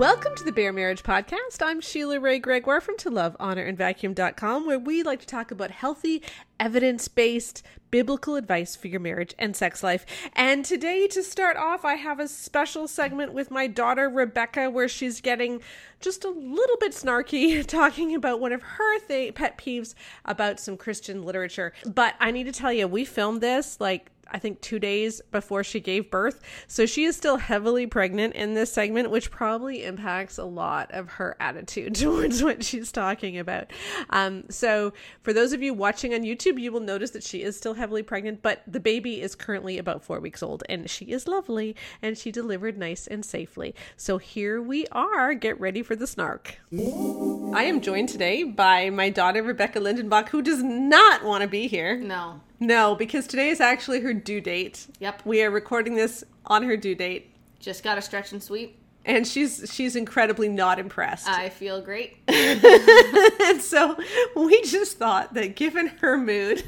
Welcome 0.00 0.34
to 0.36 0.44
the 0.44 0.50
Bare 0.50 0.72
Marriage 0.72 1.02
Podcast. 1.02 1.60
I'm 1.60 1.82
Sheila 1.82 2.18
Wray 2.18 2.38
Gregoire 2.38 2.80
from 2.80 2.96
To 2.96 3.10
Love, 3.10 3.36
Honor, 3.38 3.64
and 3.64 3.76
Vacuum.com, 3.76 4.64
where 4.64 4.78
we 4.78 5.02
like 5.02 5.20
to 5.20 5.26
talk 5.26 5.50
about 5.50 5.70
healthy, 5.70 6.22
evidence 6.58 7.06
based, 7.06 7.62
biblical 7.90 8.36
advice 8.36 8.74
for 8.74 8.88
your 8.88 8.98
marriage 9.00 9.34
and 9.38 9.54
sex 9.54 9.82
life. 9.82 10.06
And 10.32 10.64
today, 10.64 11.06
to 11.08 11.22
start 11.22 11.58
off, 11.58 11.84
I 11.84 11.96
have 11.96 12.18
a 12.18 12.28
special 12.28 12.88
segment 12.88 13.34
with 13.34 13.50
my 13.50 13.66
daughter, 13.66 14.08
Rebecca, 14.08 14.70
where 14.70 14.88
she's 14.88 15.20
getting 15.20 15.60
just 16.00 16.24
a 16.24 16.30
little 16.30 16.78
bit 16.78 16.92
snarky 16.92 17.66
talking 17.66 18.14
about 18.14 18.40
one 18.40 18.52
of 18.52 18.62
her 18.62 19.00
th- 19.00 19.34
pet 19.34 19.58
peeves 19.58 19.94
about 20.24 20.58
some 20.58 20.78
Christian 20.78 21.24
literature. 21.24 21.74
But 21.84 22.14
I 22.20 22.30
need 22.30 22.44
to 22.44 22.52
tell 22.52 22.72
you, 22.72 22.88
we 22.88 23.04
filmed 23.04 23.42
this 23.42 23.78
like 23.78 24.09
I 24.30 24.38
think 24.38 24.60
two 24.60 24.78
days 24.78 25.20
before 25.30 25.64
she 25.64 25.80
gave 25.80 26.10
birth. 26.10 26.40
So 26.66 26.86
she 26.86 27.04
is 27.04 27.16
still 27.16 27.36
heavily 27.36 27.86
pregnant 27.86 28.34
in 28.34 28.54
this 28.54 28.72
segment, 28.72 29.10
which 29.10 29.30
probably 29.30 29.84
impacts 29.84 30.38
a 30.38 30.44
lot 30.44 30.90
of 30.92 31.08
her 31.10 31.36
attitude 31.40 31.94
towards 31.96 32.42
what 32.42 32.64
she's 32.64 32.92
talking 32.92 33.38
about. 33.38 33.72
Um, 34.10 34.44
so 34.48 34.92
for 35.22 35.32
those 35.32 35.52
of 35.52 35.62
you 35.62 35.74
watching 35.74 36.14
on 36.14 36.20
YouTube, 36.20 36.60
you 36.60 36.72
will 36.72 36.80
notice 36.80 37.10
that 37.10 37.24
she 37.24 37.42
is 37.42 37.56
still 37.56 37.74
heavily 37.74 38.02
pregnant, 38.02 38.42
but 38.42 38.62
the 38.66 38.80
baby 38.80 39.20
is 39.20 39.34
currently 39.34 39.78
about 39.78 40.04
four 40.04 40.20
weeks 40.20 40.42
old 40.42 40.62
and 40.68 40.88
she 40.88 41.06
is 41.06 41.26
lovely 41.26 41.76
and 42.02 42.16
she 42.16 42.30
delivered 42.30 42.78
nice 42.78 43.06
and 43.06 43.24
safely. 43.24 43.74
So 43.96 44.18
here 44.18 44.60
we 44.60 44.86
are. 44.92 45.34
Get 45.34 45.60
ready 45.60 45.82
for 45.82 45.96
the 45.96 46.06
snark. 46.06 46.58
I 46.72 47.64
am 47.64 47.80
joined 47.80 48.08
today 48.08 48.44
by 48.44 48.90
my 48.90 49.10
daughter, 49.10 49.42
Rebecca 49.42 49.80
Lindenbach, 49.80 50.28
who 50.28 50.42
does 50.42 50.62
not 50.62 51.24
want 51.24 51.42
to 51.42 51.48
be 51.48 51.66
here. 51.66 51.96
No. 51.96 52.40
No, 52.60 52.94
because 52.94 53.26
today 53.26 53.48
is 53.48 53.60
actually 53.60 54.00
her 54.00 54.12
due 54.12 54.40
date. 54.40 54.86
Yep. 55.00 55.22
We 55.24 55.42
are 55.42 55.50
recording 55.50 55.94
this 55.94 56.22
on 56.46 56.62
her 56.64 56.76
due 56.76 56.94
date, 56.94 57.34
Just 57.58 57.82
got 57.82 57.96
a 57.98 58.02
stretch 58.02 58.32
and 58.32 58.42
sweep. 58.42 58.78
and 59.06 59.26
she's 59.26 59.70
she's 59.72 59.96
incredibly 59.96 60.48
not 60.48 60.78
impressed. 60.78 61.26
I 61.28 61.48
feel 61.48 61.80
great. 61.80 62.18
and 62.28 63.62
so 63.62 63.96
we 64.36 64.60
just 64.62 64.98
thought 64.98 65.32
that 65.34 65.56
given 65.56 65.86
her 66.00 66.18
mood, 66.18 66.64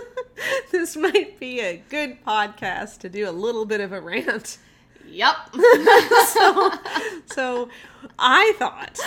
this 0.70 0.96
might 0.96 1.40
be 1.40 1.60
a 1.60 1.82
good 1.88 2.22
podcast 2.24 2.98
to 2.98 3.08
do 3.08 3.28
a 3.28 3.32
little 3.32 3.64
bit 3.64 3.80
of 3.80 3.92
a 3.92 4.00
rant. 4.00 4.58
Yep. 5.08 5.36
so, 6.26 6.70
so 7.26 7.68
I 8.18 8.52
thought 8.58 8.98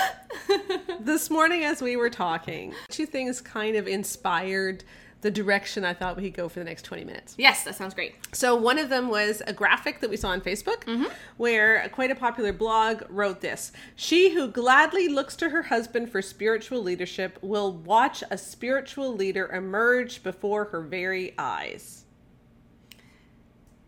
this 1.01 1.29
morning 1.29 1.63
as 1.65 1.81
we 1.81 1.97
were 1.97 2.09
talking, 2.09 2.73
two 2.89 3.05
things 3.05 3.41
kind 3.41 3.75
of 3.75 3.85
inspired 3.87 4.83
the 5.21 5.31
direction 5.31 5.83
I 5.83 5.93
thought 5.93 6.15
we 6.15 6.23
could 6.23 6.33
go 6.33 6.47
for 6.47 6.59
the 6.59 6.65
next 6.65 6.83
20 6.83 7.03
minutes. 7.03 7.35
yes, 7.37 7.63
that 7.63 7.75
sounds 7.75 7.93
great. 7.93 8.15
So 8.33 8.55
one 8.55 8.77
of 8.77 8.89
them 8.89 9.09
was 9.09 9.41
a 9.45 9.53
graphic 9.53 9.99
that 9.99 10.09
we 10.09 10.15
saw 10.15 10.29
on 10.29 10.41
Facebook 10.41 10.85
mm-hmm. 10.85 11.11
where 11.37 11.87
quite 11.89 12.09
a 12.09 12.15
popular 12.15 12.53
blog 12.53 13.03
wrote 13.09 13.41
this. 13.41 13.71
She 13.95 14.33
who 14.33 14.47
gladly 14.47 15.09
looks 15.09 15.35
to 15.37 15.49
her 15.49 15.63
husband 15.63 16.09
for 16.09 16.21
spiritual 16.21 16.81
leadership 16.81 17.37
will 17.41 17.73
watch 17.73 18.23
a 18.31 18.37
spiritual 18.37 19.13
leader 19.13 19.47
emerge 19.47 20.23
before 20.23 20.65
her 20.65 20.81
very 20.81 21.33
eyes. 21.37 22.05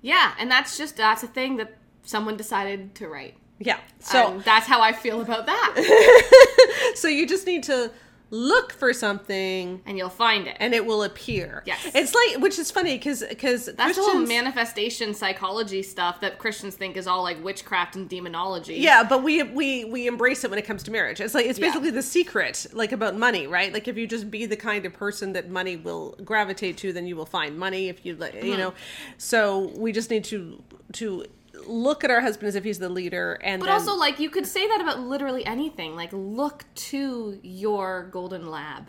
Yeah, 0.02 0.34
and 0.40 0.50
that's 0.52 0.78
just 0.78 0.98
that's 0.98 1.24
a 1.24 1.28
thing 1.28 1.58
that 1.58 1.78
someone 2.04 2.36
decided 2.36 2.96
to 2.96 3.08
write. 3.08 3.36
Yeah. 3.60 3.80
So 4.00 4.12
So 4.12 4.42
that's 4.44 4.68
how 4.68 4.82
I 4.82 4.92
feel 4.92 5.22
about 5.22 5.46
that. 5.46 6.92
so 6.96 7.08
you 7.08 7.28
just 7.28 7.46
need 7.46 7.64
to 7.64 7.92
look 8.32 8.72
for 8.72 8.94
something 8.94 9.82
and 9.86 9.98
you'll 9.98 10.10
find 10.10 10.48
it. 10.48 10.56
and 10.60 10.74
it 10.74 10.86
will 10.86 11.04
appear. 11.04 11.62
Yes. 11.66 11.80
It's 11.94 12.16
like 12.16 12.42
which 12.42 12.58
is 12.58 12.72
funny 12.72 12.98
cuz 12.98 13.24
cuz 13.38 13.66
that's 13.66 13.98
whole 13.98 14.20
manifestation 14.26 15.14
psychology 15.14 15.84
stuff 15.84 16.22
that 16.22 16.40
Christians 16.40 16.76
think 16.76 16.96
is 16.98 17.08
all 17.08 17.24
like 17.24 17.44
witchcraft 17.44 17.96
and 17.98 18.08
demonology. 18.08 18.76
Yeah, 18.76 19.04
but 19.04 19.22
we 19.22 19.44
we 19.44 19.84
we 19.86 20.08
embrace 20.08 20.44
it 20.46 20.50
when 20.50 20.58
it 20.60 20.66
comes 20.66 20.82
to 20.84 20.92
marriage. 20.92 21.20
It's 21.20 21.34
like 21.34 21.46
it's 21.46 21.60
Yeah. 21.60 21.68
basically 21.68 21.92
the 21.92 22.02
secret, 22.04 22.66
like 22.74 22.92
about 22.94 23.18
money, 23.18 23.48
right? 23.48 23.74
Like 23.74 23.88
if 23.90 23.98
you 23.98 24.08
just 24.08 24.32
be 24.32 24.46
the 24.46 24.56
kind 24.56 24.86
of 24.86 24.94
person 24.94 25.34
that 25.34 25.50
money 25.50 25.76
will 25.76 26.16
gravitate 26.24 26.78
to, 26.78 26.94
then 26.94 27.06
you 27.08 27.16
will 27.18 27.26
find 27.26 27.58
money. 27.60 27.90
If 27.90 28.06
you 28.06 28.16
like, 28.16 28.34
Mm-hmm. 28.36 28.46
you 28.48 28.58
know, 28.58 28.74
so 29.18 29.72
we 29.76 29.92
just 29.92 30.10
need 30.10 30.24
to 30.26 30.64
to 30.94 31.26
look 31.68 32.04
at 32.04 32.12
our 32.12 32.22
husband 32.22 32.48
as 32.48 32.56
if 32.56 32.64
he's 32.64 32.80
the 32.80 32.90
leader, 32.90 33.40
and 33.42 33.60
But 33.60 33.68
then, 33.68 33.76
also 33.76 33.96
like 33.96 34.20
you 34.20 34.30
could 34.30 34.46
say 34.46 34.68
that 34.68 34.82
about 34.82 35.00
literally 35.00 35.46
anything. 35.46 35.96
Like 35.96 36.10
look 36.14 36.66
to 36.76 37.40
your 37.42 38.10
golden 38.12 38.50
lab 38.50 38.88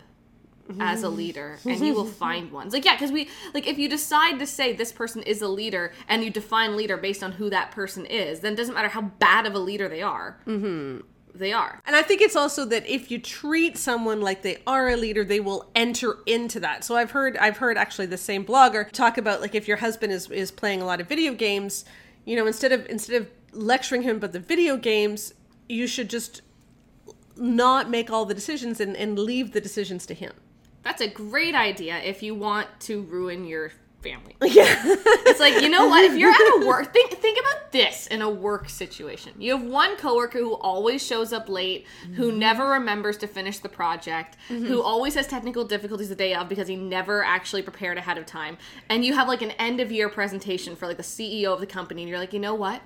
as 0.79 1.03
a 1.03 1.09
leader 1.09 1.59
and 1.65 1.79
you 1.79 1.93
will 1.93 2.05
find 2.05 2.51
ones. 2.51 2.73
Like 2.73 2.85
yeah, 2.85 2.97
cuz 2.97 3.11
we 3.11 3.29
like 3.53 3.67
if 3.67 3.77
you 3.77 3.89
decide 3.89 4.39
to 4.39 4.47
say 4.47 4.73
this 4.73 4.91
person 4.91 5.21
is 5.23 5.41
a 5.41 5.47
leader 5.47 5.91
and 6.07 6.23
you 6.23 6.29
define 6.29 6.75
leader 6.75 6.97
based 6.97 7.23
on 7.23 7.33
who 7.33 7.49
that 7.49 7.71
person 7.71 8.05
is, 8.05 8.39
then 8.39 8.53
it 8.53 8.55
doesn't 8.55 8.73
matter 8.73 8.89
how 8.89 9.01
bad 9.01 9.45
of 9.45 9.53
a 9.53 9.59
leader 9.59 9.89
they 9.89 10.01
are. 10.01 10.39
Mhm. 10.47 11.03
They 11.35 11.51
are. 11.51 11.81
And 11.85 11.95
I 11.95 12.03
think 12.03 12.21
it's 12.21 12.35
also 12.35 12.63
that 12.65 12.87
if 12.87 13.09
you 13.09 13.17
treat 13.17 13.75
someone 13.75 14.21
like 14.21 14.43
they 14.43 14.61
are 14.67 14.89
a 14.89 14.95
leader, 14.95 15.23
they 15.23 15.39
will 15.39 15.71
enter 15.73 16.19
into 16.27 16.59
that. 16.59 16.83
So 16.83 16.95
I've 16.95 17.11
heard 17.11 17.37
I've 17.37 17.57
heard 17.57 17.75
actually 17.75 18.05
the 18.05 18.17
same 18.17 18.45
blogger 18.45 18.91
talk 18.91 19.17
about 19.17 19.41
like 19.41 19.55
if 19.55 19.67
your 19.67 19.77
husband 19.77 20.13
is 20.13 20.29
is 20.29 20.51
playing 20.51 20.81
a 20.81 20.85
lot 20.85 21.01
of 21.01 21.09
video 21.09 21.33
games, 21.33 21.85
you 22.25 22.35
know, 22.35 22.47
instead 22.47 22.71
of 22.71 22.85
instead 22.87 23.21
of 23.21 23.27
lecturing 23.51 24.03
him 24.03 24.17
about 24.17 24.31
the 24.31 24.39
video 24.39 24.77
games, 24.77 25.33
you 25.69 25.87
should 25.87 26.09
just 26.09 26.41
not 27.35 27.89
make 27.89 28.11
all 28.11 28.25
the 28.25 28.33
decisions 28.33 28.79
and, 28.79 28.95
and 28.95 29.17
leave 29.17 29.53
the 29.53 29.61
decisions 29.61 30.05
to 30.05 30.13
him. 30.13 30.33
That's 30.83 31.01
a 31.01 31.07
great 31.07 31.55
idea 31.55 31.97
if 31.99 32.21
you 32.21 32.35
want 32.35 32.67
to 32.81 33.01
ruin 33.03 33.45
your 33.45 33.71
family. 34.03 34.35
Yeah. 34.53 34.81
It's 35.25 35.39
like, 35.39 35.63
you 35.63 35.69
know 35.69 35.87
what? 35.87 36.03
If 36.03 36.15
you're 36.15 36.29
at 36.29 36.61
a 36.61 36.65
work, 36.67 36.93
think 36.93 37.13
think 37.13 37.39
about 37.39 37.71
this 37.71 38.05
in 38.07 38.21
a 38.21 38.29
work 38.29 38.69
situation. 38.69 39.33
You 39.39 39.57
have 39.57 39.65
one 39.65 39.97
coworker 39.97 40.37
who 40.37 40.53
always 40.53 41.03
shows 41.03 41.33
up 41.33 41.49
late, 41.49 41.87
who 42.15 42.29
mm-hmm. 42.29 42.39
never 42.39 42.67
remembers 42.67 43.17
to 43.17 43.27
finish 43.27 43.57
the 43.59 43.69
project, 43.69 44.37
mm-hmm. 44.49 44.65
who 44.65 44.81
always 44.81 45.15
has 45.15 45.25
technical 45.25 45.63
difficulties 45.63 46.09
the 46.09 46.15
day 46.15 46.35
of 46.35 46.49
because 46.49 46.67
he 46.67 46.75
never 46.75 47.23
actually 47.23 47.63
prepared 47.63 47.97
ahead 47.97 48.17
of 48.17 48.25
time. 48.27 48.57
And 48.89 49.03
you 49.03 49.13
have 49.13 49.27
like 49.27 49.41
an 49.41 49.51
end 49.51 49.79
of 49.79 49.91
year 49.91 50.09
presentation 50.09 50.75
for 50.75 50.85
like 50.85 50.97
the 50.97 51.03
CEO 51.03 51.47
of 51.47 51.59
the 51.59 51.67
company, 51.67 52.03
and 52.03 52.09
you're 52.09 52.19
like, 52.19 52.33
you 52.33 52.39
know 52.39 52.53
what? 52.53 52.81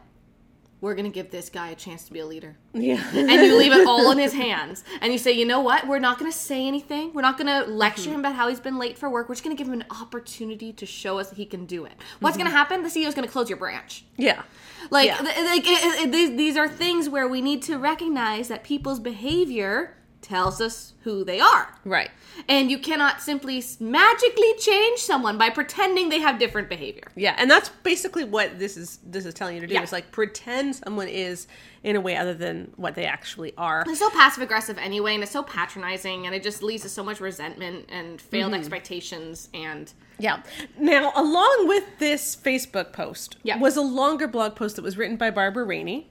We're 0.79 0.95
gonna 0.95 1.09
give 1.09 1.31
this 1.31 1.49
guy 1.49 1.69
a 1.69 1.75
chance 1.75 2.03
to 2.05 2.13
be 2.13 2.19
a 2.19 2.25
leader. 2.25 2.55
Yeah. 2.73 3.03
and 3.13 3.29
you 3.29 3.57
leave 3.57 3.73
it 3.73 3.87
all 3.87 4.11
in 4.11 4.17
his 4.17 4.33
hands. 4.45 4.83
And 5.01 5.11
you 5.11 5.19
say 5.19 5.31
you 5.31 5.45
know 5.45 5.61
what? 5.61 5.87
We're 5.87 5.99
not 5.99 6.19
going 6.19 6.31
to 6.31 6.37
say 6.37 6.67
anything. 6.67 7.13
We're 7.13 7.21
not 7.21 7.37
going 7.37 7.47
to 7.47 7.67
mm-hmm. 7.67 7.77
lecture 7.77 8.09
him 8.09 8.19
about 8.19 8.35
how 8.35 8.47
he's 8.47 8.59
been 8.59 8.77
late 8.77 8.97
for 8.97 9.09
work. 9.09 9.29
We're 9.29 9.35
just 9.35 9.43
going 9.43 9.55
to 9.55 9.59
give 9.59 9.71
him 9.71 9.79
an 9.79 9.87
opportunity 9.89 10.73
to 10.73 10.85
show 10.85 11.19
us 11.19 11.29
that 11.29 11.35
he 11.35 11.45
can 11.45 11.65
do 11.65 11.85
it. 11.85 11.93
What's 12.19 12.35
mm-hmm. 12.35 12.43
going 12.43 12.51
to 12.51 12.57
happen? 12.57 12.83
The 12.83 12.89
ceo's 12.89 13.15
going 13.15 13.27
to 13.27 13.31
close 13.31 13.49
your 13.49 13.57
branch. 13.57 14.05
Yeah. 14.17 14.43
like, 14.89 15.07
Yeah. 15.07 15.17
th- 15.17 15.37
like 15.37 15.63
it, 15.65 16.01
it, 16.05 16.11
these, 16.11 16.35
these 16.37 16.57
are 16.57 16.67
things 16.67 17.09
where 17.09 17.27
we 17.27 17.41
need 17.41 17.61
to 17.63 17.77
recognize 17.77 18.47
that 18.47 18.63
people's 18.63 18.99
behavior 18.99 19.95
tells 20.27 20.59
us 20.59 20.93
who 21.03 21.23
they 21.23 21.39
are 21.39 21.73
Right. 21.85 22.09
and 22.49 22.69
you 22.69 22.77
cannot 22.79 23.21
simply 23.21 23.63
magically 23.79 24.53
change 24.59 24.99
someone 24.99 25.37
by 25.37 25.49
pretending 25.49 26.09
they 26.09 26.19
have 26.19 26.37
different 26.37 26.67
behavior 26.67 27.03
Yeah, 27.15 27.33
and 27.37 27.49
that's 27.49 27.69
basically 27.83 28.25
what 28.25 28.59
this 28.59 28.75
is 28.75 28.99
this 29.05 29.25
is 29.25 29.33
telling 29.33 29.55
you 29.55 29.61
to 29.61 29.67
do. 29.67 29.73
Yeah. 29.73 29.83
Is 29.83 29.91
like 29.93 30.11
pretend 30.11 30.75
someone 30.75 31.07
is 31.07 31.47
in 31.83 31.95
a 31.95 32.01
way 32.01 32.17
other 32.17 32.33
than 32.33 32.71
what 32.75 32.95
they 32.95 33.05
actually 33.05 33.53
are. 33.57 33.83
It's 33.87 33.99
so 33.99 34.09
passive 34.09 34.43
aggressive 34.43 34.77
anyway, 34.77 35.13
and 35.13 35.23
it's 35.23 35.31
so 35.31 35.43
patronizing, 35.43 36.25
and 36.25 36.35
it 36.35 36.43
just 36.43 36.61
leads 36.61 36.83
to 36.83 36.89
so 36.89 37.03
much 37.03 37.21
resentment 37.21 37.85
and 37.89 38.19
failed 38.19 38.51
Mm-hmm. 38.51 38.59
expectations. 38.59 39.47
And 39.53 39.93
Yeah. 40.19 40.41
Now, 40.77 41.13
along 41.15 41.67
with 41.69 41.85
this 41.99 42.35
Facebook 42.35 42.91
post 42.91 43.37
Yeah. 43.43 43.57
was 43.59 43.77
a 43.77 43.81
longer 43.81 44.27
blog 44.27 44.55
post 44.55 44.75
that 44.75 44.81
was 44.81 44.97
written 44.97 45.15
by 45.15 45.31
Barbara 45.31 45.63
Rainey 45.63 46.09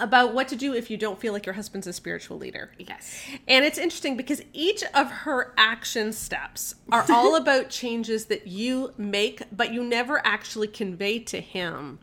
about 0.00 0.34
what 0.34 0.48
to 0.48 0.56
do 0.56 0.74
if 0.74 0.90
you 0.90 0.96
don't 0.96 1.18
feel 1.18 1.32
like 1.32 1.46
your 1.46 1.54
husband's 1.54 1.86
a 1.86 1.92
spiritual 1.92 2.38
leader. 2.38 2.70
yes, 2.78 3.20
And 3.48 3.64
it's 3.64 3.78
interesting 3.78 4.16
because 4.16 4.42
each 4.52 4.82
of 4.94 5.10
her 5.10 5.52
action 5.56 6.12
steps 6.12 6.74
are 6.90 7.04
all 7.10 7.36
about 7.36 7.70
changes 7.70 8.26
that 8.26 8.46
you 8.46 8.92
make, 8.96 9.42
but 9.52 9.72
you 9.72 9.82
never 9.84 10.24
actually 10.26 10.68
convey 10.68 11.18
to 11.20 11.40
him 11.40 11.98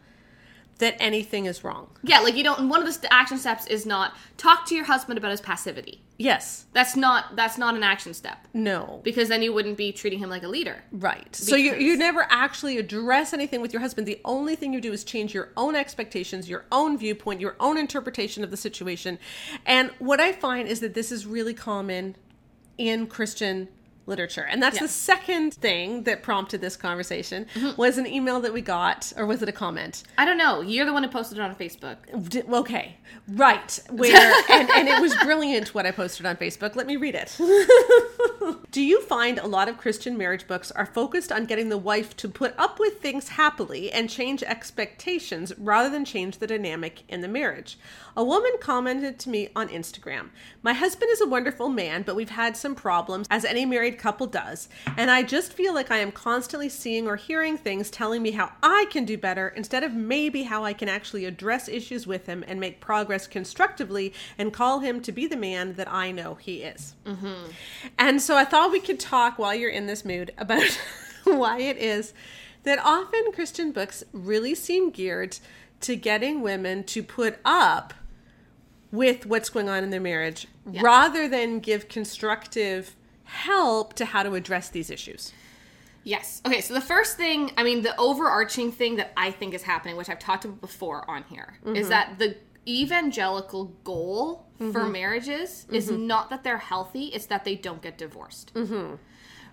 that 0.84 0.96
anything 1.00 1.46
is 1.46 1.64
wrong. 1.64 1.88
yeah, 2.04 2.20
like 2.20 2.36
you 2.36 2.44
don't. 2.44 2.70
One 2.70 2.80
of 2.80 2.86
the 2.86 2.94
st- 2.94 3.08
action 3.12 3.38
steps 3.38 3.66
is 3.68 3.86
not 3.86 4.16
talk 4.38 4.66
to 4.68 4.76
your 4.76 4.86
husband 4.86 5.18
about 5.18 5.32
his 5.32 5.42
passivity. 5.42 6.02
Yes. 6.18 6.66
That's 6.74 6.96
not 6.96 7.36
that's 7.36 7.58
not 7.58 7.76
an 7.76 7.82
action 7.84 8.14
step 8.14 8.38
No. 8.54 9.02
because 9.04 9.30
then 9.30 9.42
you 9.42 9.52
wouldn't 9.52 9.78
be 9.78 9.92
treating 9.92 10.20
him 10.20 10.30
like 10.30 10.44
a 10.44 10.48
leader. 10.48 10.84
Right. 10.92 11.36
So 11.36 11.56
you 11.56 11.74
you 11.76 11.98
never 11.98 12.28
actually 12.30 12.78
address 12.78 13.34
anything 13.34 13.62
with 13.62 13.74
your 13.74 13.82
husband. 13.82 14.08
The 14.08 14.22
only 14.24 14.56
thing 14.56 14.74
you 14.74 14.80
do 14.82 14.94
is 14.94 15.04
change 15.04 15.34
your 15.34 15.50
own 15.58 15.76
expectations, 15.76 16.48
your 16.48 16.66
own 16.72 16.98
viewpoint, 16.98 17.42
your 17.42 17.56
own 17.60 17.78
interpretation 17.78 18.44
of 18.44 18.52
the 18.52 18.58
situation. 18.58 19.18
And 19.66 19.90
what 20.00 20.20
I 20.20 20.32
find 20.32 20.68
is 20.68 20.80
that 20.82 20.94
this 20.94 21.12
is 21.12 21.26
really 21.26 21.54
common 21.56 22.16
in 22.78 23.08
Christian 23.08 23.70
literature. 24.06 24.46
And 24.50 24.62
that's 24.62 24.76
Yeah. 24.78 24.84
the 24.84 24.88
second 24.90 25.54
thing 25.54 26.04
that 26.04 26.24
prompted 26.24 26.62
this 26.62 26.76
conversation 26.76 27.46
Mm-hmm. 27.56 27.76
was 27.82 27.98
an 27.98 28.06
email 28.08 28.40
that 28.42 28.54
we 28.54 28.62
got 28.62 29.12
or 29.18 29.26
was 29.26 29.42
it 29.42 29.50
a 29.50 29.54
comment? 29.54 30.04
I 30.18 30.26
don't 30.26 30.38
know. 30.38 30.62
You're 30.62 30.86
the 30.86 30.94
one 30.94 31.04
who 31.04 31.10
posted 31.10 31.38
it 31.38 31.42
on 31.42 31.56
Facebook. 31.56 31.98
D- 32.30 32.42
okay 32.52 32.98
right 33.28 33.80
where 33.92 34.34
and, 34.50 34.70
and 34.72 34.88
it 34.88 35.00
was 35.02 35.16
brilliant 35.18 35.74
what 35.74 35.86
i 35.86 35.92
posted 35.92 36.26
on 36.26 36.36
facebook 36.36 36.76
let 36.76 36.86
me 36.88 36.98
read 36.98 37.16
it 37.16 37.36
do 38.72 38.82
you 38.82 39.02
find 39.04 39.38
a 39.40 39.48
lot 39.48 39.70
of 39.70 39.78
christian 39.78 40.18
marriage 40.18 40.48
books 40.48 40.72
are 40.72 40.86
focused 40.86 41.32
on 41.32 41.46
getting 41.46 41.70
the 41.70 41.78
wife 41.78 42.16
to 42.18 42.28
put 42.28 42.54
up 42.58 42.80
with 42.80 43.00
things 43.00 43.30
happily 43.30 43.92
and 43.92 44.10
change 44.10 44.44
expectations 44.44 45.54
rather 45.58 45.90
than 45.90 46.04
change 46.06 46.40
the 46.40 46.48
dynamic 46.48 47.04
in 47.08 47.22
the 47.22 47.28
marriage 47.28 47.78
a 48.16 48.24
woman 48.24 48.52
commented 48.60 49.20
to 49.20 49.30
me 49.30 49.50
on 49.56 49.68
instagram 49.70 50.30
my 50.62 50.74
husband 50.74 51.10
is 51.12 51.22
a 51.22 51.28
wonderful 51.28 51.70
man 51.70 52.04
but 52.04 52.16
we've 52.16 52.30
had 52.30 52.56
some 52.56 52.76
problems 52.76 53.28
as 53.30 53.46
any 53.46 53.66
married 53.66 53.98
couple 53.98 54.28
does 54.28 54.70
and 54.98 55.12
i 55.12 55.22
just 55.24 55.54
feel 55.54 55.74
like 55.74 55.92
i 55.92 55.98
am 55.98 56.12
constantly 56.12 56.70
seeing 56.70 57.08
or 57.08 57.16
hearing 57.16 57.58
things 57.58 57.90
telling 57.90 58.22
me 58.22 58.32
how 58.32 58.52
i 58.62 58.86
can 58.90 59.06
do 59.06 59.18
better 59.18 59.50
instead 59.50 59.84
of 59.84 59.94
maybe 59.94 60.44
how 60.44 60.64
i 60.64 60.74
can 60.74 60.90
actually 60.90 61.26
address 61.26 61.68
issues 61.68 62.08
with 62.08 62.26
him 62.26 62.44
and 62.48 62.60
make 62.60 62.80
progress 62.80 63.28
constructively 63.28 64.14
and 64.38 64.54
call 64.54 64.80
him 64.80 65.02
to 65.02 65.12
be 65.12 65.28
the 65.28 65.38
man 65.38 65.74
that 65.74 65.92
I 65.92 66.12
know 66.12 66.36
he 66.36 66.64
is. 66.64 66.96
Mm-hmm. 67.06 67.52
And 67.98 68.22
so 68.22 68.36
I 68.36 68.46
thought 68.46 68.72
we 68.72 68.80
could 68.80 69.00
talk 69.00 69.38
while 69.38 69.56
you're 69.56 69.70
in 69.70 69.88
this 69.88 70.04
mood 70.04 70.34
about 70.38 70.80
why 71.24 71.60
it 71.60 71.78
is 71.78 72.14
that 72.64 72.80
often 72.80 73.32
Christian 73.34 73.72
books 73.72 74.04
really 74.14 74.56
seem 74.56 74.90
geared 74.90 75.38
to 75.82 75.96
getting 75.96 76.42
women 76.42 76.84
to 76.86 77.04
put 77.04 77.40
up 77.44 77.94
with 78.94 79.26
what's 79.26 79.50
going 79.50 79.68
on 79.68 79.84
in 79.84 79.90
their 79.90 80.00
marriage 80.00 80.48
rather 80.66 81.28
than 81.28 81.60
give 81.60 81.90
constructive 81.90 82.96
help 83.24 83.94
to 83.94 84.06
how 84.06 84.22
to 84.22 84.36
address 84.36 84.70
these 84.70 84.92
issues. 84.92 85.34
Yes. 86.04 86.42
Okay, 86.46 86.62
so 86.62 86.76
the 86.76 86.82
first 86.82 87.18
thing, 87.18 87.52
I 87.58 87.64
mean, 87.64 87.82
the 87.82 88.00
overarching 88.00 88.72
thing 88.72 88.98
that 88.98 89.12
I 89.18 89.32
think 89.32 89.56
is 89.56 89.64
happening, 89.64 89.98
which 89.98 90.10
I've 90.10 90.20
talked 90.20 90.46
about 90.46 90.62
before 90.62 91.10
on 91.10 91.24
here, 91.24 91.56
is 91.66 91.72
mm-hmm. 91.72 91.90
that 91.90 92.20
the 92.20 92.38
evangelical 92.68 93.66
goal 93.84 94.46
for 94.60 94.64
mm-hmm. 94.66 94.92
marriages 94.92 95.66
is 95.72 95.90
mm-hmm. 95.90 96.06
not 96.06 96.30
that 96.30 96.44
they're 96.44 96.58
healthy, 96.60 97.06
it's 97.06 97.26
that 97.26 97.46
they 97.46 97.56
don't 97.56 97.82
get 97.82 97.98
divorced. 97.98 98.52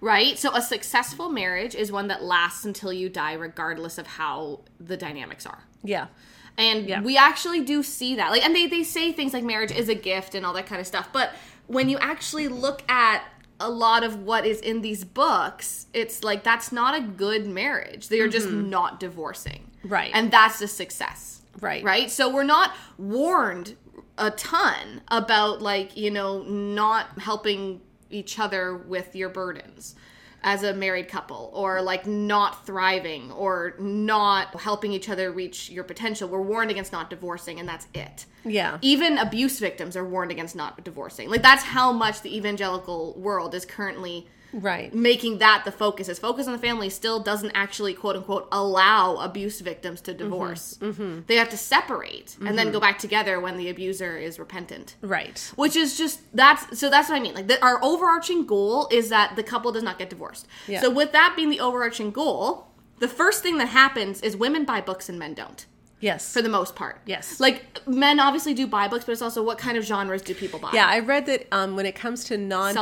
Right? 0.03 0.39
So 0.39 0.55
a 0.55 0.61
successful 0.61 1.31
marriage 1.31 1.75
is 1.75 1.91
one 1.91 2.09
that 2.09 2.23
lasts 2.23 2.67
until 2.67 2.93
you 2.93 3.09
die, 3.09 3.33
regardless 3.33 3.97
of 3.97 4.07
how 4.07 4.61
the 4.79 4.97
dynamics 4.99 5.47
are. 5.47 5.65
Yeah. 5.83 6.09
And 6.57 6.87
Yeah. 6.87 7.03
we 7.03 7.17
actually 7.17 7.61
do 7.61 7.83
see 7.83 8.17
that. 8.17 8.31
Like 8.31 8.45
and 8.45 8.55
they, 8.55 8.67
they 8.67 8.83
say 8.83 9.13
things 9.13 9.33
like 9.33 9.45
marriage 9.45 9.73
is 9.73 9.89
a 9.89 9.95
gift 9.95 10.35
and 10.35 10.45
all 10.45 10.53
that 10.55 10.67
kind 10.67 10.81
of 10.81 10.87
stuff. 10.87 11.09
But 11.13 11.33
when 11.67 11.89
you 11.89 11.99
actually 11.99 12.49
look 12.49 12.83
at 12.91 13.25
a 13.59 13.71
lot 13.71 14.03
of 14.03 14.23
what 14.23 14.47
is 14.47 14.61
in 14.61 14.81
these 14.81 15.05
books, 15.05 15.87
it's 15.93 16.25
like 16.25 16.43
that's 16.43 16.73
not 16.73 16.95
a 16.97 17.01
good 17.01 17.47
marriage. 17.47 18.09
They 18.09 18.21
are 18.21 18.29
just 18.29 18.49
mm-hmm. 18.49 18.71
not 18.71 18.99
divorcing. 18.99 19.71
Right. 19.85 20.11
And 20.15 20.31
that's 20.31 20.61
a 20.61 20.69
success. 20.69 21.43
Right. 21.61 21.85
Right? 21.85 22.11
So 22.11 22.33
we're 22.33 22.43
not 22.43 22.75
warned 22.99 23.77
a 24.19 24.31
ton 24.31 25.03
about 25.09 25.63
like, 25.63 25.97
you 25.97 26.11
know, 26.11 26.43
not 26.43 27.21
helping 27.21 27.81
each 28.11 28.39
other 28.39 28.77
with 28.77 29.15
your 29.15 29.29
burdens 29.29 29.95
as 30.43 30.63
a 30.63 30.73
married 30.73 31.09
couple 31.09 31.51
or 31.55 31.83
like 31.83 32.07
not 32.07 32.67
thriving 32.67 33.31
or 33.33 33.75
not 33.79 34.59
helping 34.61 34.93
each 34.93 35.09
other 35.09 35.31
reach 35.31 35.71
your 35.71 35.85
potential. 35.85 36.29
We're 36.29 36.41
warned 36.41 36.71
against 36.71 36.93
not 36.93 37.11
divorcing 37.11 37.61
and 37.61 37.69
that's 37.69 37.87
it. 37.95 38.27
Yeah. 38.45 38.79
Even 38.81 39.19
abuse 39.19 39.59
victims 39.59 39.97
are 39.97 40.05
warned 40.05 40.31
against 40.31 40.57
not 40.57 40.83
divorcing. 40.83 41.29
Like 41.29 41.43
that's 41.43 41.63
how 41.63 41.93
much 41.93 42.23
the 42.23 42.35
evangelical 42.35 43.15
world 43.15 43.55
is 43.55 43.67
currently 43.67 44.27
Right. 44.53 44.95
making 44.95 45.39
that 45.39 45.65
the 45.65 45.73
focus 45.73 46.09
is 46.09 46.19
focus 46.19 46.47
on 46.47 46.53
the 46.53 46.59
family 46.59 46.91
still 46.91 47.21
doesn't 47.21 47.53
actually 47.55 47.95
quote 47.95 48.17
unquote 48.17 48.49
allow 48.53 49.17
abuse 49.17 49.61
victims 49.61 50.01
to 50.03 50.15
divorce. 50.15 50.79
Mm-hmm. 50.81 51.03
Mm-hmm. 51.03 51.21
They 51.27 51.37
have 51.37 51.51
to 51.51 51.57
separate 51.57 52.37
and 52.41 52.59
then 52.59 52.67
mm-hmm. 52.67 52.73
go 52.73 52.81
back 52.81 52.99
together 52.99 53.41
when 53.41 53.57
the 53.57 53.69
abuser 53.69 54.17
is 54.17 54.39
repentant. 54.39 54.97
Right. 55.03 55.53
which 55.57 55.77
is 55.77 55.97
just 55.97 56.21
that's 56.35 56.79
so 56.79 56.91
that's 56.91 57.09
what 57.09 57.17
i 57.17 57.21
mean. 57.21 57.35
Like 57.35 57.49
the, 57.49 57.63
our 57.65 57.83
overarching 57.83 58.47
goal 58.47 58.89
is 58.91 59.09
that 59.11 59.37
the 59.37 59.43
couple 59.43 59.73
does 59.73 59.83
not 59.83 59.99
get 59.99 60.11
divorced. 60.11 60.47
Yeah. 60.67 60.81
so 60.81 60.91
with 60.91 61.13
that 61.13 61.35
being 61.37 61.51
the 61.51 61.61
overarching 61.61 62.11
goal 62.11 62.67
the 62.99 63.09
first 63.09 63.43
thing 63.43 63.57
that 63.59 63.69
happens 63.69 64.21
is 64.21 64.37
women 64.37 64.65
buy 64.65 64.81
books 64.81 65.09
and 65.09 65.19
men 65.19 65.35
don't 65.35 65.67
Yes. 66.01 66.33
for 66.33 66.41
the 66.43 66.49
most 66.49 66.75
part 66.75 66.99
Yes. 67.07 67.39
like 67.41 67.87
men 67.87 68.19
obviously 68.21 68.55
do 68.55 68.67
buy 68.67 68.89
books 68.89 69.05
but 69.05 69.13
it's 69.13 69.23
also 69.23 69.43
what 69.43 69.59
kind 69.59 69.77
of 69.77 69.85
genres 69.85 70.23
do 70.23 70.35
people 70.35 70.59
buy 70.59 70.71
Yeah, 70.73 70.87
I 70.87 71.01
read 71.01 71.27
that 71.27 71.47
um, 71.53 71.77
when 71.77 71.85
it 71.87 71.95
comes 71.95 72.25
to 72.25 72.37
nonfiction 72.37 72.75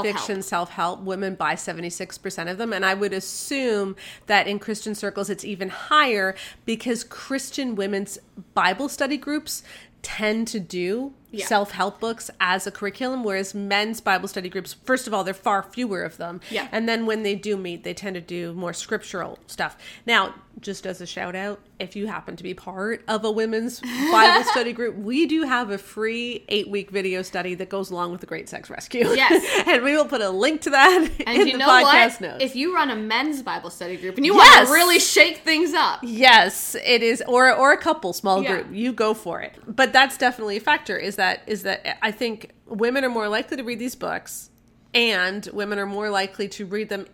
Self-help. 0.42 0.42
self 0.44 0.70
help, 0.70 1.00
women 1.00 1.34
buy 1.34 1.54
76% 1.54 2.50
of 2.50 2.58
them. 2.58 2.72
And 2.72 2.84
I 2.84 2.94
would 2.94 3.12
assume 3.12 3.96
that 4.26 4.46
in 4.46 4.58
Christian 4.58 4.94
circles, 4.94 5.28
it's 5.30 5.44
even 5.44 5.68
higher 5.68 6.34
because 6.64 7.02
Christian 7.04 7.74
women's 7.74 8.18
Bible 8.54 8.88
study 8.88 9.16
groups 9.16 9.62
tend 10.02 10.46
to 10.48 10.60
do 10.60 11.12
Yeah. 11.30 11.46
self 11.46 11.72
help 11.72 12.00
books 12.00 12.30
as 12.40 12.66
a 12.66 12.70
curriculum, 12.70 13.22
whereas 13.24 13.54
men's 13.54 14.00
Bible 14.00 14.28
study 14.28 14.48
groups, 14.48 14.74
first 14.84 15.06
of 15.06 15.12
all, 15.14 15.24
there 15.24 15.32
are 15.32 15.34
far 15.34 15.62
fewer 15.62 16.02
of 16.02 16.16
them. 16.16 16.40
Yeah. 16.50 16.68
And 16.72 16.88
then 16.88 17.04
when 17.06 17.22
they 17.22 17.34
do 17.34 17.56
meet, 17.56 17.84
they 17.84 17.94
tend 17.94 18.14
to 18.14 18.20
do 18.20 18.52
more 18.54 18.72
scriptural 18.72 19.38
stuff. 19.46 19.76
Now, 20.06 20.34
just 20.60 20.86
as 20.86 21.00
a 21.00 21.06
shout 21.06 21.36
out, 21.36 21.60
if 21.78 21.94
you 21.94 22.08
happen 22.08 22.34
to 22.34 22.42
be 22.42 22.52
part 22.52 23.04
of 23.06 23.24
a 23.24 23.30
women's 23.30 23.78
Bible 24.10 24.44
study 24.50 24.72
group, 24.72 24.96
we 24.96 25.26
do 25.26 25.42
have 25.44 25.70
a 25.70 25.78
free 25.78 26.44
eight 26.48 26.68
week 26.68 26.90
video 26.90 27.22
study 27.22 27.54
that 27.54 27.68
goes 27.68 27.90
along 27.92 28.10
with 28.10 28.20
the 28.20 28.26
Great 28.26 28.48
Sex 28.48 28.68
Rescue. 28.68 29.06
Yes. 29.14 29.64
and 29.68 29.84
we 29.84 29.92
will 29.94 30.06
put 30.06 30.20
a 30.20 30.30
link 30.30 30.62
to 30.62 30.70
that 30.70 31.08
and 31.26 31.40
in 31.42 31.46
you 31.46 31.52
the 31.52 31.58
know 31.58 31.68
podcast 31.68 32.12
what? 32.14 32.20
notes. 32.22 32.44
If 32.44 32.56
you 32.56 32.74
run 32.74 32.90
a 32.90 32.96
men's 32.96 33.42
Bible 33.42 33.70
study 33.70 33.96
group 33.96 34.16
and 34.16 34.26
you 34.26 34.34
Yes! 34.34 34.56
want 34.56 34.68
to 34.68 34.72
really 34.74 34.98
shake 34.98 35.38
things 35.38 35.74
up, 35.74 36.00
Yes, 36.02 36.74
it 36.84 37.02
is, 37.02 37.22
or 37.28 37.52
or 37.54 37.72
a 37.72 37.78
couple 37.78 38.12
small 38.12 38.42
Yeah. 38.42 38.54
group. 38.62 38.66
You 38.74 38.92
go 38.92 39.14
for 39.14 39.40
it. 39.40 39.54
But 39.68 39.92
that's 39.92 40.16
definitely 40.16 40.56
a 40.56 40.60
factor. 40.60 40.96
Is 40.96 41.14
that 41.18 41.42
is 41.46 41.62
that 41.64 41.98
I 42.02 42.10
think 42.10 42.52
women 42.66 43.04
are 43.04 43.10
more 43.10 43.28
likely 43.28 43.56
to 43.58 43.62
read 43.62 43.78
these 43.78 43.94
books, 43.94 44.50
and 44.94 45.46
women 45.52 45.78
are 45.78 45.86
more 45.86 46.10
likely 46.10 46.48
to 46.48 46.64
read 46.64 46.88
them 46.88 47.06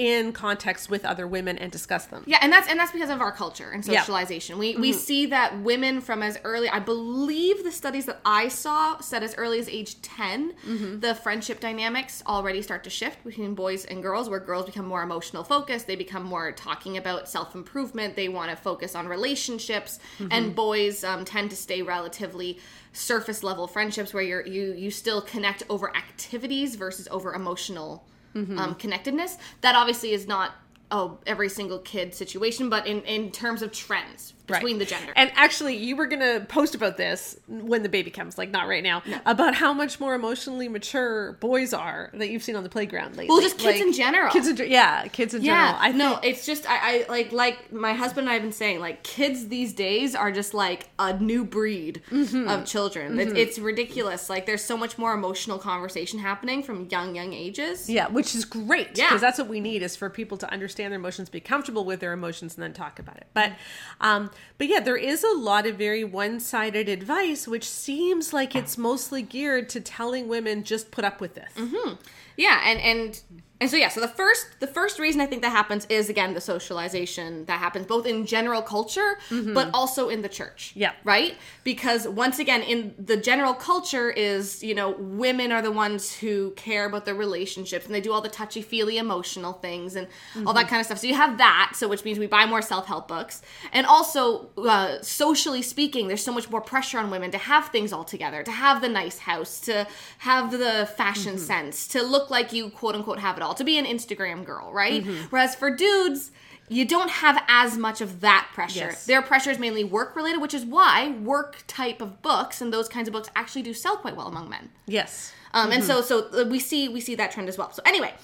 in 0.00 0.32
context 0.32 0.88
with 0.88 1.04
other 1.04 1.26
women 1.26 1.58
and 1.58 1.70
discuss 1.70 2.06
them. 2.06 2.22
Yeah, 2.26 2.38
and 2.40 2.50
that's 2.50 2.68
and 2.68 2.80
that's 2.80 2.90
because 2.92 3.10
of 3.10 3.20
our 3.20 3.32
culture 3.32 3.70
and 3.70 3.86
Yeah. 3.86 4.00
socialization. 4.00 4.56
We 4.56 4.72
Mm-hmm. 4.72 4.80
we 4.80 4.92
see 4.94 5.26
that 5.26 5.60
women 5.60 6.00
from 6.00 6.22
as 6.22 6.38
early, 6.42 6.68
I 6.70 6.78
believe 6.78 7.64
the 7.64 7.70
studies 7.72 8.06
that 8.06 8.18
I 8.24 8.48
saw 8.48 8.98
said 9.00 9.22
as 9.22 9.34
early 9.36 9.58
as 9.58 9.68
age 9.68 10.00
10, 10.00 10.54
Mm-hmm. 10.66 11.00
the 11.00 11.14
friendship 11.14 11.60
dynamics 11.60 12.22
already 12.26 12.62
start 12.62 12.82
to 12.84 12.90
shift 12.90 13.22
between 13.24 13.54
boys 13.54 13.84
and 13.84 14.02
girls 14.02 14.30
where 14.30 14.40
girls 14.40 14.64
become 14.64 14.86
more 14.86 15.02
emotional 15.02 15.44
focused, 15.44 15.86
they 15.86 15.96
become 15.96 16.22
more 16.24 16.50
talking 16.52 16.96
about 16.96 17.28
self-improvement, 17.28 18.16
they 18.16 18.28
want 18.30 18.50
to 18.50 18.56
focus 18.56 18.94
on 18.94 19.06
relationships, 19.06 19.98
Mm-hmm. 20.18 20.32
and 20.32 20.54
boys 20.54 21.04
um, 21.04 21.24
tend 21.26 21.50
to 21.50 21.56
stay 21.56 21.82
relatively 21.82 22.58
surface 22.92 23.42
level 23.42 23.66
friendships 23.66 24.12
where 24.14 24.22
you're 24.22 24.46
you 24.46 24.72
you 24.72 24.90
still 24.90 25.20
connect 25.20 25.62
over 25.68 25.94
activities 25.94 26.74
versus 26.76 27.06
over 27.10 27.34
emotional 27.34 28.04
Mm-hmm. 28.34 28.58
um, 28.58 28.74
connectedness. 28.76 29.38
That 29.60 29.74
obviously 29.74 30.12
is 30.12 30.26
not 30.26 30.52
oh 30.90 31.18
every 31.26 31.48
single 31.48 31.78
kid 31.78 32.14
situation, 32.14 32.68
but 32.68 32.86
in 32.86 33.02
in 33.02 33.30
terms 33.30 33.62
of 33.62 33.72
trends 33.72 34.34
between 34.50 34.78
the 34.78 34.84
gender. 34.84 35.12
And 35.16 35.30
actually, 35.34 35.76
you 35.76 35.96
were 35.96 36.06
gonna 36.06 36.40
post 36.48 36.74
about 36.74 36.96
this 36.96 37.38
when 37.48 37.82
the 37.82 37.88
baby 37.88 38.10
comes, 38.10 38.38
like 38.38 38.50
not 38.50 38.68
right 38.68 38.82
now, 38.82 39.02
about 39.26 39.54
how 39.54 39.72
much 39.72 40.00
more 40.00 40.14
emotionally 40.14 40.68
mature 40.68 41.32
boys 41.40 41.72
are 41.72 42.10
that 42.14 42.30
you've 42.30 42.42
seen 42.42 42.56
on 42.56 42.62
the 42.62 42.68
playground 42.68 43.10
lately. 43.16 43.28
Well, 43.28 43.40
just 43.40 43.58
kids 43.58 43.78
Like, 43.78 43.86
in 43.86 43.92
general. 43.92 44.30
Kids 44.32 44.48
in 44.48 44.56
yeah, 44.70 45.06
kids 45.08 45.34
in 45.34 45.42
yeah, 45.42 45.66
general. 45.72 45.76
I 45.82 45.92
no, 45.92 46.10
think- 46.20 46.34
it's 46.34 46.46
just 46.46 46.68
I, 46.68 47.04
I 47.04 47.06
like 47.08 47.32
like 47.32 47.72
my 47.72 47.92
husband 47.92 48.20
and 48.26 48.30
I 48.30 48.34
have 48.34 48.42
been 48.42 48.52
saying 48.52 48.80
like 48.80 49.02
kids 49.02 49.48
these 49.48 49.72
days 49.72 50.14
are 50.14 50.30
just 50.32 50.54
like 50.54 50.88
a 50.98 51.18
new 51.18 51.44
breed 51.44 52.02
Mm-hmm. 52.10 52.48
of 52.48 52.64
children. 52.66 53.18
It's, 53.18 53.32
it's 53.32 53.58
ridiculous. 53.58 54.28
Like 54.30 54.46
there's 54.46 54.64
so 54.64 54.76
much 54.76 54.98
more 54.98 55.12
emotional 55.14 55.58
conversation 55.58 56.18
happening 56.18 56.62
from 56.62 56.88
young 56.90 57.14
young 57.14 57.32
ages. 57.32 57.88
Yeah, 57.88 58.08
which 58.08 58.34
is 58.34 58.44
great 58.44 58.96
Yeah. 58.98 59.06
because 59.08 59.20
that's 59.20 59.38
what 59.38 59.48
we 59.48 59.60
need 59.60 59.82
is 59.82 59.96
for 59.96 60.10
people 60.10 60.36
to 60.38 60.50
understand 60.52 60.92
their 60.92 60.98
emotions, 60.98 61.28
be 61.28 61.40
comfortable 61.40 61.84
with 61.84 62.00
their 62.00 62.12
emotions, 62.12 62.54
and 62.54 62.62
then 62.62 62.72
talk 62.72 62.98
about 62.98 63.16
it. 63.16 63.26
But, 63.34 63.52
um, 64.00 64.30
but 64.58 64.68
yeah, 64.68 64.80
there 64.80 64.96
is 64.96 65.24
a 65.24 65.36
lot 65.36 65.66
of 65.66 65.76
very 65.76 66.04
one-sided 66.04 66.88
advice, 66.88 67.48
which 67.48 67.68
seems 67.68 68.32
like 68.32 68.54
it's 68.54 68.76
mostly 68.76 69.22
geared 69.22 69.68
to 69.70 69.80
telling 69.80 70.28
women 70.28 70.64
just 70.64 70.90
put 70.90 71.04
up 71.04 71.20
with 71.20 71.34
this. 71.34 71.52
Mm-hmm. 71.56 71.94
Yeah, 72.36 72.60
and 72.64 72.80
and 72.80 73.20
and 73.60 73.70
so 73.70 73.76
yeah, 73.76 73.88
so 73.88 74.00
the 74.00 74.08
first 74.08 74.46
the 74.60 74.66
first 74.66 74.98
reason 74.98 75.20
I 75.20 75.26
think 75.26 75.42
that 75.42 75.50
happens 75.50 75.86
is 75.90 76.08
again 76.08 76.32
the 76.32 76.40
socialization 76.40 77.44
that 77.44 77.58
happens 77.58 77.86
both 77.86 78.06
in 78.06 78.24
general 78.24 78.62
culture 78.62 79.18
mm-hmm. 79.28 79.52
but 79.52 79.68
also 79.74 80.08
in 80.08 80.22
the 80.22 80.30
church. 80.30 80.72
Yeah. 80.74 80.92
Right? 81.04 81.36
Because 81.62 82.08
once 82.08 82.38
again 82.38 82.62
in 82.62 82.94
the 82.98 83.18
general 83.18 83.52
culture 83.52 84.10
is, 84.10 84.64
you 84.64 84.74
know, 84.74 84.92
women 84.92 85.52
are 85.52 85.60
the 85.60 85.70
ones 85.70 86.16
who 86.16 86.52
care 86.52 86.86
about 86.86 87.04
their 87.04 87.14
relationships 87.14 87.84
and 87.84 87.94
they 87.94 88.00
do 88.00 88.12
all 88.12 88.22
the 88.22 88.30
touchy-feely 88.30 88.96
emotional 88.96 89.52
things 89.52 89.94
and 89.94 90.08
all 90.46 90.54
that 90.54 90.60
mm-hmm. 90.60 90.70
kind 90.70 90.80
of 90.80 90.86
stuff. 90.86 90.98
So 90.98 91.06
you 91.06 91.14
have 91.14 91.36
that, 91.36 91.72
so 91.74 91.86
which 91.86 92.04
means 92.04 92.18
we 92.18 92.26
buy 92.26 92.46
more 92.46 92.62
self-help 92.62 93.08
books. 93.08 93.42
And 93.72 93.86
also 93.86 94.48
uh, 94.56 95.02
socially 95.02 95.60
speaking, 95.60 96.08
there's 96.08 96.24
so 96.24 96.32
much 96.32 96.48
more 96.48 96.62
pressure 96.62 96.98
on 96.98 97.10
women 97.10 97.30
to 97.32 97.38
have 97.38 97.68
things 97.68 97.92
all 97.92 98.04
together, 98.04 98.42
to 98.42 98.50
have 98.50 98.80
the 98.80 98.88
nice 98.88 99.18
house, 99.18 99.60
to 99.60 99.86
have 100.18 100.50
the 100.50 100.88
fashion 100.96 101.34
mm-hmm. 101.34 101.44
sense, 101.44 101.86
to 101.88 102.02
look 102.02 102.30
like 102.30 102.54
you 102.54 102.70
quote 102.70 102.94
unquote 102.94 103.18
have 103.18 103.36
it 103.36 103.42
all 103.42 103.49
doll, 103.50 103.54
to 103.56 103.64
be 103.64 103.78
an 103.78 103.84
Instagram 103.86 104.44
girl, 104.44 104.72
right? 104.72 105.04
Whereas 105.30 105.54
for 105.54 105.74
dudes, 105.74 106.30
you 106.68 106.84
don't 106.84 107.10
have 107.10 107.42
as 107.48 107.76
much 107.76 108.00
of 108.00 108.20
that 108.20 108.48
pressure. 108.54 108.90
Yes. 108.90 109.06
Their 109.06 109.22
pressure 109.22 109.50
is 109.50 109.58
mainly 109.58 109.82
work 109.84 110.14
related, 110.14 110.40
which 110.40 110.54
is 110.54 110.64
why 110.64 111.10
work 111.10 111.64
type 111.66 112.00
of 112.00 112.22
books 112.22 112.60
and 112.60 112.72
those 112.72 112.88
kinds 112.88 113.08
of 113.08 113.12
books 113.12 113.28
actually 113.34 113.62
do 113.62 113.74
sell 113.74 113.96
quite 113.96 114.14
well 114.16 114.28
among 114.28 114.48
men. 114.48 114.70
Yes. 114.86 115.32
Um, 115.52 115.72
and 115.72 115.82
so 115.82 116.00
so 116.00 116.28
uh, 116.32 116.44
we 116.48 116.60
see 116.60 116.88
we 116.88 117.00
see 117.00 117.16
that 117.16 117.32
trend 117.32 117.48
as 117.48 117.58
well. 117.58 117.72
So 117.72 117.82
anyway, 117.84 118.14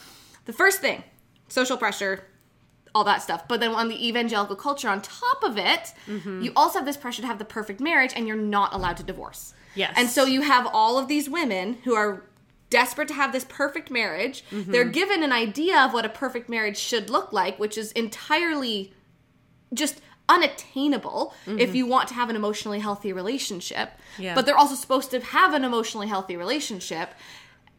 the 0.44 0.52
first 0.52 0.80
thing, 0.80 1.02
social 1.48 1.76
pressure, 1.76 2.24
all 2.94 3.02
that 3.04 3.20
stuff. 3.20 3.48
But 3.48 3.58
then 3.58 3.72
on 3.72 3.88
the 3.88 4.08
evangelical 4.08 4.54
culture, 4.54 4.88
on 4.88 5.02
top 5.02 5.42
of 5.42 5.58
it, 5.58 5.92
Mm-hmm. 6.06 6.42
you 6.42 6.52
also 6.54 6.78
have 6.78 6.86
this 6.86 6.96
pressure 6.96 7.22
to 7.22 7.26
have 7.26 7.38
the 7.40 7.44
perfect 7.44 7.80
marriage, 7.80 8.12
and 8.14 8.28
you're 8.28 8.36
not 8.36 8.72
allowed 8.72 8.96
to 8.98 9.02
divorce. 9.02 9.54
Yes. 9.74 9.92
And 9.96 10.08
so 10.08 10.24
you 10.24 10.42
have 10.42 10.68
all 10.72 10.98
of 10.98 11.08
these 11.08 11.28
women 11.28 11.78
who 11.84 11.94
are 11.96 12.22
desperate 12.70 13.08
to 13.08 13.14
have 13.14 13.32
this 13.32 13.44
perfect 13.48 13.90
marriage. 13.90 14.44
Mm-hmm. 14.50 14.72
They're 14.72 14.84
given 14.84 15.22
an 15.22 15.32
idea 15.32 15.80
of 15.80 15.92
what 15.92 16.04
a 16.04 16.08
perfect 16.08 16.48
marriage 16.48 16.78
should 16.78 17.10
look 17.10 17.32
like, 17.32 17.58
which 17.58 17.78
is 17.78 17.92
entirely 17.92 18.92
just 19.72 20.00
unattainable 20.28 21.32
if 21.46 21.74
you 21.74 21.86
want 21.86 22.08
to 22.08 22.14
have 22.14 22.28
an 22.30 22.36
emotionally 22.36 22.80
healthy 22.80 23.12
relationship. 23.12 23.90
Yeah. 24.18 24.34
But 24.34 24.44
they're 24.44 24.56
also 24.56 24.74
supposed 24.74 25.10
to 25.12 25.20
have 25.20 25.54
an 25.54 25.64
emotionally 25.64 26.08
healthy 26.08 26.36
relationship. 26.36 27.10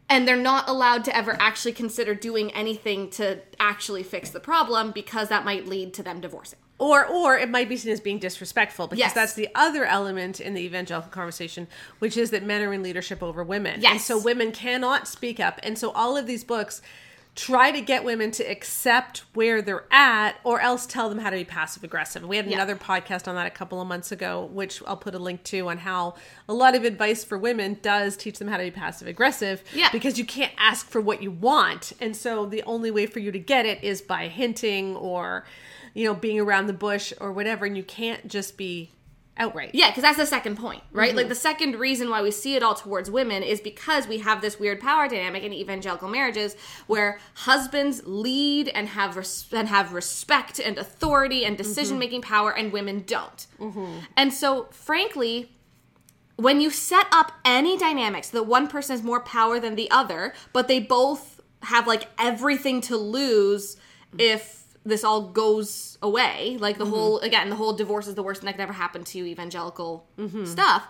And 0.10 0.26
they're 0.26 0.38
not 0.38 0.70
allowed 0.70 1.04
to 1.06 1.16
ever 1.16 1.36
actually 1.38 1.74
consider 1.74 2.16
doing 2.16 2.52
anything 2.52 3.10
to 3.12 3.42
actually 3.60 4.04
fix 4.04 4.30
the 4.30 4.40
problem 4.40 4.92
because 4.92 5.28
that 5.28 5.44
might 5.44 5.68
lead 5.68 5.94
to 5.96 6.04
them 6.04 6.22
divorcing. 6.22 6.60
Or 6.80 7.06
or 7.08 7.38
it 7.38 7.50
might 7.50 7.70
be 7.70 7.78
seen 7.78 7.92
as 7.92 8.00
being 8.00 8.20
disrespectful 8.20 8.88
because 8.88 9.00
Yes. 9.00 9.14
that's 9.14 9.34
the 9.34 9.50
other 9.56 9.84
element 9.86 10.40
in 10.40 10.54
the 10.54 10.62
evangelical 10.62 11.10
conversation, 11.12 11.68
which 12.00 12.16
is 12.18 12.30
that 12.30 12.44
men 12.44 12.62
are 12.62 12.72
in 12.74 12.84
leadership 12.84 13.24
over 13.24 13.44
women. 13.44 13.74
And 13.76 13.84
Yes. 13.84 14.06
so 14.06 14.18
women 14.18 14.52
cannot 14.52 15.08
speak 15.08 15.40
up. 15.40 15.60
And 15.64 15.78
so 15.78 15.90
all 15.92 16.16
of 16.16 16.28
these 16.28 16.44
books 16.44 16.82
try 17.34 17.70
to 17.72 17.82
get 17.82 18.04
women 18.04 18.32
to 18.32 18.44
accept 18.44 19.24
where 19.36 19.62
they're 19.62 19.86
at 19.92 20.36
or 20.44 20.60
else 20.60 20.88
tell 20.88 21.08
them 21.08 21.20
how 21.20 21.30
to 21.30 21.36
be 21.36 21.44
passive 21.44 21.84
aggressive. 21.84 22.24
We 22.24 22.36
had 22.38 22.48
Yeah. 22.48 22.56
another 22.56 22.76
podcast 22.76 23.28
on 23.28 23.36
that 23.36 23.46
a 23.46 23.52
couple 23.52 23.80
of 23.80 23.88
months 23.88 24.12
ago, 24.12 24.50
which 24.52 24.82
I'll 24.88 24.98
put 24.98 25.14
a 25.14 25.20
link 25.20 25.44
to 25.46 25.70
on 25.70 25.78
how 25.80 26.16
a 26.50 26.54
lot 26.56 26.74
of 26.76 26.84
advice 26.84 27.24
for 27.24 27.38
women 27.38 27.78
does 27.84 28.18
teach 28.18 28.40
them 28.40 28.48
how 28.48 28.58
to 28.58 28.64
be 28.64 28.72
passive 28.72 29.08
aggressive. 29.08 29.64
Yeah. 29.74 29.90
Because 29.92 30.18
you 30.18 30.26
can't 30.26 30.52
ask 30.58 30.88
for 30.90 31.00
what 31.00 31.22
you 31.22 31.30
want. 31.32 31.94
And 32.00 32.16
so 32.16 32.46
the 32.48 32.64
only 32.64 32.90
way 32.90 33.06
for 33.06 33.20
you 33.20 33.32
to 33.32 33.40
get 33.40 33.66
it 33.68 33.84
is 33.84 34.02
by 34.02 34.28
hinting 34.30 34.96
or, 34.96 35.46
you 35.98 36.06
know, 36.06 36.14
being 36.14 36.40
around 36.40 36.68
the 36.68 36.74
bush 36.74 37.12
or 37.20 37.32
whatever. 37.32 37.66
And 37.66 37.76
you 37.76 37.84
can't 37.84 38.28
just 38.28 38.56
be 38.56 38.92
outright. 39.40 39.72
Yeah, 39.74 39.90
because 39.90 40.02
that's 40.04 40.18
the 40.18 40.26
second 40.26 40.58
point, 40.58 40.82
right? 40.92 41.10
Mm-hmm. 41.10 41.18
Like 41.18 41.28
the 41.30 41.36
second 41.36 41.76
reason 41.76 42.10
why 42.10 42.22
we 42.22 42.32
see 42.32 42.56
it 42.56 42.64
all 42.64 42.74
towards 42.76 43.10
women 43.12 43.44
is 43.44 43.60
because 43.62 44.08
we 44.08 44.18
have 44.20 44.42
this 44.42 44.60
weird 44.60 44.80
power 44.80 45.08
dynamic 45.08 45.44
in 45.44 45.54
evangelical 45.54 46.08
marriages 46.10 46.56
where 46.88 47.20
husbands 47.34 48.02
lead 48.06 48.68
and 48.70 48.90
have 48.90 49.16
res- 49.16 49.48
and 49.52 49.68
have 49.68 49.94
respect 49.94 50.60
and 50.60 50.78
authority 50.78 51.46
and 51.46 51.58
decision 51.58 52.00
making 52.00 52.22
Mm-hmm. 52.22 52.34
power, 52.34 52.52
and 52.58 52.72
women 52.72 53.04
don't. 53.06 53.46
And 54.16 54.34
so, 54.34 54.68
frankly, 54.72 55.52
when 56.36 56.60
you 56.62 56.70
set 56.72 57.08
up 57.12 57.32
any 57.46 57.78
dynamics 57.78 58.30
that 58.30 58.44
one 58.44 58.68
person 58.68 58.96
has 58.96 59.04
more 59.04 59.20
power 59.22 59.60
than 59.60 59.76
the 59.76 59.90
other, 59.92 60.34
but 60.54 60.68
they 60.68 60.80
both 60.80 61.42
have 61.64 61.86
like 61.88 62.08
everything 62.20 62.82
to 62.82 62.98
lose 62.98 63.78
if 64.18 64.57
this 64.88 65.04
all 65.04 65.22
goes 65.22 65.98
away, 66.02 66.58
like 66.60 66.78
the 66.78 66.86
mm-hmm. 66.86 66.94
whole 66.94 67.20
again, 67.20 67.50
the 67.50 67.56
whole 67.56 67.74
divorce 67.74 68.08
is 68.08 68.16
the 68.16 68.24
worst 68.24 68.42
thing 68.42 68.48
that 68.48 68.54
could 68.54 68.62
ever 68.62 68.74
happen 68.74 69.04
to 69.04 69.18
you 69.18 69.26
evangelical 69.26 70.08
mm-hmm. 70.18 70.46
stuff. 70.46 70.88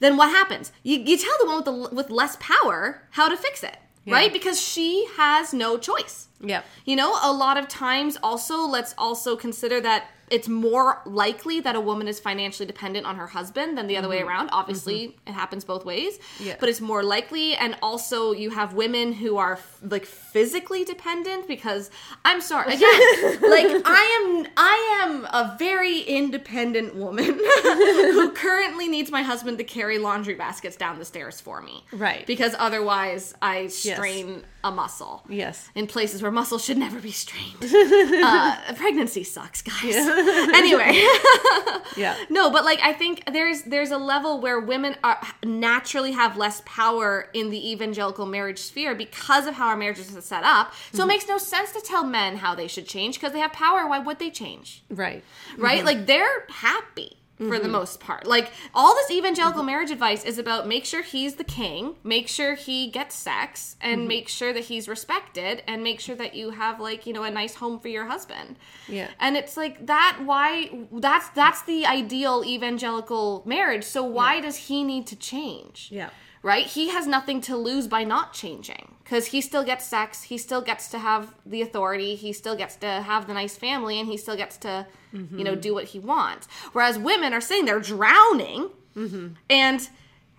Then 0.00 0.16
what 0.16 0.30
happens? 0.30 0.72
You, 0.82 0.98
you 0.98 1.16
tell 1.16 1.34
the 1.40 1.46
one 1.46 1.56
with 1.56 1.64
the 1.64 1.94
with 1.94 2.10
less 2.10 2.36
power 2.40 3.06
how 3.10 3.28
to 3.28 3.36
fix 3.36 3.62
it, 3.62 3.76
right? 4.06 4.32
Because 4.32 4.60
she 4.60 5.06
has 5.16 5.52
no 5.52 5.78
choice. 5.78 6.28
Yeah. 6.40 6.62
You 6.84 6.96
know, 6.96 7.16
a 7.22 7.32
lot 7.32 7.56
of 7.56 7.68
times 7.68 8.16
also 8.22 8.60
let's 8.62 8.94
also 8.98 9.36
consider 9.36 9.80
that 9.80 10.08
it's 10.30 10.48
more 10.48 11.02
likely 11.04 11.60
that 11.60 11.76
a 11.76 11.80
woman 11.80 12.08
is 12.08 12.18
financially 12.18 12.66
dependent 12.66 13.06
on 13.06 13.16
her 13.16 13.26
husband 13.26 13.76
than 13.76 13.86
the 13.86 13.96
other 13.96 14.08
way 14.08 14.18
mm-hmm. 14.18 14.28
around. 14.28 14.50
Obviously, 14.52 15.08
mm-hmm. 15.08 15.28
it 15.28 15.32
happens 15.32 15.64
both 15.64 15.84
ways. 15.84 16.18
Yeah. 16.40 16.56
But 16.58 16.68
it's 16.68 16.80
more 16.80 17.02
likely 17.02 17.54
and 17.54 17.76
also 17.82 18.32
you 18.32 18.50
have 18.50 18.74
women 18.74 19.12
who 19.12 19.36
are 19.36 19.54
f- 19.54 19.78
like 19.82 20.06
physically 20.06 20.84
dependent 20.84 21.46
because 21.46 21.90
I'm 22.24 22.40
sorry. 22.40 22.74
Again, 22.74 22.80
like 23.42 23.82
I 23.84 24.20
am 24.20 24.46
I 24.56 25.02
am 25.02 25.24
a 25.26 25.56
very 25.58 26.00
independent 26.00 26.94
woman 26.94 27.24
who 27.62 28.32
currently 28.32 28.88
needs 28.88 29.10
my 29.10 29.22
husband 29.22 29.58
to 29.58 29.64
carry 29.64 29.98
laundry 29.98 30.34
baskets 30.34 30.76
down 30.76 30.98
the 30.98 31.04
stairs 31.04 31.40
for 31.40 31.60
me. 31.60 31.84
Right. 31.92 32.26
Because 32.26 32.54
otherwise 32.58 33.34
I 33.42 33.68
strain 33.68 34.44
a 34.64 34.70
muscle 34.72 35.22
Yes. 35.28 35.68
in 35.76 35.86
places 35.86 36.22
where 36.22 36.32
muscles 36.32 36.64
should 36.64 36.78
never 36.78 36.98
be 36.98 37.12
strained. 37.12 37.56
uh, 37.62 38.56
pregnancy 38.74 39.22
sucks, 39.22 39.62
guys. 39.62 39.94
anyway, 39.94 40.92
Yeah. 41.96 42.16
no, 42.30 42.50
but 42.50 42.64
like 42.64 42.80
I 42.82 42.92
think 42.92 43.22
there's 43.32 43.62
there's 43.62 43.90
a 43.92 43.98
level 43.98 44.40
where 44.40 44.58
women 44.58 44.96
are 45.04 45.20
naturally 45.44 46.12
have 46.12 46.36
less 46.36 46.62
power 46.64 47.28
in 47.34 47.50
the 47.50 47.70
evangelical 47.72 48.26
marriage 48.26 48.58
sphere 48.58 48.94
because 48.94 49.46
of 49.46 49.54
how 49.54 49.68
our 49.68 49.76
marriages 49.76 50.16
are 50.16 50.20
set 50.20 50.42
up. 50.44 50.72
So 50.92 51.04
it 51.04 51.06
makes 51.06 51.28
no 51.28 51.38
sense 51.38 51.70
to 51.72 51.80
tell 51.80 52.04
men 52.04 52.36
how 52.36 52.54
they 52.54 52.66
should 52.66 52.88
change 52.88 53.16
because 53.16 53.32
they 53.32 53.40
have 53.40 53.52
power. 53.52 53.86
Why 53.86 53.98
would 53.98 54.18
they 54.18 54.30
change? 54.30 54.82
Right. 54.90 55.22
right? 55.58 55.84
Like 55.84 56.06
they're 56.06 56.46
happy 56.48 57.18
for 57.36 57.58
the 57.58 57.64
mm-hmm. 57.64 57.72
most 57.72 58.00
part. 58.00 58.26
Like 58.26 58.52
all 58.74 58.94
this 58.94 59.10
evangelical 59.10 59.60
mm-hmm. 59.60 59.66
marriage 59.66 59.90
advice 59.90 60.24
is 60.24 60.38
about 60.38 60.68
make 60.68 60.84
sure 60.84 61.02
he's 61.02 61.34
the 61.34 61.44
king, 61.44 61.96
make 62.04 62.28
sure 62.28 62.54
he 62.54 62.88
gets 62.88 63.14
sex, 63.16 63.76
and 63.80 64.00
mm-hmm. 64.00 64.08
make 64.08 64.28
sure 64.28 64.52
that 64.52 64.64
he's 64.64 64.88
respected, 64.88 65.62
and 65.66 65.82
make 65.82 66.00
sure 66.00 66.16
that 66.16 66.34
you 66.34 66.50
have 66.50 66.80
like 66.80 67.06
you 67.06 67.12
know 67.12 67.24
a 67.24 67.30
nice 67.30 67.54
home 67.56 67.80
for 67.80 67.88
your 67.88 68.06
husband. 68.06 68.56
Yeah. 68.88 69.08
And 69.18 69.36
it's 69.36 69.56
like 69.56 69.86
that. 69.86 70.20
Why? 70.24 70.70
That's 70.92 71.28
that's 71.30 71.62
the 71.62 71.86
ideal 71.86 72.44
evangelical 72.46 73.42
marriage. 73.44 73.84
So 73.84 74.04
why 74.04 74.40
does 74.40 74.56
he 74.56 74.84
need 74.84 75.06
to 75.08 75.16
change? 75.16 75.88
Yeah. 75.90 76.10
Right? 76.44 76.66
He 76.66 76.90
has 76.90 77.06
nothing 77.06 77.40
to 77.40 77.56
lose 77.56 77.88
by 77.88 78.04
not 78.04 78.34
changing 78.34 78.96
because 79.02 79.26
he 79.28 79.40
still 79.40 79.64
gets 79.64 79.86
sex, 79.86 80.24
he 80.24 80.36
still 80.36 80.60
gets 80.60 80.88
to 80.88 80.98
have 80.98 81.34
the 81.46 81.62
authority, 81.62 82.14
he 82.16 82.34
still 82.34 82.54
gets 82.54 82.76
to 82.76 82.86
have 82.86 83.26
the 83.26 83.32
nice 83.32 83.56
family, 83.56 83.98
and 83.98 84.06
he 84.06 84.18
still 84.18 84.36
gets 84.36 84.58
to, 84.58 84.86
you 85.12 85.42
know, 85.42 85.52
mm-hmm. 85.52 85.60
do 85.60 85.72
what 85.72 85.84
he 85.84 85.98
wants. 85.98 86.46
Whereas 86.74 86.98
women 86.98 87.32
are 87.32 87.40
sitting 87.40 87.64
there 87.64 87.80
drowning, 87.80 88.68
mm-hmm. 88.94 89.28
and 89.48 89.88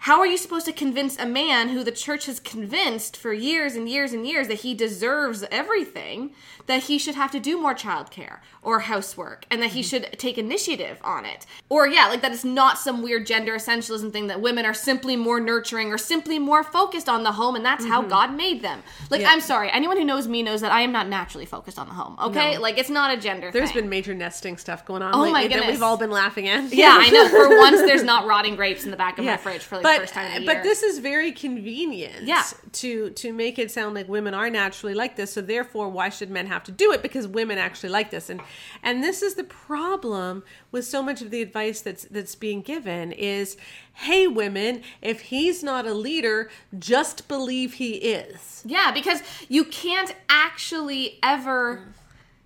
how 0.06 0.20
are 0.20 0.28
you 0.28 0.38
supposed 0.38 0.68
to 0.68 0.72
convince 0.72 1.18
a 1.18 1.26
man 1.26 1.70
who 1.70 1.84
the 1.84 1.92
church 1.92 2.28
has 2.28 2.40
convinced 2.40 3.18
for 3.18 3.34
years 3.34 3.74
and 3.74 3.90
years 3.90 4.14
and 4.14 4.28
years 4.28 4.48
that 4.48 4.60
he 4.60 4.76
deserves 4.76 5.44
everything 5.50 6.30
that 6.68 6.84
he 6.84 7.00
should 7.00 7.16
have 7.16 7.32
to 7.32 7.40
do 7.40 7.60
more 7.60 7.74
childcare 7.74 8.38
or 8.62 8.82
housework 8.82 9.46
and 9.50 9.64
that 9.64 9.72
he 9.72 9.82
mm-hmm. 9.82 10.06
should 10.06 10.20
take 10.20 10.38
initiative 10.38 11.00
on 11.04 11.26
it? 11.26 11.48
Or, 11.70 11.88
yeah, 11.88 12.08
like 12.08 12.22
that 12.22 12.32
it's 12.32 12.44
not 12.44 12.78
some 12.78 13.02
weird 13.02 13.26
gender 13.26 13.54
essentialism 13.54 14.12
thing 14.12 14.28
that 14.28 14.42
women 14.42 14.64
are 14.64 14.76
simply 14.76 15.16
more 15.16 15.40
nurturing 15.40 15.92
or 15.92 15.98
simply 15.98 16.38
more 16.38 16.64
focused 16.64 17.10
on 17.10 17.24
the 17.24 17.32
home 17.32 17.56
and 17.56 17.66
that's 17.66 17.86
how 17.86 18.02
mm-hmm. 18.02 18.10
God 18.10 18.36
made 18.36 18.62
them. 18.62 18.84
Like, 19.10 19.22
Yeah. 19.22 19.32
I'm 19.32 19.42
sorry, 19.42 19.72
anyone 19.72 19.98
who 19.98 20.06
knows 20.06 20.28
me 20.28 20.44
knows 20.44 20.62
that 20.62 20.72
I 20.72 20.82
am 20.82 20.92
not 20.92 21.08
naturally 21.08 21.48
focused 21.48 21.80
on 21.80 21.88
the 21.88 21.96
home, 21.96 22.16
okay? 22.22 22.56
No. 22.56 22.62
Like, 22.62 22.78
it's 22.78 22.92
not 22.92 23.12
a 23.12 23.20
gender 23.20 23.50
There's 23.52 23.72
thing. 23.72 23.82
been 23.82 23.90
major 23.90 24.14
nesting 24.14 24.58
stuff 24.58 24.86
going 24.86 25.02
on 25.02 25.16
Oh 25.16 25.22
lately 25.22 25.34
my 25.34 25.42
that 25.48 25.54
goodness. 25.54 25.72
we've 25.72 25.84
all 25.84 25.98
been 25.98 26.12
laughing 26.12 26.48
at. 26.48 26.72
yeah, 26.72 26.96
I 27.00 27.10
know. 27.10 27.28
For 27.28 27.50
once, 27.58 27.82
there's 27.82 28.04
not 28.04 28.28
rotting 28.28 28.56
grapes 28.56 28.86
in 28.86 28.92
the 28.92 28.98
back 28.98 29.18
of 29.18 29.26
my 29.26 29.38
fridge 29.38 29.62
for 29.62 29.78
like 29.78 29.84
but, 29.84 29.95
the 29.96 30.02
first 30.02 30.14
time 30.14 30.46
but 30.46 30.56
year. 30.56 30.64
this 30.64 30.84
is 30.84 31.00
very 31.00 31.32
convenient 31.32 32.24
Yeah. 32.24 32.44
to 32.74 33.10
to 33.12 33.34
make 33.34 33.58
it 33.60 33.72
sound 33.72 33.96
like 33.96 34.08
women 34.08 34.34
are 34.34 34.50
naturally 34.50 34.94
like 34.94 35.16
this 35.16 35.34
so 35.34 35.42
therefore 35.42 35.90
why 35.90 36.10
should 36.10 36.30
men 36.30 36.48
have 36.48 36.64
to 36.66 36.72
do 36.72 36.92
it 36.92 37.02
because 37.02 37.28
women 37.28 37.58
actually 37.58 37.90
like 37.90 38.12
this 38.12 38.30
and 38.30 38.42
and 38.84 39.04
this 39.04 39.22
is 39.22 39.36
the 39.36 39.44
problem 39.44 40.44
with 40.72 40.86
so 40.86 41.02
much 41.02 41.22
of 41.22 41.30
the 41.32 41.42
advice 41.42 41.82
that's 41.82 42.06
that's 42.06 42.36
being 42.36 42.62
given 42.62 43.12
is 43.12 43.58
hey 43.94 44.28
women 44.28 44.82
if 45.02 45.22
he's 45.22 45.64
not 45.64 45.86
a 45.86 45.94
leader 45.94 46.50
just 46.78 47.28
believe 47.28 47.74
he 47.76 47.92
is 47.96 48.62
Yeah, 48.66 48.92
because 48.92 49.22
you 49.48 49.64
can't 49.66 50.16
actually 50.30 51.20
ever 51.24 51.88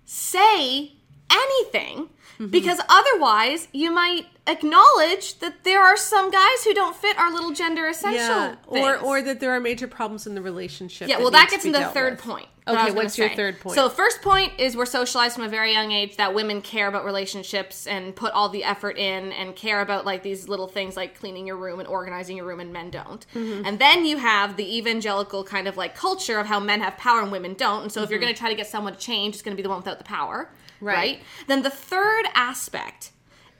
say 0.04 0.92
anything 1.30 2.08
Mm-hmm. 2.38 2.52
because 2.52 2.80
otherwise 2.88 3.68
you 3.70 3.90
might 3.90 4.24
acknowledge 4.50 5.38
that 5.38 5.64
there 5.64 5.82
are 5.82 5.96
some 5.96 6.30
guys 6.30 6.64
who 6.64 6.74
don't 6.74 6.96
fit 6.96 7.18
our 7.18 7.32
little 7.32 7.52
gender 7.52 7.86
essential 7.86 8.20
yeah 8.20 8.54
or 8.66 8.92
things. 8.94 9.02
or 9.02 9.22
that 9.22 9.40
there 9.40 9.52
are 9.52 9.60
major 9.60 9.86
problems 9.88 10.26
in 10.26 10.34
the 10.34 10.42
relationship 10.42 11.08
yeah, 11.08 11.16
that 11.16 11.22
well, 11.22 11.30
that 11.30 11.42
needs 11.50 11.52
gets 11.52 11.62
to 11.64 11.68
into 11.68 11.80
the 11.80 11.86
third 11.86 12.12
with. 12.14 12.22
point. 12.22 12.46
okay 12.66 12.90
what's 12.92 13.16
your 13.18 13.28
say. 13.28 13.36
third 13.36 13.60
point 13.60 13.74
So 13.76 13.88
first 13.88 14.22
point 14.22 14.52
is 14.58 14.76
we're 14.76 14.86
socialized 14.86 15.34
from 15.36 15.44
a 15.44 15.48
very 15.48 15.72
young 15.72 15.92
age 15.92 16.16
that 16.16 16.34
women 16.34 16.60
care 16.62 16.88
about 16.88 17.04
relationships 17.04 17.86
and 17.86 18.14
put 18.14 18.32
all 18.32 18.48
the 18.48 18.64
effort 18.64 18.96
in 18.98 19.32
and 19.32 19.54
care 19.56 19.80
about 19.80 20.04
like 20.04 20.22
these 20.22 20.48
little 20.48 20.68
things 20.68 20.96
like 20.96 21.18
cleaning 21.18 21.46
your 21.46 21.56
room 21.56 21.78
and 21.78 21.88
organizing 21.88 22.36
your 22.36 22.46
room 22.46 22.60
and 22.60 22.72
men 22.72 22.90
don't. 22.90 23.26
Mm-hmm. 23.34 23.64
And 23.66 23.78
then 23.78 24.04
you 24.04 24.18
have 24.18 24.56
the 24.56 24.76
evangelical 24.78 25.44
kind 25.44 25.66
of 25.68 25.76
like 25.76 25.94
culture 25.94 26.38
of 26.38 26.46
how 26.46 26.60
men 26.60 26.80
have 26.80 26.96
power 26.96 27.20
and 27.22 27.30
women 27.32 27.54
don't. 27.54 27.82
And 27.84 27.92
so 27.92 28.02
if 28.02 28.10
you're 28.10 28.18
Mm-hmm. 28.18 28.24
going 28.26 28.34
to 28.34 28.38
try 28.38 28.50
to 28.50 28.56
get 28.56 28.66
someone 28.66 28.92
to 28.92 28.98
change, 28.98 29.34
it's 29.36 29.42
going 29.42 29.56
to 29.56 29.56
be 29.56 29.62
the 29.62 29.68
one 29.68 29.78
without 29.78 29.98
the 29.98 30.04
power. 30.04 30.50
Right. 30.82 30.94
right? 30.96 31.22
Then 31.46 31.62
the 31.62 31.70
third 31.70 32.24
aspect 32.34 33.12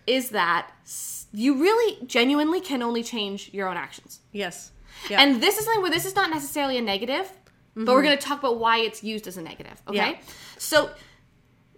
is 0.07 0.31
that 0.31 0.71
you 1.33 1.61
really 1.61 2.05
genuinely 2.07 2.61
can 2.61 2.83
only 2.83 3.03
change 3.03 3.51
your 3.53 3.69
own 3.69 3.77
actions. 3.77 4.21
yes 4.33 4.73
yeah 5.09 5.23
And 5.23 5.43
this 5.43 5.59
is 5.59 5.65
something 5.65 5.83
where 5.83 5.91
this 5.91 6.05
is 6.05 6.15
not 6.15 6.31
necessarily 6.31 6.77
a 6.77 6.83
negative, 6.83 7.31
but 7.75 7.87
we're 7.87 8.01
mm-hmm. 8.01 8.07
going 8.07 8.19
to 8.19 8.23
talk 8.23 8.41
about 8.41 8.59
why 8.59 8.79
it's 8.79 9.03
used 9.03 9.27
as 9.27 9.37
a 9.37 9.43
negative. 9.43 9.81
Okay, 9.89 9.97
Yeah. 9.97 10.19
so 10.59 10.91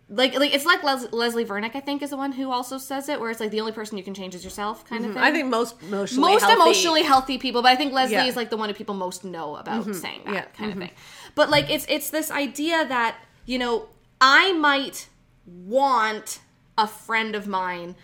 like 0.08 0.38
like 0.38 0.54
it's 0.54 0.66
like 0.66 0.82
Les- 0.82 1.10
Leslie 1.12 1.44
Vernick, 1.44 1.74
I 1.74 1.80
think, 1.80 2.02
is 2.02 2.10
the 2.10 2.16
one 2.16 2.32
who 2.32 2.50
also 2.50 2.76
says 2.78 3.08
it, 3.08 3.18
where 3.20 3.30
it's 3.30 3.40
like 3.40 3.50
the 3.50 3.60
only 3.60 3.72
person 3.72 3.96
you 3.96 4.04
can 4.04 4.14
change 4.14 4.34
is 4.34 4.44
yourself, 4.44 4.84
kind 4.84 5.04
of 5.04 5.12
mm-hmm. 5.12 5.20
thing. 5.20 5.22
I 5.22 5.32
think 5.32 5.48
most 5.48 5.80
emotionally 5.82 6.32
most 6.32 6.42
healthy- 6.44 6.60
emotionally 6.60 7.02
healthy 7.02 7.38
people, 7.38 7.62
but 7.62 7.68
I 7.68 7.76
think 7.76 7.92
Leslie 7.92 8.16
Yeah. 8.16 8.26
is 8.26 8.36
like 8.36 8.50
the 8.50 8.56
one 8.56 8.68
who 8.68 8.74
people 8.74 8.94
most 8.94 9.24
know 9.24 9.56
about 9.56 9.82
mm-hmm. 9.82 9.92
saying 9.92 10.22
that 10.26 10.54
kind 10.54 10.72
of 10.72 10.78
thing. 10.78 10.90
But 11.34 11.50
like 11.50 11.70
it's 11.70 11.86
it's 11.88 12.10
this 12.10 12.30
idea 12.30 12.86
that 12.86 13.16
you 13.46 13.58
know 13.58 13.88
I 14.20 14.52
might 14.52 15.08
want 15.46 16.40
a 16.76 16.86
friend 16.86 17.34
of 17.34 17.46
mine 17.46 17.94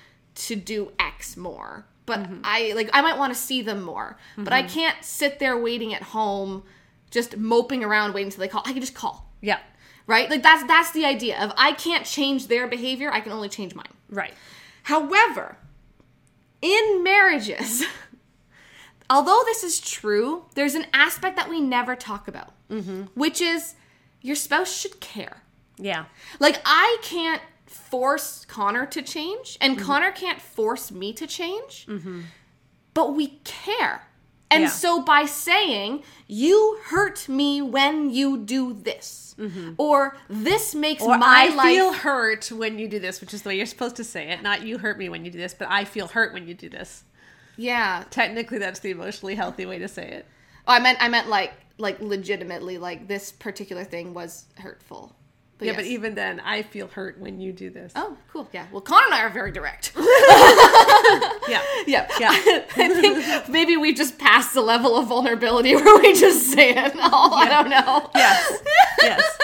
to 0.47 0.57
do 0.57 0.93
X 0.99 1.37
more, 1.37 1.85
but 2.07 2.21
mm-hmm. 2.21 2.41
I 2.45 2.73
like 2.75 2.91
I 2.93 3.01
might 3.01 3.19
want 3.19 3.35
to 3.35 3.39
see 3.39 3.63
them 3.63 3.83
more, 3.83 4.17
but 4.37 4.53
I 4.53 4.63
mm-hmm. 4.63 4.73
can't 4.73 5.05
sit 5.05 5.39
there 5.39 5.59
waiting 5.59 5.95
at 5.95 6.03
home, 6.03 6.63
just 7.11 7.37
moping 7.37 7.83
around 7.85 8.15
waiting 8.15 8.29
until 8.29 8.41
they 8.41 8.49
call. 8.49 8.63
I 8.65 8.73
can 8.73 8.81
just 8.81 8.95
call, 8.95 9.31
Yeah. 9.41 9.59
right? 10.07 10.31
Like 10.31 10.43
that's 10.43 10.67
that's 10.67 10.93
the 10.93 11.05
idea 11.05 11.43
of 11.43 11.53
I 11.57 11.73
can't 11.73 12.07
change 12.07 12.47
their 12.47 12.67
behavior. 12.69 13.13
I 13.13 13.21
can 13.21 13.33
only 13.33 13.49
change 13.49 13.75
mine. 13.75 13.87
Right. 14.11 14.35
However, 14.85 15.59
in 16.63 17.03
marriages, 17.03 17.85
although 19.11 19.43
this 19.45 19.65
is 19.65 19.81
true, 19.81 20.45
there's 20.55 20.75
an 20.75 20.87
aspect 20.93 21.37
that 21.37 21.51
we 21.51 21.61
never 21.61 21.97
talk 21.97 22.29
about, 22.29 22.55
mm-hmm. 22.71 23.03
which 23.15 23.41
is 23.41 23.75
your 24.23 24.37
spouse 24.37 24.73
should 24.73 25.01
care. 25.01 25.43
Yeah. 25.79 26.07
Like, 26.41 26.61
I 26.65 26.99
can't 27.03 27.41
force 27.69 28.45
Connor 28.45 28.87
to 28.87 29.03
change, 29.03 29.59
and 29.61 29.77
mm-hmm. 29.77 29.87
Connor 29.87 30.11
can't 30.13 30.41
force 30.41 30.91
me 30.91 31.13
to 31.15 31.27
change, 31.27 31.87
mm-hmm. 31.87 32.23
but 32.95 33.15
we 33.15 33.39
care. 33.45 34.03
And 34.51 34.63
Yeah. 34.63 34.69
so, 34.71 35.03
by 35.03 35.27
saying, 35.27 36.03
you 36.27 36.79
hurt 36.87 37.29
me 37.29 37.61
when 37.61 38.09
you 38.09 38.39
do 38.39 38.73
this, 38.73 39.35
mm-hmm. 39.39 39.73
or 39.77 40.17
this 40.31 40.75
makes 40.75 41.03
Or 41.03 41.19
my 41.19 41.49
I 41.51 41.55
life. 41.55 41.67
feel 41.67 41.93
hurt 41.93 42.51
when 42.51 42.79
you 42.79 42.89
do 42.89 42.99
this, 42.99 43.21
which 43.21 43.35
is 43.35 43.43
the 43.43 43.51
way 43.51 43.57
you're 43.59 43.67
supposed 43.67 43.97
to 43.97 44.05
say 44.05 44.29
it. 44.31 44.43
Not 44.43 44.63
you 44.63 44.79
hurt 44.79 44.97
me 44.99 45.11
when 45.11 45.25
you 45.27 45.31
do 45.31 45.37
this, 45.39 45.53
but 45.53 45.69
I 45.71 45.85
feel 45.85 46.07
hurt 46.09 46.33
when 46.33 46.49
you 46.49 46.55
do 46.55 46.71
this. 46.71 47.05
yeah. 47.59 48.05
Technically, 48.11 48.57
that's 48.59 48.81
the 48.81 48.91
emotionally 48.91 49.35
healthy 49.35 49.67
way 49.67 49.79
to 49.81 49.89
say 49.89 50.09
it. 50.09 50.27
Oh, 50.67 50.73
I 50.73 50.79
meant 50.81 50.99
I 51.03 51.09
meant 51.09 51.29
like 51.29 51.53
like 51.77 52.01
legitimately 52.01 52.79
like 52.79 53.07
this 53.07 53.31
particular 53.33 53.85
thing 53.85 54.15
was 54.15 54.47
hurtful. 54.57 55.15
Yeah, 55.67 55.75
but 55.75 55.85
even 55.87 56.15
then, 56.15 56.41
I 56.41 56.63
feel 56.63 56.87
hurt 56.87 57.19
when 57.19 57.41
you 57.41 57.53
do 57.53 57.71
this. 57.71 57.93
oh 57.97 58.17
cool 58.33 58.49
yeah. 58.53 58.67
Well, 58.71 58.81
Connor 58.81 59.07
and 59.07 59.15
I 59.15 59.23
are 59.23 59.31
very 59.31 59.53
direct. 59.53 59.93
Yeah. 61.49 61.63
yeah 61.87 62.07
Yeah. 62.21 62.31
I 62.77 62.89
think 63.01 63.49
maybe 63.49 63.77
we 63.77 63.95
just 63.95 64.19
passed 64.19 64.53
the 64.55 64.61
level 64.61 64.97
of 64.97 65.09
vulnerability 65.09 65.75
where 65.77 65.99
we 65.99 66.13
just 66.13 66.53
say 66.53 66.71
it 66.71 66.95
all. 67.01 67.35
I 67.35 67.49
don't 67.49 67.71
know. 67.71 68.11
Yes. 68.15 68.59
Yes. 69.03 69.39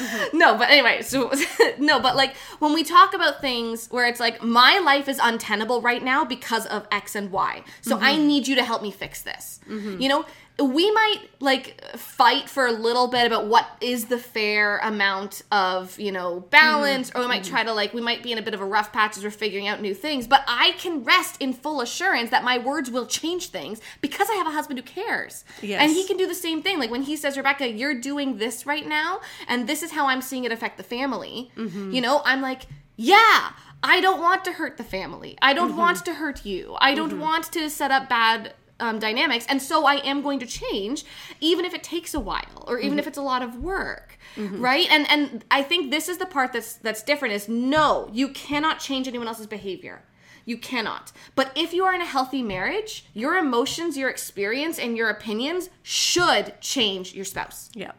Mm-hmm. 0.00 0.38
no, 0.38 0.56
but 0.56 0.70
anyway, 0.70 1.02
so 1.02 1.30
no, 1.78 2.00
but 2.00 2.16
like 2.16 2.34
when 2.58 2.72
we 2.72 2.82
talk 2.82 3.12
about 3.12 3.42
things 3.42 3.88
where 3.88 4.06
it's 4.06 4.20
like 4.20 4.42
my 4.42 4.78
life 4.78 5.08
is 5.08 5.20
untenable 5.22 5.82
right 5.82 6.02
now 6.02 6.24
because 6.24 6.64
of 6.66 6.86
X 6.90 7.14
and 7.14 7.30
Y, 7.30 7.62
so 7.82 7.98
I 7.98 8.14
mm-hmm. 8.14 8.26
need 8.26 8.48
you 8.48 8.54
to 8.54 8.64
help 8.64 8.82
me 8.82 8.90
fix 8.90 9.20
this. 9.20 9.60
Mm-hmm. 9.68 10.00
You 10.00 10.08
know, 10.08 10.24
we 10.62 10.90
might 10.90 11.18
like 11.40 11.80
fight 11.96 12.48
for 12.48 12.66
a 12.66 12.72
little 12.72 13.08
bit 13.08 13.26
about 13.26 13.46
what 13.46 13.66
is 13.80 14.06
the 14.06 14.18
fair 14.18 14.78
amount 14.78 15.42
of 15.50 15.98
you 15.98 16.12
know 16.12 16.40
balance, 16.50 17.10
mm-hmm. 17.10 17.18
or 17.18 17.22
we 17.22 17.28
might 17.28 17.42
mm-hmm. 17.42 17.50
try 17.50 17.64
to 17.64 17.72
like 17.72 17.94
we 17.94 18.00
might 18.00 18.22
be 18.22 18.32
in 18.32 18.38
a 18.38 18.42
bit 18.42 18.54
of 18.54 18.60
a 18.60 18.64
rough 18.64 18.92
patch 18.92 19.16
as 19.16 19.24
we're 19.24 19.30
figuring 19.30 19.68
out 19.68 19.80
new 19.80 19.94
things. 19.94 20.26
But 20.26 20.44
I 20.46 20.72
can 20.72 21.04
rest 21.04 21.36
in 21.40 21.52
full 21.52 21.80
assurance 21.80 22.30
that 22.30 22.44
my 22.44 22.58
words 22.58 22.90
will 22.90 23.06
change 23.06 23.48
things 23.48 23.80
because 24.00 24.28
I 24.30 24.34
have 24.34 24.46
a 24.46 24.50
husband 24.50 24.78
who 24.78 24.84
cares, 24.84 25.44
Yes. 25.62 25.82
and 25.82 25.90
he 25.92 26.06
can 26.06 26.16
do 26.16 26.26
the 26.26 26.34
same 26.34 26.62
thing. 26.62 26.78
Like 26.78 26.90
when 26.90 27.02
he 27.02 27.16
says, 27.16 27.36
Rebecca, 27.36 27.68
you're 27.68 27.98
doing 27.98 28.38
this 28.38 28.66
right 28.66 28.86
now, 28.86 29.20
and 29.48 29.68
this 29.68 29.82
is 29.82 29.92
how 29.92 30.06
I'm 30.06 30.22
seeing 30.22 30.44
it 30.44 30.52
affect 30.52 30.76
the 30.76 30.82
family. 30.82 31.50
Mm-hmm. 31.56 31.92
You 31.92 32.00
know, 32.00 32.22
I'm 32.24 32.42
like, 32.42 32.62
yeah, 32.96 33.52
I 33.82 34.00
don't 34.00 34.20
want 34.20 34.44
to 34.44 34.52
hurt 34.52 34.76
the 34.76 34.84
family. 34.84 35.38
I 35.40 35.54
don't 35.54 35.76
want 35.76 36.04
to 36.04 36.14
hurt 36.14 36.44
you. 36.44 36.76
I 36.80 36.94
don't 36.94 37.18
want 37.18 37.50
to 37.52 37.70
set 37.70 37.90
up 37.90 38.08
bad 38.08 38.52
um, 38.80 38.98
dynamics. 38.98 39.46
And 39.48 39.60
so 39.60 39.86
I 39.86 39.96
am 39.96 40.22
going 40.22 40.38
to 40.40 40.46
change, 40.46 41.04
even 41.40 41.64
if 41.64 41.74
it 41.74 41.82
takes 41.82 42.14
a 42.14 42.20
while 42.20 42.64
or 42.66 42.78
even 42.78 42.98
if 42.98 43.06
it's 43.06 43.18
a 43.18 43.22
lot 43.22 43.42
of 43.42 43.56
work. 43.56 44.18
Right? 44.60 44.90
And 44.90 45.08
and 45.10 45.44
I 45.50 45.62
think 45.62 45.90
this 45.90 46.08
is 46.08 46.18
the 46.18 46.26
part 46.26 46.52
that's 46.52 46.74
that's 46.74 47.02
different 47.02 47.34
is 47.34 47.48
no, 47.48 48.08
you 48.12 48.28
cannot 48.28 48.80
change 48.80 49.06
anyone 49.08 49.28
else's 49.28 49.46
behavior. 49.46 50.02
You 50.44 50.56
cannot. 50.56 51.12
But 51.34 51.52
if 51.54 51.72
you 51.72 51.84
are 51.84 51.94
in 51.94 52.00
a 52.00 52.06
healthy 52.06 52.42
marriage, 52.42 53.06
your 53.14 53.36
emotions, 53.36 53.96
your 53.96 54.08
experience, 54.08 54.78
and 54.78 54.96
your 54.96 55.08
opinions 55.10 55.70
should 55.82 56.60
change 56.60 57.14
your 57.14 57.24
spouse. 57.24 57.70
Yeah. 57.74 57.92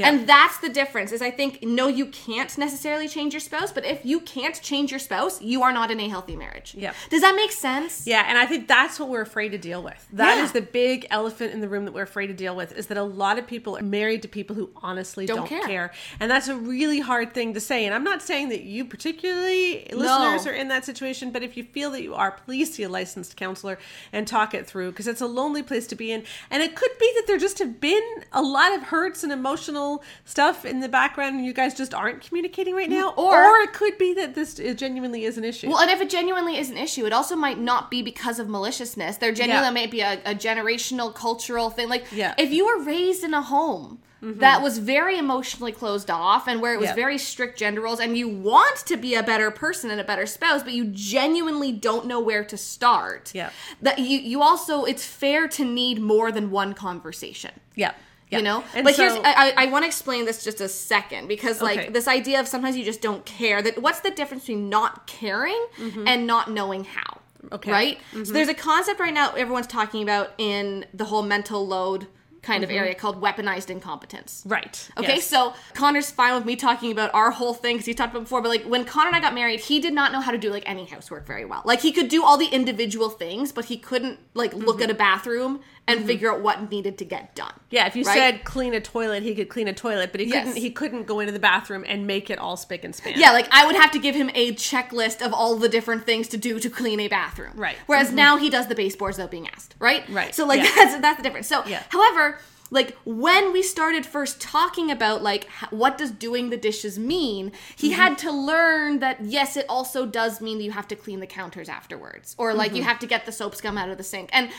And 0.00 0.28
that's 0.28 0.58
the 0.58 0.68
difference 0.68 1.12
is 1.12 1.22
I 1.22 1.30
think 1.30 1.62
no 1.62 1.88
you 1.88 2.06
can't 2.06 2.56
necessarily 2.58 3.08
change 3.08 3.32
your 3.32 3.40
spouse, 3.40 3.72
but 3.72 3.84
if 3.84 4.04
you 4.04 4.20
can't 4.20 4.60
change 4.62 4.90
your 4.90 5.00
spouse, 5.00 5.40
you 5.42 5.62
are 5.62 5.72
not 5.72 5.90
in 5.90 6.00
a 6.00 6.08
healthy 6.08 6.36
marriage. 6.36 6.74
Yeah. 6.76 6.92
Does 7.10 7.22
that 7.22 7.34
make 7.34 7.52
sense? 7.52 8.06
Yeah, 8.06 8.24
and 8.28 8.38
I 8.38 8.46
think 8.46 8.68
that's 8.68 8.98
what 9.00 9.08
we're 9.08 9.22
afraid 9.22 9.50
to 9.50 9.58
deal 9.58 9.82
with. 9.82 10.06
That 10.12 10.38
is 10.38 10.48
Yeah. 10.50 10.60
the 10.60 10.66
big 10.66 11.06
elephant 11.10 11.52
in 11.52 11.60
the 11.60 11.68
room 11.68 11.84
that 11.84 11.92
we're 11.92 12.02
afraid 12.02 12.28
to 12.28 12.34
deal 12.34 12.54
with 12.54 12.72
is 12.72 12.86
that 12.88 12.96
a 12.96 13.02
lot 13.02 13.38
of 13.38 13.46
people 13.46 13.76
are 13.78 13.82
married 13.82 14.22
to 14.22 14.28
people 14.28 14.54
who 14.56 14.70
honestly 14.76 15.26
don't, 15.26 15.38
Don't 15.38 15.48
care. 15.48 15.66
care. 15.66 15.92
And 16.20 16.30
that's 16.30 16.48
a 16.48 16.56
really 16.56 17.00
hard 17.00 17.32
thing 17.34 17.54
to 17.54 17.60
say. 17.60 17.84
And 17.86 17.94
I'm 17.94 18.04
not 18.04 18.22
saying 18.22 18.48
that 18.50 18.62
you 18.62 18.84
particularly 18.84 19.86
listeners 19.92 20.46
are 20.46 20.52
in 20.52 20.68
that 20.68 20.84
situation, 20.84 21.30
but 21.30 21.42
if 21.42 21.56
you 21.56 21.64
feel 21.64 21.90
that 21.92 22.02
you 22.02 22.14
are, 22.14 22.30
please 22.32 22.74
see 22.74 22.82
a 22.82 22.88
licensed 22.88 23.36
counselor 23.36 23.78
and 24.12 24.26
talk 24.26 24.54
it 24.54 24.66
through 24.66 24.90
because 24.90 25.06
it's 25.06 25.20
a 25.20 25.26
lonely 25.26 25.62
place 25.62 25.86
to 25.88 25.94
be 25.96 26.12
in. 26.12 26.24
And 26.50 26.62
it 26.62 26.74
could 26.74 26.90
be 26.98 27.10
that 27.16 27.26
there 27.26 27.38
just 27.38 27.58
have 27.58 27.80
been 27.80 28.02
a 28.32 28.42
lot 28.42 28.74
of 28.74 28.84
hurts 28.84 29.22
and 29.22 29.32
emotional 29.68 30.02
stuff 30.24 30.64
in 30.64 30.80
the 30.80 30.88
background 30.88 31.36
and 31.36 31.44
you 31.44 31.52
guys 31.52 31.74
just 31.74 31.94
aren't 31.94 32.20
communicating 32.22 32.74
right 32.74 32.88
mm, 32.88 32.92
now. 32.92 33.10
Or- 33.16 33.44
or 33.44 33.60
it 33.60 33.72
could 33.72 33.98
be 33.98 34.14
that 34.14 34.34
this 34.34 34.54
genuinely 34.54 35.24
is 35.24 35.38
an 35.38 35.44
issue. 35.44 35.68
Well, 35.68 35.78
and 35.78 35.90
if 35.90 36.00
it 36.00 36.10
genuinely 36.10 36.56
is 36.56 36.70
an 36.70 36.76
issue, 36.76 37.06
it 37.06 37.12
also 37.12 37.36
might 37.36 37.58
not 37.58 37.90
be 37.90 38.02
because 38.02 38.38
of 38.38 38.48
maliciousness. 38.48 39.18
There 39.18 39.32
genuinely 39.32 39.68
Yeah. 39.68 39.82
might 39.82 39.90
be 39.90 40.00
a, 40.00 40.20
a 40.24 40.34
generational, 40.34 41.14
cultural 41.14 41.70
thing. 41.70 41.88
Like, 41.88 42.06
Yeah. 42.12 42.34
if 42.38 42.50
you 42.50 42.66
were 42.66 42.82
raised 42.82 43.24
in 43.24 43.34
a 43.34 43.42
home 43.42 43.98
mm-hmm. 44.22 44.40
that 44.40 44.62
was 44.62 44.78
very 44.78 45.18
emotionally 45.18 45.72
closed 45.72 46.10
off 46.10 46.48
and 46.48 46.60
where 46.60 46.74
it 46.74 46.80
was 46.80 46.90
Yeah. 46.90 46.94
very 46.94 47.18
strict 47.18 47.58
gender 47.58 47.80
roles, 47.80 48.00
and 48.00 48.16
you 48.16 48.28
want 48.28 48.76
to 48.86 48.96
be 48.96 49.14
a 49.14 49.22
better 49.22 49.50
person 49.50 49.90
and 49.90 50.00
a 50.00 50.04
better 50.04 50.26
spouse, 50.26 50.62
but 50.62 50.72
you 50.72 50.86
genuinely 50.86 51.72
don't 51.72 52.06
know 52.06 52.20
where 52.20 52.44
to 52.44 52.56
start. 52.56 53.32
Yeah. 53.34 53.50
That 53.82 53.98
you 53.98 54.18
you 54.18 54.42
also 54.42 54.84
it's 54.84 55.04
fair 55.04 55.48
to 55.48 55.64
need 55.64 56.00
more 56.00 56.32
than 56.32 56.50
one 56.50 56.74
conversation 56.74 57.52
yeah. 57.74 57.92
Yeah. 58.30 58.38
you 58.38 58.44
know 58.44 58.64
And 58.74 58.84
but 58.84 58.94
here's 58.96 59.12
I, 59.24 59.54
I 59.56 59.66
want 59.66 59.84
to 59.84 59.86
explain 59.86 60.24
this 60.26 60.44
just 60.44 60.60
a 60.60 60.68
second 60.68 61.28
because 61.28 61.60
like 61.62 61.78
Okay. 61.78 61.88
this 61.90 62.06
idea 62.08 62.40
of 62.40 62.46
sometimes 62.48 62.76
you 62.76 62.84
just 62.84 63.00
don't 63.00 63.24
care 63.24 63.62
that 63.62 63.80
what's 63.80 64.00
the 64.00 64.10
difference 64.10 64.42
between 64.44 64.68
not 64.68 65.06
caring 65.06 65.60
and 66.06 66.26
not 66.26 66.50
knowing 66.50 66.84
how 66.84 67.20
Mm-hmm. 67.38 67.54
Okay. 67.54 67.70
right 67.70 67.98
so 68.12 68.32
there's 68.32 68.48
a 68.48 68.54
concept 68.54 68.98
right 68.98 69.14
now 69.14 69.30
everyone's 69.34 69.68
talking 69.68 70.02
about 70.02 70.32
in 70.38 70.84
the 70.92 71.04
whole 71.04 71.22
mental 71.22 71.64
load 71.66 72.08
kind 72.42 72.64
of 72.64 72.70
area 72.70 72.94
called 72.96 73.20
weaponized 73.22 73.70
incompetence 73.70 74.42
Right. 74.46 74.90
Okay, 74.98 75.16
Yes. 75.16 75.26
so 75.26 75.54
Connor's 75.74 76.10
fine 76.10 76.34
with 76.34 76.44
me 76.44 76.56
talking 76.56 76.90
about 76.90 77.14
our 77.14 77.30
whole 77.30 77.54
thing 77.54 77.76
because 77.76 77.86
he 77.86 77.94
talked 77.94 78.12
about 78.12 78.20
it 78.20 78.24
before, 78.24 78.42
but 78.42 78.48
like 78.48 78.64
when 78.64 78.84
Connor 78.84 79.08
and 79.08 79.16
I 79.16 79.20
got 79.20 79.34
married, 79.34 79.60
he 79.60 79.78
did 79.80 79.92
not 79.92 80.12
know 80.12 80.20
how 80.20 80.32
to 80.32 80.38
do 80.38 80.50
like 80.50 80.62
any 80.66 80.84
housework 80.86 81.26
very 81.26 81.44
well. 81.44 81.62
Like 81.64 81.80
he 81.80 81.92
could 81.92 82.08
do 82.08 82.24
all 82.24 82.36
the 82.38 82.46
individual 82.46 83.08
things, 83.10 83.52
but 83.52 83.66
he 83.66 83.76
couldn't 83.76 84.18
like 84.34 84.52
look 84.54 84.76
Mm-hmm. 84.76 84.82
at 84.84 84.90
a 84.90 84.94
bathroom 84.94 85.60
and 85.88 86.06
figure 86.06 86.30
out 86.32 86.40
what 86.40 86.70
needed 86.70 86.98
to 86.98 87.04
get 87.04 87.34
done. 87.34 87.52
Yeah, 87.70 87.86
if 87.86 87.96
you 87.96 88.04
Right? 88.04 88.16
said 88.16 88.44
clean 88.44 88.74
a 88.74 88.80
toilet, 88.80 89.22
he 89.22 89.34
could 89.34 89.48
clean 89.48 89.66
a 89.68 89.72
toilet, 89.72 90.12
but 90.12 90.20
he 90.20 90.26
Yes. 90.28 90.46
couldn't. 90.46 90.60
He 90.62 90.70
couldn't 90.70 91.04
go 91.04 91.20
into 91.20 91.32
the 91.32 91.38
bathroom 91.38 91.84
and 91.88 92.06
make 92.06 92.30
it 92.30 92.38
all 92.38 92.56
spick 92.56 92.84
and 92.84 92.94
span. 92.94 93.14
Yeah, 93.16 93.32
like 93.32 93.48
I 93.50 93.66
would 93.66 93.76
have 93.76 93.90
to 93.92 93.98
give 93.98 94.14
him 94.14 94.30
a 94.34 94.52
checklist 94.52 95.20
of 95.24 95.32
all 95.32 95.56
the 95.56 95.68
different 95.68 96.04
things 96.06 96.28
to 96.28 96.36
do 96.36 96.60
to 96.60 96.70
clean 96.70 97.00
a 97.00 97.08
bathroom. 97.08 97.52
Right. 97.56 97.74
Mm-hmm. 97.76 97.84
Whereas 97.86 98.12
now 98.12 98.36
he 98.36 98.50
does 98.50 98.68
the 98.68 98.74
baseboards 98.74 99.16
without 99.18 99.30
being 99.30 99.48
asked. 99.48 99.74
Right. 99.78 100.08
Right. 100.08 100.34
So 100.34 100.46
like 100.46 100.62
Yeah. 100.62 100.70
that's 100.76 101.00
that's 101.00 101.16
the 101.16 101.22
difference. 101.22 101.48
So 101.48 101.64
Yeah. 101.66 101.82
however. 101.88 102.38
Like 102.70 102.98
when 103.06 103.54
we 103.54 103.62
started 103.62 104.04
first 104.04 104.42
talking 104.42 104.90
about 104.90 105.22
like 105.22 105.48
what 105.70 105.96
does 105.96 106.10
doing 106.10 106.50
the 106.50 106.58
dishes 106.58 106.98
mean, 106.98 107.50
he 107.74 107.90
Mm-hmm. 107.92 107.98
had 108.02 108.18
to 108.18 108.30
learn 108.30 108.98
that 108.98 109.24
yes, 109.24 109.56
it 109.56 109.64
also 109.70 110.04
does 110.04 110.42
mean 110.42 110.58
that 110.58 110.64
you 110.64 110.72
have 110.72 110.86
to 110.88 110.94
clean 110.94 111.20
the 111.20 111.26
counters 111.26 111.70
afterwards, 111.70 112.34
or 112.36 112.52
like 112.52 112.72
Mm-hmm. 112.72 112.76
you 112.76 112.82
have 112.82 112.98
to 112.98 113.06
get 113.06 113.24
the 113.24 113.32
soap 113.32 113.54
scum 113.54 113.78
out 113.78 113.88
of 113.88 113.96
the 113.96 114.04
sink. 114.04 114.28
And 114.34 114.50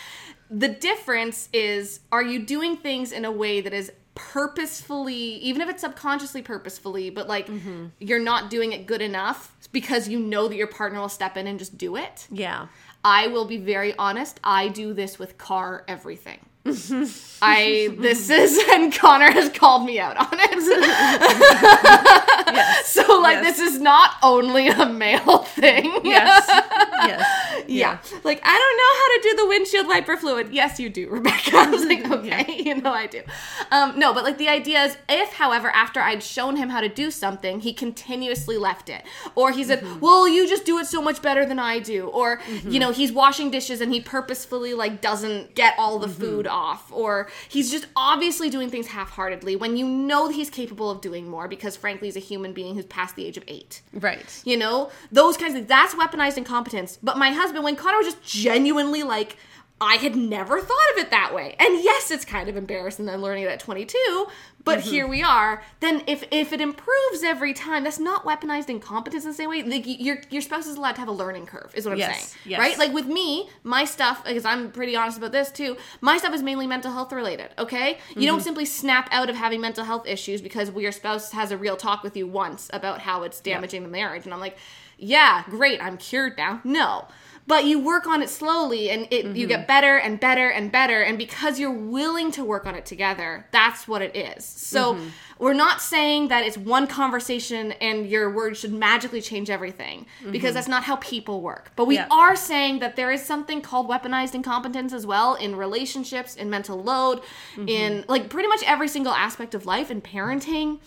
the 0.50 0.68
difference 0.68 1.48
is, 1.54 2.00
are 2.12 2.24
you 2.24 2.40
doing 2.46 2.76
things 2.78 3.12
in 3.12 3.24
a 3.26 3.32
way 3.32 3.62
that 3.62 3.74
is 3.74 3.92
purposefully, 4.16 5.16
even 5.16 5.62
if 5.62 5.70
it's 5.70 5.82
subconsciously 5.82 6.42
purposefully, 6.42 7.10
but 7.10 7.28
like 7.28 7.48
Mm-hmm. 7.48 7.86
you're 8.00 8.20
not 8.20 8.50
doing 8.50 8.72
it 8.74 8.86
good 8.86 9.02
enough 9.02 9.56
because 9.72 10.08
you 10.08 10.20
know 10.20 10.48
that 10.48 10.56
your 10.56 10.68
partner 10.68 11.00
will 11.00 11.10
step 11.10 11.38
in 11.38 11.48
and 11.48 11.58
just 11.60 11.78
do 11.78 11.96
it. 11.96 12.28
yeah, 12.32 12.68
I 13.04 13.28
will 13.28 13.46
be 13.46 13.58
very 13.58 13.96
honest. 13.98 14.40
I 14.44 14.68
do 14.68 14.94
this 14.94 15.18
with 15.20 15.38
car 15.38 15.86
everything. 15.88 16.40
I 17.42 17.96
this 17.98 18.30
is 18.30 18.60
and 18.72 18.94
Connor 18.94 19.32
has 19.32 19.50
called 19.50 19.86
me 19.86 20.00
out 20.00 20.18
on 20.18 20.28
it. 20.32 20.50
yes, 22.54 22.88
so 22.94 23.20
like 23.20 23.40
Yes. 23.42 23.58
this 23.58 23.74
is 23.74 23.80
not 23.80 24.16
only 24.24 24.68
a 24.68 24.86
male 24.86 25.38
thing. 25.44 26.00
yes, 26.04 26.46
yes. 26.48 27.50
Yeah. 27.68 28.00
Like, 28.24 28.42
I 28.44 28.58
don't 28.58 28.78
know 28.78 28.94
how 29.00 29.08
to 29.16 29.20
do 29.24 29.36
the 29.44 29.48
windshield 29.48 29.88
wiper 29.88 30.18
fluid. 30.18 30.50
Yes, 30.52 30.80
you 30.80 30.90
do, 30.90 31.10
Rebecca. 31.10 31.56
I 31.56 31.70
was 31.70 31.86
like, 31.86 32.10
okay, 32.10 32.64
you 32.66 32.82
know 32.82 32.92
I 32.92 33.08
do. 33.08 33.22
Um, 33.72 33.98
no, 34.00 34.14
but 34.14 34.24
like 34.24 34.38
the 34.38 34.50
idea 34.50 34.84
is 34.84 34.98
if, 35.08 35.34
however, 35.34 35.70
after 35.70 36.00
I'd 36.00 36.24
shown 36.24 36.56
him 36.56 36.70
how 36.70 36.82
to 36.82 36.90
do 36.90 37.12
something, 37.12 37.60
he 37.60 37.74
continuously 37.74 38.58
left 38.58 38.90
it. 38.90 39.04
Or 39.36 39.52
he 39.52 39.64
said, 39.64 39.82
mm-hmm. 39.82 40.00
well, 40.00 40.28
you 40.28 40.48
just 40.48 40.66
do 40.66 40.80
it 40.80 40.88
so 40.88 41.02
much 41.02 41.22
better 41.22 41.46
than 41.46 41.60
I 41.60 41.80
do. 41.80 42.08
Or, 42.08 42.42
you 42.48 42.60
mm-hmm. 42.60 42.78
know, 42.80 42.92
he's 42.92 43.12
washing 43.12 43.52
dishes 43.52 43.82
and 43.82 43.94
he 43.94 44.02
purposefully 44.02 44.74
like 44.74 45.02
doesn't 45.02 45.56
get 45.56 45.76
all 45.78 46.00
the 46.00 46.08
mm-hmm. 46.08 46.22
food 46.22 46.48
off. 46.48 46.59
Or 46.92 47.30
he's 47.48 47.72
just 47.72 47.88
obviously 47.96 48.50
doing 48.50 48.70
things 48.70 48.88
half-heartedly 48.88 49.56
when 49.56 49.78
you 49.78 49.88
know 49.88 50.28
that 50.28 50.34
he's 50.34 50.50
capable 50.50 50.90
of 50.92 51.02
doing 51.02 51.28
more 51.28 51.48
because 51.48 51.78
frankly 51.78 52.08
he's 52.08 52.16
a 52.16 52.20
human 52.20 52.54
being 52.54 52.76
who's 52.76 52.86
past 52.86 53.16
the 53.16 53.26
age 53.26 53.38
of 53.38 53.44
eight. 53.48 53.82
Right. 53.94 54.42
You 54.46 54.58
know, 54.58 54.92
those 55.12 55.38
kinds 55.38 55.56
of. 55.56 55.68
That's 55.68 55.94
weaponized 55.96 56.38
incompetence. 56.38 56.98
But 57.02 57.18
my 57.18 57.32
husband, 57.32 57.64
when 57.64 57.76
Connor 57.76 57.98
was 57.98 58.08
just 58.08 58.24
genuinely 58.24 59.04
like, 59.04 59.38
I 59.82 59.96
had 59.96 60.16
never 60.16 60.60
thought 60.60 60.92
of 60.94 60.98
it 61.04 61.10
that 61.12 61.34
way. 61.34 61.56
And 61.58 61.82
yes, 61.84 62.12
it's 62.12 62.26
kind 62.26 62.50
of 62.50 62.58
embarrassing 62.58 63.06
then 63.06 63.22
learning 63.22 63.44
it 63.44 63.50
at 63.50 63.60
22, 63.62 64.28
but 64.66 64.80
Mm-hmm. 64.80 64.90
here 64.90 65.08
we 65.08 65.24
are. 65.24 65.64
Then 65.80 66.04
if 66.06 66.24
if 66.32 66.52
it 66.52 66.60
improves 66.60 67.24
every 67.24 67.54
time, 67.54 67.86
that's 67.86 67.98
not 68.00 68.26
weaponized 68.26 68.70
incompetence 68.70 69.24
in 69.24 69.30
the 69.32 69.36
same 69.36 69.50
way. 69.50 69.64
Like 69.64 69.84
your 69.86 70.20
your 70.30 70.42
spouse 70.42 70.68
is 70.68 70.76
allowed 70.76 70.94
to 70.96 71.00
have 71.00 71.08
a 71.08 71.14
learning 71.14 71.46
curve, 71.46 71.72
is 71.76 71.86
what 71.86 71.94
I'm 71.94 71.98
Yes, 72.00 72.18
saying. 72.18 72.42
yes. 72.46 72.60
Right? 72.60 72.78
Like 72.78 72.94
with 72.94 73.06
me, 73.08 73.50
my 73.64 73.86
stuff, 73.86 74.24
because 74.26 74.44
I'm 74.46 74.72
pretty 74.72 74.96
honest 74.98 75.18
about 75.18 75.32
this 75.32 75.50
too, 75.52 75.78
my 76.02 76.18
stuff 76.18 76.34
is 76.34 76.44
mainly 76.44 76.68
mental 76.68 76.92
health 76.92 77.14
related, 77.14 77.50
okay? 77.58 77.90
You 77.90 77.96
Mm-hmm. 77.96 78.26
don't 78.26 78.42
simply 78.42 78.66
snap 78.66 79.08
out 79.12 79.30
of 79.30 79.36
having 79.38 79.62
mental 79.62 79.86
health 79.86 80.06
issues 80.06 80.42
because 80.42 80.72
your 80.72 80.92
spouse 80.92 81.32
has 81.32 81.52
a 81.52 81.58
real 81.58 81.78
talk 81.78 82.04
with 82.04 82.18
you 82.18 82.28
once 82.28 82.70
about 82.74 83.00
how 83.00 83.24
it's 83.24 83.40
damaging 83.40 83.84
the 83.84 83.90
marriage. 83.90 84.26
And 84.26 84.34
I'm 84.34 84.40
like, 84.42 84.58
yeah, 84.98 85.44
great, 85.50 85.82
I'm 85.82 85.96
cured 85.98 86.38
now. 86.38 86.60
No. 86.66 87.08
But 87.50 87.66
you 87.66 87.80
work 87.80 88.06
on 88.06 88.22
it 88.22 88.30
slowly 88.30 88.92
and 88.92 89.08
it, 89.10 89.36
you 89.36 89.48
get 89.48 89.62
mm-hmm. 89.62 89.68
better 89.68 89.98
and 89.98 90.20
better 90.20 90.50
and 90.50 90.72
better. 90.72 91.02
And 91.02 91.18
because 91.18 91.60
you're 91.60 91.72
willing 91.72 92.32
to 92.34 92.44
work 92.46 92.68
on 92.68 92.76
it 92.76 92.86
together, 92.86 93.48
that's 93.50 93.88
what 93.88 94.04
it 94.04 94.16
is. 94.16 94.46
So 94.46 94.94
mm-hmm. 94.94 95.08
we're 95.40 95.54
not 95.54 95.82
saying 95.82 96.28
that 96.28 96.46
it's 96.46 96.60
one 96.60 96.86
conversation 96.86 97.72
and 97.74 98.08
your 98.08 98.32
words 98.32 98.60
should 98.60 98.72
magically 98.72 99.20
change 99.20 99.50
everything 99.50 100.06
because 100.32 100.50
mm-hmm. 100.50 100.54
that's 100.54 100.68
not 100.68 100.84
how 100.84 100.98
people 100.98 101.42
work. 101.42 101.72
But 101.76 101.86
we 101.86 101.96
Yeah. 101.96 102.08
are 102.12 102.36
saying 102.36 102.80
that 102.80 102.96
there 102.96 103.12
is 103.12 103.24
something 103.26 103.62
called 103.62 103.90
weaponized 103.90 104.36
incompetence 104.36 104.94
as 104.94 105.08
well 105.08 105.34
in 105.34 105.56
relationships, 105.56 106.36
in 106.36 106.52
mental 106.52 106.78
load, 106.84 107.22
in 107.66 108.06
like 108.08 108.30
pretty 108.30 108.48
much 108.48 108.62
every 108.68 108.88
single 108.88 109.14
aspect 109.14 109.56
of 109.56 109.66
life, 109.66 109.90
in 109.90 110.02
parenting, 110.02 110.78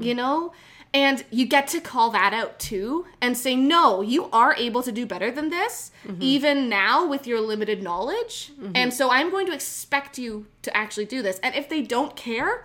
you 0.00 0.14
know? 0.14 0.52
And 0.94 1.24
you 1.30 1.46
get 1.46 1.68
to 1.68 1.80
call 1.80 2.10
that 2.10 2.32
out 2.32 2.58
too 2.58 3.06
and 3.20 3.36
say, 3.36 3.54
no, 3.54 4.00
you 4.00 4.30
are 4.30 4.54
able 4.54 4.82
to 4.82 4.90
do 4.90 5.04
better 5.04 5.30
than 5.30 5.50
this, 5.50 5.90
mm-hmm. 6.06 6.22
even 6.22 6.68
now 6.68 7.06
with 7.06 7.26
your 7.26 7.40
limited 7.40 7.82
knowledge. 7.82 8.52
Mm-hmm. 8.52 8.72
And 8.74 8.94
so 8.94 9.10
I'm 9.10 9.30
going 9.30 9.46
to 9.46 9.52
expect 9.52 10.18
you 10.18 10.46
to 10.62 10.74
actually 10.74 11.04
do 11.04 11.20
this. 11.20 11.38
And 11.40 11.54
if 11.54 11.68
they 11.68 11.82
don't 11.82 12.16
care, 12.16 12.64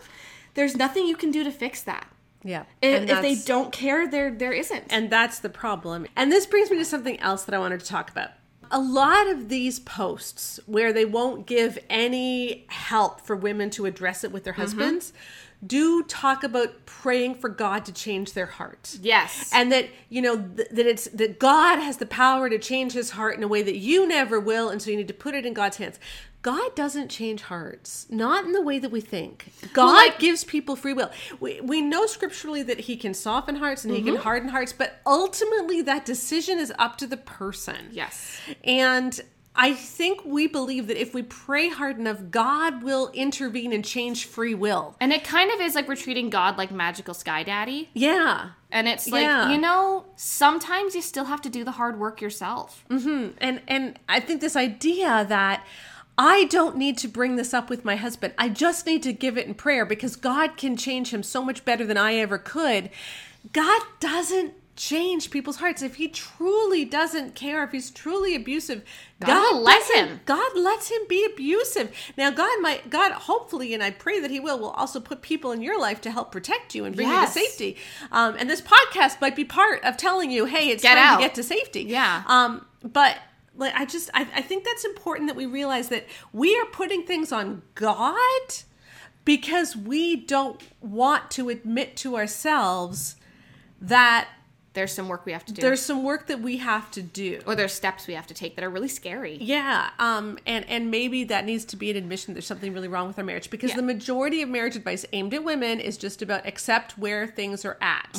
there's 0.53 0.77
nothing 0.77 1.07
you 1.07 1.17
can 1.17 1.31
do 1.31 1.43
to 1.43 1.51
fix 1.51 1.81
that. 1.83 2.07
Yeah. 2.43 2.63
If, 2.81 3.09
if 3.09 3.21
they 3.21 3.35
don't 3.35 3.71
care, 3.71 4.07
there 4.07 4.31
there 4.31 4.51
isn't. 4.51 4.85
And 4.89 5.09
that's 5.09 5.39
the 5.39 5.49
problem. 5.49 6.07
And 6.15 6.31
this 6.31 6.45
brings 6.45 6.71
me 6.71 6.77
to 6.77 6.85
something 6.85 7.19
else 7.19 7.43
that 7.43 7.53
I 7.53 7.59
wanted 7.59 7.81
to 7.81 7.85
talk 7.85 8.09
about. 8.09 8.31
A 8.71 8.79
lot 8.79 9.27
of 9.27 9.49
these 9.49 9.79
posts 9.79 10.59
where 10.65 10.93
they 10.93 11.05
won't 11.05 11.45
give 11.45 11.77
any 11.89 12.65
help 12.69 13.21
for 13.21 13.35
women 13.35 13.69
to 13.71 13.85
address 13.85 14.23
it 14.23 14.31
with 14.31 14.43
their 14.43 14.53
mm-hmm. 14.53 14.61
husbands 14.61 15.13
do 15.65 16.03
talk 16.03 16.43
about 16.43 16.85
praying 16.85 17.35
for 17.35 17.49
God 17.49 17.85
to 17.85 17.93
change 17.93 18.33
their 18.33 18.45
heart. 18.45 18.97
yes. 19.01 19.49
And 19.53 19.71
that, 19.71 19.89
you 20.09 20.21
know, 20.21 20.37
th- 20.37 20.69
that 20.69 20.85
it's 20.85 21.05
that 21.09 21.39
God 21.39 21.79
has 21.79 21.97
the 21.97 22.05
power 22.05 22.49
to 22.49 22.57
change 22.57 22.93
his 22.93 23.11
heart 23.11 23.37
in 23.37 23.43
a 23.43 23.47
way 23.47 23.61
that 23.61 23.77
you 23.77 24.07
never 24.07 24.39
will, 24.39 24.69
and 24.69 24.81
so 24.81 24.89
you 24.89 24.97
need 24.97 25.07
to 25.07 25.13
put 25.13 25.35
it 25.35 25.45
in 25.45 25.53
God's 25.53 25.77
hands. 25.77 25.99
God 26.41 26.73
doesn't 26.75 27.09
change 27.09 27.43
hearts, 27.43 28.07
not 28.09 28.45
in 28.45 28.51
the 28.51 28.63
way 28.63 28.79
that 28.79 28.89
we 28.89 28.99
think. 28.99 29.51
God 29.73 29.93
like- 29.93 30.19
gives 30.19 30.43
people 30.43 30.75
free 30.75 30.93
will. 30.93 31.11
We, 31.39 31.61
we 31.61 31.81
know 31.81 32.07
scripturally 32.07 32.63
that 32.63 32.81
he 32.81 32.97
can 32.97 33.13
soften 33.13 33.57
hearts 33.57 33.85
and 33.85 33.93
he 33.93 34.01
can 34.01 34.15
mm-hmm. 34.15 34.23
harden 34.23 34.49
hearts, 34.49 34.73
but 34.73 34.99
ultimately 35.05 35.83
that 35.83 36.03
decision 36.03 36.57
is 36.57 36.73
up 36.79 36.97
to 36.97 37.07
the 37.07 37.17
person. 37.17 37.89
yes. 37.91 38.39
And 38.63 39.21
I 39.53 39.73
think 39.73 40.23
we 40.23 40.47
believe 40.47 40.87
that 40.87 40.99
if 40.99 41.13
we 41.13 41.23
pray 41.23 41.67
hard 41.67 41.99
enough, 41.99 42.19
God 42.31 42.83
will 42.83 43.11
intervene 43.13 43.73
and 43.73 43.83
change 43.83 44.25
free 44.25 44.53
will. 44.55 44.95
And 45.01 45.11
it 45.11 45.25
kind 45.25 45.51
of 45.51 45.59
is 45.59 45.75
like 45.75 45.87
we're 45.89 45.95
treating 45.97 46.29
God 46.29 46.57
like 46.57 46.71
magical 46.71 47.13
sky 47.13 47.43
daddy. 47.43 47.89
Yeah. 47.93 48.51
And 48.71 48.87
it's 48.87 49.09
like, 49.09 49.23
Yeah. 49.23 49.51
you 49.51 49.57
know, 49.57 50.05
sometimes 50.15 50.95
you 50.95 51.01
still 51.01 51.25
have 51.25 51.41
to 51.41 51.49
do 51.49 51.65
the 51.65 51.71
hard 51.71 51.99
work 51.99 52.21
yourself. 52.21 52.85
Mm-hmm. 52.89 53.31
and 53.39 53.61
and 53.67 53.99
I 54.07 54.21
think 54.21 54.39
this 54.39 54.55
idea 54.55 55.25
that 55.27 55.65
I 56.17 56.45
don't 56.45 56.77
need 56.77 56.97
to 56.99 57.07
bring 57.07 57.35
this 57.35 57.53
up 57.53 57.69
with 57.69 57.83
my 57.83 57.95
husband. 57.95 58.33
I 58.37 58.47
just 58.49 58.85
need 58.85 59.03
to 59.03 59.11
give 59.13 59.37
it 59.37 59.47
in 59.47 59.53
prayer 59.53 59.85
because 59.85 60.15
God 60.15 60.55
can 60.55 60.77
change 60.77 61.13
him 61.13 61.23
so 61.23 61.43
much 61.43 61.65
better 61.65 61.85
than 61.85 61.97
I 61.97 62.15
ever 62.15 62.37
could. 62.37 62.89
God 63.53 63.81
doesn't 63.99 64.53
change 64.81 65.29
people's 65.29 65.57
hearts 65.57 65.83
if 65.83 65.95
he 65.95 66.07
truly 66.07 66.83
doesn't 66.83 67.35
care 67.35 67.63
if 67.63 67.71
he's 67.71 67.91
truly 67.91 68.33
abusive 68.35 68.81
God 69.23 69.53
will 69.53 69.61
let 69.61 69.79
doesn't- 69.81 70.07
him. 70.07 70.19
god 70.25 70.57
lets 70.57 70.89
him 70.89 71.01
be 71.07 71.23
abusive 71.23 71.91
now 72.17 72.31
god 72.31 72.59
might 72.61 72.89
god 72.89 73.11
hopefully 73.11 73.75
and 73.75 73.83
i 73.83 73.91
pray 73.91 74.19
that 74.19 74.31
he 74.31 74.39
will 74.39 74.57
will 74.57 74.71
also 74.71 74.99
put 74.99 75.21
people 75.21 75.51
in 75.51 75.61
your 75.61 75.79
life 75.79 76.01
to 76.01 76.09
help 76.09 76.31
protect 76.31 76.73
you 76.73 76.85
and 76.85 76.95
bring 76.95 77.07
Yes. 77.07 77.35
you 77.35 77.41
to 77.43 77.47
safety 77.47 77.77
um, 78.11 78.35
and 78.39 78.49
this 78.49 78.61
podcast 78.61 79.21
might 79.21 79.35
be 79.35 79.45
part 79.45 79.83
of 79.83 79.97
telling 79.97 80.31
you 80.31 80.45
hey 80.45 80.69
it's 80.69 80.81
Get 80.81 80.95
time 80.95 81.03
out. 81.13 81.17
to 81.17 81.23
get 81.25 81.35
to 81.35 81.43
safety 81.43 81.83
Yeah. 81.83 82.23
um, 82.25 82.65
but 82.81 83.17
like 83.55 83.75
I 83.75 83.85
just 83.85 84.09
I, 84.15 84.21
I 84.35 84.41
think 84.41 84.63
that's 84.63 84.83
important 84.83 85.27
that 85.27 85.35
we 85.35 85.45
realize 85.45 85.89
that 85.89 86.07
we 86.33 86.57
are 86.57 86.65
putting 86.65 87.03
things 87.03 87.31
on 87.31 87.61
God 87.75 88.47
because 89.25 89.75
we 89.75 90.15
don't 90.15 90.59
want 90.81 91.29
to 91.31 91.49
admit 91.49 91.95
to 91.97 92.15
ourselves 92.17 93.15
that 93.79 94.27
There's 94.73 94.93
some 94.93 95.09
work 95.09 95.25
we 95.25 95.33
have 95.33 95.43
to 95.45 95.53
do. 95.53 95.61
there's 95.61 95.81
some 95.81 96.03
work 96.03 96.27
that 96.27 96.39
we 96.39 96.57
have 96.57 96.89
to 96.91 97.01
do. 97.01 97.41
or 97.45 97.55
there's 97.55 97.73
steps 97.73 98.07
we 98.07 98.13
have 98.13 98.25
to 98.27 98.33
take 98.33 98.55
that 98.55 98.63
are 98.63 98.69
really 98.69 98.87
scary. 98.87 99.37
Yeah, 99.41 99.89
um, 99.99 100.39
and 100.45 100.63
and 100.69 100.89
maybe 100.89 101.25
that 101.25 101.45
needs 101.45 101.65
to 101.65 101.75
be 101.75 101.91
an 101.91 101.97
admission 101.97 102.33
there's 102.33 102.45
something 102.45 102.73
really 102.73 102.87
wrong 102.87 103.07
with 103.07 103.17
our 103.19 103.25
marriage 103.25 103.49
because 103.49 103.71
Yeah. 103.71 103.75
the 103.77 103.81
majority 103.83 104.41
of 104.41 104.49
marriage 104.49 104.75
advice 104.77 105.05
aimed 105.11 105.33
at 105.33 105.43
women 105.43 105.79
is 105.79 105.97
just 105.97 106.21
about 106.21 106.45
accept 106.47 106.97
where 106.97 107.27
things 107.27 107.65
are 107.65 107.77
at. 107.81 108.17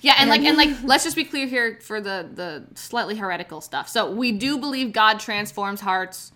Yeah, 0.00 0.14
and 0.18 0.30
like 0.30 0.42
and 0.42 0.56
like 0.56 0.70
let's 0.84 1.04
just 1.04 1.16
be 1.16 1.24
clear 1.24 1.46
here 1.46 1.78
for 1.82 2.00
the 2.00 2.28
the 2.32 2.64
slightly 2.74 3.16
heretical 3.16 3.60
stuff. 3.60 3.88
So 3.88 4.10
we 4.10 4.32
do 4.32 4.58
believe 4.58 4.92
God 4.92 5.18
transforms 5.18 5.80
hearts. 5.80 6.32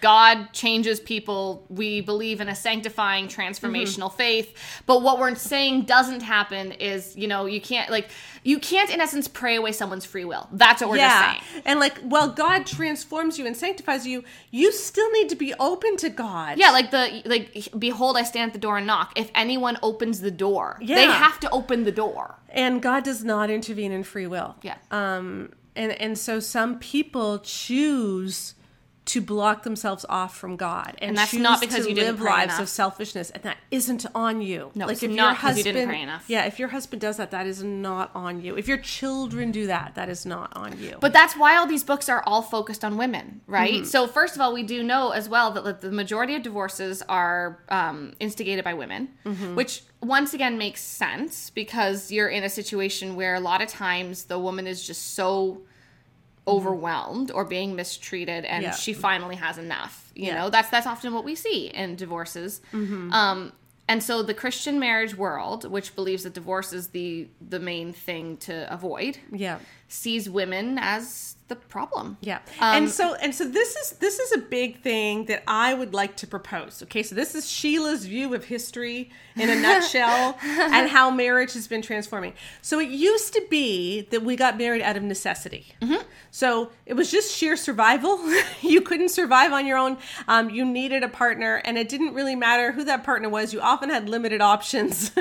God 0.00 0.52
changes 0.52 1.00
people. 1.00 1.64
We 1.68 2.00
believe 2.00 2.40
in 2.40 2.48
a 2.48 2.54
sanctifying 2.54 3.28
transformational 3.28 4.12
faith. 4.12 4.54
But 4.86 5.02
what 5.02 5.18
we're 5.18 5.34
saying 5.34 5.82
doesn't 5.82 6.22
happen 6.22 6.72
is, 6.72 7.16
you 7.16 7.28
know, 7.28 7.46
you 7.46 7.60
can't 7.60 7.90
like 7.90 8.10
you 8.44 8.58
can't 8.58 8.90
in 8.90 9.00
essence 9.00 9.26
pray 9.26 9.56
away 9.56 9.72
someone's 9.72 10.04
free 10.04 10.24
will. 10.24 10.48
That's 10.52 10.80
what 10.80 10.90
we're 10.90 10.98
yeah, 10.98 11.34
just 11.34 11.48
saying. 11.48 11.62
and 11.64 11.80
like 11.80 11.98
while 11.98 12.28
God 12.28 12.66
transforms 12.66 13.38
you 13.38 13.46
and 13.46 13.56
sanctifies 13.56 14.06
you, 14.06 14.24
you 14.50 14.72
still 14.72 15.10
need 15.12 15.28
to 15.30 15.36
be 15.36 15.54
open 15.54 15.96
to 15.98 16.10
God. 16.10 16.58
Yeah, 16.58 16.70
like 16.70 16.90
the 16.90 17.22
like 17.24 17.68
behold 17.78 18.16
I 18.16 18.22
stand 18.22 18.50
at 18.50 18.52
the 18.52 18.60
door 18.60 18.78
and 18.78 18.86
knock. 18.86 19.12
If 19.16 19.30
anyone 19.34 19.78
opens 19.82 20.20
the 20.20 20.30
door, 20.30 20.78
they 20.80 21.06
have 21.06 21.40
to 21.40 21.50
open 21.50 21.84
the 21.84 21.92
door. 21.92 22.38
and 22.50 22.80
God 22.82 23.04
does 23.04 23.24
not 23.24 23.50
intervene 23.50 23.92
in 23.92 24.04
free 24.04 24.26
will. 24.26 24.56
Yeah. 24.62 24.76
Um, 24.90 25.52
and 25.74 25.92
and 25.92 26.18
so 26.18 26.40
some 26.40 26.78
people 26.78 27.38
choose 27.40 28.54
to 29.06 29.20
block 29.20 29.62
themselves 29.62 30.04
off 30.08 30.36
from 30.36 30.56
God, 30.56 30.96
and, 30.98 31.10
And 31.10 31.16
that's 31.18 31.32
not 31.32 31.60
because 31.60 31.86
you 31.86 31.94
didn't 31.94 32.16
live 32.16 32.20
lives 32.22 32.54
enough. 32.54 32.62
of 32.62 32.68
selfishness, 32.68 33.30
and 33.30 33.42
that 33.44 33.56
isn't 33.70 34.04
on 34.16 34.42
you. 34.42 34.72
No, 34.74 34.88
it's 34.88 35.02
if 35.02 35.10
not 35.12 35.38
'cause 35.38 35.56
you 35.58 35.62
didn't 35.62 35.88
pray 35.88 36.02
enough. 36.02 36.24
Yeah, 36.26 36.44
if 36.44 36.58
your 36.58 36.68
husband 36.68 37.00
does 37.02 37.16
that, 37.18 37.30
that 37.30 37.46
is 37.46 37.62
not 37.62 38.10
on 38.16 38.42
you. 38.42 38.56
If 38.56 38.66
your 38.66 38.78
children 38.78 39.52
do 39.52 39.68
that, 39.68 39.94
that 39.94 40.08
is 40.08 40.26
not 40.26 40.52
on 40.56 40.78
you. 40.80 40.98
But 41.00 41.12
that's 41.12 41.34
why 41.36 41.56
all 41.56 41.66
these 41.68 41.84
books 41.84 42.08
are 42.08 42.22
all 42.26 42.42
focused 42.42 42.84
on 42.84 42.96
women, 42.96 43.42
right? 43.46 43.74
Mm-hmm. 43.74 43.84
So 43.84 44.08
first 44.08 44.34
of 44.34 44.40
all, 44.40 44.52
we 44.52 44.64
do 44.64 44.82
know 44.82 45.10
as 45.10 45.28
well 45.28 45.52
that 45.52 45.80
the 45.80 45.92
majority 45.92 46.34
of 46.34 46.42
divorces 46.42 47.00
are 47.08 47.60
um, 47.68 48.12
instigated 48.18 48.64
by 48.64 48.74
women, 48.74 49.08
Mm-hmm. 49.24 49.54
which 49.54 49.82
once 50.02 50.34
again 50.34 50.58
makes 50.58 50.80
sense 50.80 51.50
because 51.50 52.10
you're 52.10 52.28
in 52.28 52.42
a 52.42 52.50
situation 52.50 53.14
where 53.14 53.34
a 53.36 53.40
lot 53.40 53.62
of 53.62 53.68
times 53.68 54.24
the 54.24 54.38
woman 54.38 54.66
is 54.66 54.84
just 54.86 55.14
so 55.14 55.62
overwhelmed 56.46 57.30
or 57.30 57.44
being 57.44 57.74
mistreated 57.76 58.44
and 58.44 58.64
Mm-hmm. 58.64 58.70
Yeah. 58.72 58.76
she 58.76 58.92
finally 58.92 59.36
has 59.36 59.58
enough 59.58 60.10
you 60.14 60.24
Yeah. 60.26 60.30
Mm-hmm. 60.30 60.38
know 60.44 60.50
that's 60.50 60.70
that's 60.70 60.86
often 60.86 61.12
what 61.14 61.24
we 61.24 61.34
see 61.34 61.68
in 61.68 61.96
divorces 61.96 62.60
um 62.72 63.52
and 63.88 64.02
so 64.02 64.22
the 64.22 64.34
christian 64.34 64.78
marriage 64.80 65.16
world 65.16 65.68
which 65.70 65.94
believes 65.94 66.22
that 66.24 66.34
divorce 66.34 66.72
is 66.72 66.88
the 66.88 67.28
the 67.48 67.58
main 67.60 67.92
thing 67.92 68.36
to 68.38 68.72
avoid 68.72 69.18
yeah, 69.32 69.58
sees 69.88 70.28
women 70.28 70.78
as 70.80 71.35
the 71.48 71.56
problem. 71.56 72.16
Yeah. 72.20 72.38
Um, 72.60 72.82
and 72.82 72.90
so 72.90 73.14
and 73.14 73.34
so 73.34 73.46
this 73.46 73.76
is 73.76 73.90
this 73.98 74.18
is 74.18 74.32
a 74.32 74.38
big 74.38 74.80
thing 74.80 75.26
that 75.26 75.42
I 75.46 75.74
would 75.74 75.94
like 75.94 76.16
to 76.16 76.26
propose. 76.26 76.82
Okay, 76.82 77.02
so 77.02 77.14
this 77.14 77.34
is 77.34 77.48
Sheila's 77.48 78.06
view 78.06 78.34
of 78.34 78.44
history 78.44 79.10
in 79.36 79.48
a 79.48 79.54
nutshell 79.60 80.36
and 80.42 80.88
how 80.88 81.10
marriage 81.10 81.52
has 81.54 81.68
been 81.68 81.82
transforming. 81.82 82.32
So 82.62 82.80
it 82.80 82.88
used 82.88 83.32
to 83.34 83.44
be 83.48 84.02
that 84.10 84.22
we 84.22 84.34
got 84.36 84.58
married 84.58 84.82
out 84.82 84.96
of 84.96 85.02
necessity. 85.02 85.74
So 86.36 86.70
it 86.84 86.92
was 86.92 87.10
just 87.10 87.34
sheer 87.34 87.56
survival. 87.56 88.20
you 88.60 88.82
couldn't 88.82 89.08
survive 89.08 89.52
on 89.52 89.66
your 89.66 89.78
own. 89.78 89.96
Um, 90.28 90.50
you 90.50 90.66
needed 90.66 91.02
a 91.02 91.08
partner, 91.08 91.62
and 91.64 91.78
it 91.78 91.88
didn't 91.88 92.12
really 92.12 92.34
matter 92.34 92.72
who 92.72 92.84
that 92.84 93.04
partner 93.04 93.30
was. 93.30 93.54
You 93.54 93.62
often 93.62 93.88
had 93.88 94.08
limited 94.08 94.40
options. 94.42 95.12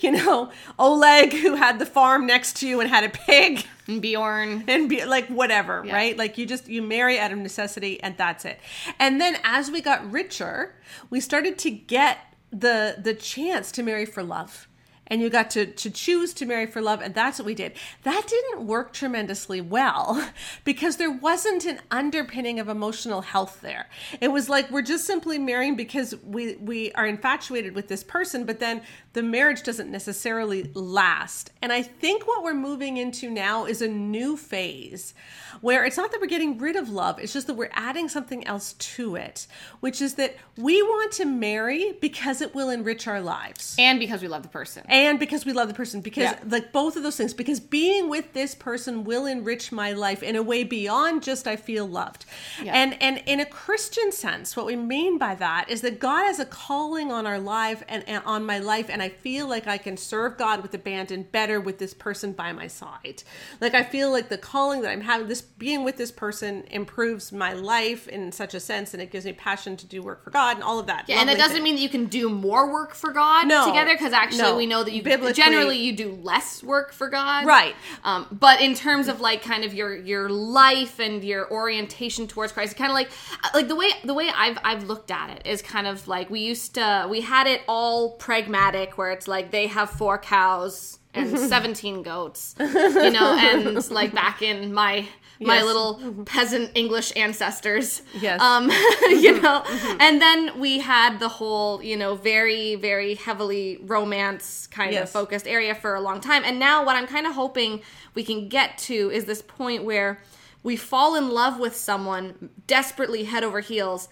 you 0.00 0.10
know, 0.10 0.50
Oleg, 0.76 1.32
who 1.32 1.54
had 1.54 1.78
the 1.78 1.86
farm 1.86 2.26
next 2.26 2.56
to 2.56 2.68
you 2.68 2.80
and 2.80 2.90
had 2.90 3.04
a 3.04 3.08
pig 3.08 3.66
and 3.86 4.00
Bjorn. 4.02 4.64
and 4.68 4.88
be 4.88 5.04
like 5.04 5.26
whatever 5.28 5.82
Yeah. 5.84 5.94
right? 5.94 6.16
Like 6.16 6.38
you 6.38 6.46
just 6.46 6.68
you 6.68 6.82
marry 6.82 7.18
out 7.18 7.32
of 7.32 7.38
necessity 7.38 8.02
and 8.02 8.16
that's 8.16 8.44
it. 8.44 8.58
And 8.98 9.20
then 9.20 9.36
as 9.44 9.70
we 9.70 9.80
got 9.80 10.10
richer 10.10 10.74
we 11.10 11.20
started 11.20 11.58
to 11.58 11.70
get 11.70 12.18
the 12.50 12.96
the 13.02 13.14
chance 13.14 13.72
to 13.72 13.82
marry 13.82 14.06
for 14.06 14.22
love. 14.22 14.68
And 15.06 15.20
you 15.20 15.28
got 15.28 15.50
to 15.50 15.66
to 15.66 15.90
choose 15.90 16.32
to 16.34 16.46
marry 16.46 16.64
for 16.64 16.80
love 16.80 17.02
and 17.02 17.14
that's 17.14 17.38
what 17.38 17.44
we 17.44 17.54
did. 17.54 17.72
That 18.04 18.26
didn't 18.26 18.66
work 18.66 18.94
tremendously 18.94 19.60
well 19.60 20.30
because 20.64 20.96
there 20.96 21.10
wasn't 21.10 21.66
an 21.66 21.80
underpinning 21.90 22.58
of 22.58 22.70
emotional 22.70 23.20
health 23.20 23.58
there. 23.60 23.90
It 24.22 24.28
was 24.28 24.48
like 24.48 24.70
we're 24.70 24.80
just 24.80 25.04
simply 25.04 25.38
marrying 25.38 25.76
because 25.76 26.14
we 26.24 26.56
we 26.56 26.90
are 26.92 27.06
infatuated 27.06 27.74
with 27.74 27.88
this 27.88 28.02
person 28.02 28.46
but 28.46 28.60
then 28.60 28.80
the 29.14 29.22
marriage 29.22 29.62
doesn't 29.62 29.90
necessarily 29.90 30.70
last 30.74 31.50
and 31.62 31.72
i 31.72 31.80
think 31.82 32.26
what 32.26 32.42
we're 32.44 32.52
moving 32.54 32.96
into 32.98 33.30
now 33.30 33.64
is 33.64 33.80
a 33.80 33.88
new 33.88 34.36
phase 34.36 35.14
where 35.60 35.84
it's 35.84 35.96
not 35.96 36.10
that 36.12 36.20
we're 36.20 36.26
getting 36.26 36.58
rid 36.58 36.76
of 36.76 36.88
love 36.90 37.18
it's 37.18 37.32
just 37.32 37.46
that 37.46 37.54
we're 37.54 37.70
adding 37.72 38.08
something 38.08 38.46
else 38.46 38.74
to 38.74 39.14
it 39.16 39.46
which 39.80 40.02
is 40.02 40.14
that 40.14 40.34
we 40.56 40.82
want 40.82 41.10
to 41.12 41.24
marry 41.24 41.92
because 42.00 42.40
it 42.40 42.54
will 42.54 42.68
enrich 42.70 43.06
our 43.06 43.20
lives 43.20 43.74
And 43.78 43.98
because 43.98 44.20
we 44.20 44.28
love 44.28 44.42
the 44.42 44.48
person. 44.48 44.84
and 44.88 45.18
because 45.18 45.46
we 45.46 45.52
love 45.52 45.68
the 45.68 45.74
person 45.74 46.00
because 46.00 46.24
Yeah. 46.24 46.38
like 46.48 46.72
both 46.72 46.96
of 46.96 47.02
those 47.02 47.16
things 47.16 47.32
because 47.34 47.60
being 47.60 48.08
with 48.08 48.32
this 48.32 48.54
person 48.54 49.04
will 49.04 49.26
enrich 49.26 49.70
my 49.72 49.92
life 49.92 50.22
in 50.22 50.34
a 50.36 50.42
way 50.42 50.64
beyond 50.64 51.22
just 51.22 51.46
i 51.46 51.56
feel 51.56 51.86
loved 51.86 52.26
Yeah. 52.62 52.72
and 52.74 53.00
and 53.00 53.22
in 53.26 53.38
a 53.40 53.46
christian 53.46 54.10
sense 54.12 54.56
what 54.56 54.66
we 54.66 54.76
mean 54.76 55.18
by 55.18 55.34
that 55.36 55.68
is 55.70 55.80
that 55.82 56.00
god 56.00 56.24
has 56.24 56.40
a 56.40 56.44
calling 56.46 57.12
on 57.12 57.26
our 57.26 57.38
life 57.38 57.82
and, 57.88 58.02
and 58.08 58.22
on 58.26 58.44
my 58.44 58.58
life 58.58 58.90
and 58.90 59.03
i 59.04 59.08
feel 59.08 59.46
like 59.48 59.66
i 59.66 59.78
can 59.78 59.96
serve 59.96 60.36
god 60.38 60.62
with 60.62 60.72
abandon 60.74 61.22
better 61.30 61.60
with 61.60 61.78
this 61.78 61.94
person 61.94 62.32
by 62.32 62.52
my 62.52 62.66
side 62.66 63.22
like 63.60 63.74
i 63.74 63.82
feel 63.82 64.10
like 64.10 64.28
the 64.28 64.38
calling 64.38 64.80
that 64.82 64.90
i'm 64.90 65.00
having 65.02 65.28
this 65.28 65.42
being 65.42 65.84
with 65.84 65.96
this 65.96 66.10
person 66.10 66.64
improves 66.70 67.30
my 67.32 67.52
life 67.52 68.08
in 68.08 68.32
such 68.32 68.54
a 68.54 68.60
sense 68.60 68.92
and 68.94 69.02
it 69.02 69.10
gives 69.10 69.24
me 69.24 69.32
passion 69.32 69.76
to 69.76 69.86
do 69.86 70.02
work 70.02 70.22
for 70.24 70.30
god 70.30 70.56
and 70.56 70.62
all 70.64 70.78
of 70.78 70.86
that 70.86 71.04
Yeah, 71.08 71.20
and 71.20 71.28
that 71.28 71.36
doesn't 71.38 71.52
things. 71.56 71.64
mean 71.64 71.74
that 71.76 71.80
you 71.82 71.88
can 71.88 72.06
do 72.06 72.28
more 72.28 72.72
work 72.72 72.94
for 72.94 73.12
God 73.12 73.46
No. 73.46 73.66
together, 73.66 73.92
because 73.94 74.12
actually 74.12 74.42
No. 74.42 74.56
we 74.56 74.66
know 74.66 74.82
that 74.84 74.92
you 74.92 75.02
Biblically- 75.02 75.34
generally 75.34 75.76
you 75.78 75.92
do 75.94 76.18
less 76.22 76.62
work 76.62 76.92
for 76.92 77.08
God, 77.08 77.44
Right. 77.46 77.74
Um, 78.04 78.26
but 78.32 78.60
in 78.60 78.74
terms 78.74 79.08
of 79.08 79.20
like 79.20 79.42
kind 79.42 79.64
of 79.64 79.74
your 79.74 79.94
your 79.96 80.28
life 80.30 80.98
and 80.98 81.22
your 81.22 81.50
orientation 81.50 82.26
towards 82.26 82.52
Christ, 82.52 82.76
kind 82.76 82.90
of 82.90 82.94
like 82.94 83.10
like 83.54 83.68
the 83.68 83.76
way 83.76 83.90
the 84.04 84.14
way 84.14 84.30
I've 84.34 84.58
I've 84.64 84.84
looked 84.84 85.10
at 85.10 85.30
it 85.30 85.46
is 85.46 85.60
kind 85.62 85.86
of 85.86 86.08
like 86.08 86.30
we 86.30 86.40
used 86.40 86.74
to 86.76 87.06
we 87.10 87.20
had 87.20 87.46
it 87.46 87.60
all 87.68 88.12
pragmatic, 88.12 88.93
where 88.96 89.10
it's 89.10 89.28
like 89.28 89.50
they 89.50 89.66
have 89.66 89.90
four 89.90 90.18
cows 90.18 90.98
and 91.12 91.38
seventeen 91.50 92.02
goats, 92.02 92.54
you 92.58 93.10
know, 93.10 93.36
and 93.38 93.90
like 93.90 94.14
back 94.14 94.42
in 94.42 94.72
my 94.72 95.06
my 95.40 95.56
Yes. 95.56 95.64
little 95.64 95.98
mm-hmm. 95.98 96.24
peasant 96.24 96.70
English 96.74 97.12
ancestors. 97.16 98.02
Yes. 98.14 98.40
Um, 98.40 98.70
mm-hmm. 98.70 99.20
you 99.20 99.40
know, 99.40 99.60
mm-hmm. 99.60 100.00
and 100.00 100.20
then 100.20 100.58
we 100.60 100.78
had 100.80 101.18
the 101.18 101.28
whole, 101.28 101.82
you 101.82 101.96
know, 101.96 102.14
very, 102.14 102.76
very 102.76 103.14
heavily 103.14 103.78
romance 103.82 104.66
kind 104.68 104.94
of 104.94 105.10
focused 105.10 105.46
area 105.46 105.74
for 105.74 105.94
a 105.94 106.00
long 106.00 106.20
time. 106.20 106.42
And 106.44 106.58
now 106.58 106.84
what 106.84 106.96
I'm 106.96 107.06
kind 107.06 107.26
of 107.26 107.34
hoping 107.34 107.82
we 108.14 108.22
can 108.22 108.48
get 108.48 108.78
to 108.78 109.10
is 109.10 109.24
this 109.24 109.42
point 109.42 109.84
where 109.84 110.20
we 110.62 110.76
fall 110.76 111.14
in 111.14 111.28
love 111.28 111.58
with 111.58 111.76
someone 111.76 112.50
desperately 112.66 113.24
head 113.24 113.44
over 113.44 113.60
heels 113.60 114.08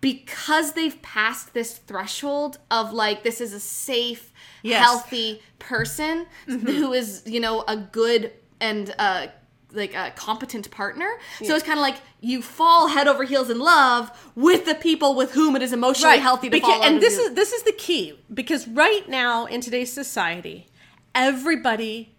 because 0.00 0.72
they've 0.72 1.00
passed 1.02 1.52
this 1.54 1.78
threshold 1.78 2.58
of 2.70 2.92
like 2.92 3.22
this 3.22 3.40
is 3.40 3.52
a 3.52 3.60
safe 3.60 4.32
Yes. 4.62 4.84
healthy 4.84 5.40
person 5.58 6.26
who 6.46 6.92
is 6.92 7.22
you 7.24 7.40
know 7.40 7.64
a 7.66 7.76
good 7.78 8.30
and 8.60 8.94
uh 8.98 9.28
like 9.72 9.94
a 9.94 10.10
competent 10.16 10.68
partner. 10.72 11.08
So 11.44 11.54
it's 11.54 11.64
kind 11.64 11.78
of 11.78 11.82
like 11.82 11.96
you 12.20 12.42
fall 12.42 12.88
head 12.88 13.06
over 13.08 13.22
heels 13.24 13.48
in 13.50 13.58
love 13.60 14.10
with 14.34 14.66
the 14.66 14.74
people 14.74 15.14
with 15.14 15.30
whom 15.32 15.54
it 15.56 15.62
is 15.62 15.72
emotionally 15.72 16.18
healthy 16.18 16.50
to 16.50 16.58
Beca- 16.58 16.62
fall 16.62 16.82
and 16.82 17.00
this 17.00 17.16
is 17.18 17.34
this 17.34 17.52
is 17.52 17.62
the 17.62 17.72
key 17.72 18.18
because 18.34 18.66
right 18.68 19.08
now 19.08 19.46
in 19.46 19.60
today's 19.60 19.92
society 19.92 20.66
everybody 21.14 22.14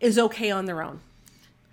is 0.00 0.18
okay 0.18 0.50
on 0.50 0.64
their 0.66 0.82
own. 0.82 1.00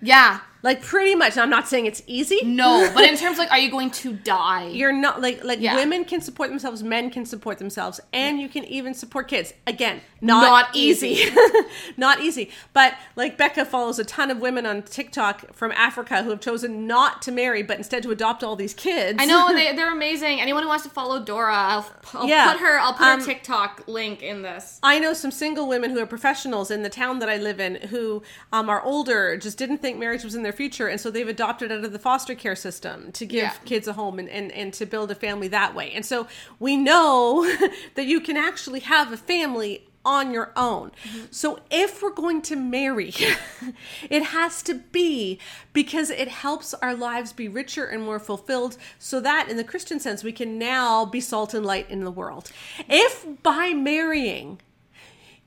Yeah 0.02 0.40
like 0.64 0.82
pretty 0.82 1.14
much 1.14 1.38
i'm 1.38 1.50
not 1.50 1.68
saying 1.68 1.86
it's 1.86 2.02
easy 2.08 2.40
no 2.44 2.90
but 2.94 3.04
in 3.08 3.16
terms 3.18 3.34
of 3.34 3.40
like 3.40 3.52
are 3.52 3.60
you 3.60 3.70
going 3.70 3.92
to 3.92 4.14
die 4.14 4.68
you're 4.70 4.92
not 4.92 5.22
like 5.22 5.44
like 5.44 5.60
Yeah. 5.60 5.76
women 5.76 6.04
can 6.06 6.20
support 6.22 6.50
themselves 6.50 6.82
men 6.84 7.10
can 7.12 7.26
support 7.26 7.58
themselves 7.60 8.00
and 8.12 8.40
you 8.40 8.50
can 8.50 8.64
even 8.66 8.94
support 8.94 9.28
kids 9.28 9.54
again 9.68 10.02
not, 10.22 10.42
Not 10.44 10.76
easy, 10.76 11.10
easy. 11.10 11.36
not 11.98 12.22
easy 12.22 12.50
but 12.72 12.96
like 13.16 13.38
becca 13.38 13.66
follows 13.66 14.00
a 14.00 14.06
ton 14.06 14.32
of 14.32 14.40
women 14.40 14.66
on 14.66 14.82
tiktok 14.84 15.54
from 15.54 15.72
africa 15.74 16.24
who 16.24 16.30
have 16.30 16.40
chosen 16.40 16.88
not 16.88 17.22
to 17.24 17.32
marry 17.32 17.62
but 17.62 17.78
instead 17.78 18.02
to 18.04 18.12
adopt 18.12 18.44
all 18.44 18.56
these 18.56 18.74
kids 18.74 19.18
I 19.22 19.26
know 19.26 19.54
they, 19.54 19.74
they're 19.76 19.92
amazing. 19.92 20.40
Anyone 20.42 20.64
who 20.64 20.70
wants 20.70 20.84
to 20.86 20.90
follow 20.90 21.24
Dora, 21.24 21.54
I'll, 21.54 21.90
I'll 22.14 22.28
Yeah. 22.28 22.52
put 22.54 22.62
her. 22.62 22.80
I'll 22.80 22.94
put 22.94 23.06
Um, 23.08 23.20
her 23.20 23.26
TikTok 23.26 23.84
link 23.88 24.24
in 24.24 24.42
this. 24.42 24.80
I 24.82 24.98
know 25.00 25.14
some 25.14 25.32
single 25.32 25.68
women 25.68 25.92
who 25.92 26.00
are 26.00 26.06
professionals 26.06 26.72
in 26.72 26.84
the 26.84 26.90
town 26.90 27.20
that 27.20 27.30
I 27.30 27.38
live 27.38 27.60
in 27.60 27.76
who 27.76 28.24
um, 28.54 28.70
are 28.70 28.82
older, 28.82 29.36
just 29.38 29.58
didn't 29.58 29.80
think 29.80 29.98
marriage 30.00 30.24
was 30.24 30.36
in 30.36 30.44
their 30.44 30.53
future, 30.54 30.88
and 30.88 31.02
so 31.02 31.12
they've 31.12 31.28
adopted 31.28 31.72
out 31.72 31.84
of 31.84 31.92
the 31.92 32.00
foster 32.00 32.36
care 32.36 32.56
system 32.56 33.12
to 33.12 33.26
give 33.26 33.44
Yeah. 33.44 33.54
kids 33.66 33.88
a 33.90 33.94
home 33.94 34.20
and, 34.20 34.30
and, 34.30 34.52
and 34.54 34.74
to 34.76 34.86
build 34.86 35.12
a 35.12 35.16
family 35.16 35.50
that 35.50 35.76
way. 35.76 35.92
And 35.92 36.06
so 36.06 36.28
we 36.60 36.78
know 36.78 37.44
that 37.96 38.06
you 38.06 38.22
can 38.22 38.38
actually 38.38 38.80
have 38.82 39.12
a 39.12 39.18
family 39.18 39.88
on 40.06 40.34
your 40.34 40.52
own. 40.58 40.92
Mm-hmm. 41.08 41.26
So 41.32 41.60
if 41.72 42.02
we're 42.04 42.12
going 42.14 42.42
to 42.44 42.56
marry, 42.58 43.14
it 44.10 44.24
has 44.24 44.62
to 44.64 44.74
be 44.74 45.40
because 45.72 46.10
it 46.10 46.28
helps 46.28 46.74
our 46.76 46.94
lives 46.94 47.32
be 47.32 47.48
richer 47.48 47.86
and 47.86 48.04
more 48.04 48.20
fulfilled 48.20 48.76
so 49.00 49.22
that 49.22 49.48
in 49.50 49.56
the 49.58 49.64
Christian 49.64 50.00
sense 50.02 50.22
we 50.24 50.34
can 50.34 50.58
now 50.60 51.06
be 51.06 51.22
salt 51.22 51.54
and 51.54 51.66
light 51.66 51.90
in 51.90 52.04
the 52.04 52.12
world. 52.12 52.52
If 52.90 53.26
by 53.44 53.70
marrying 53.74 54.60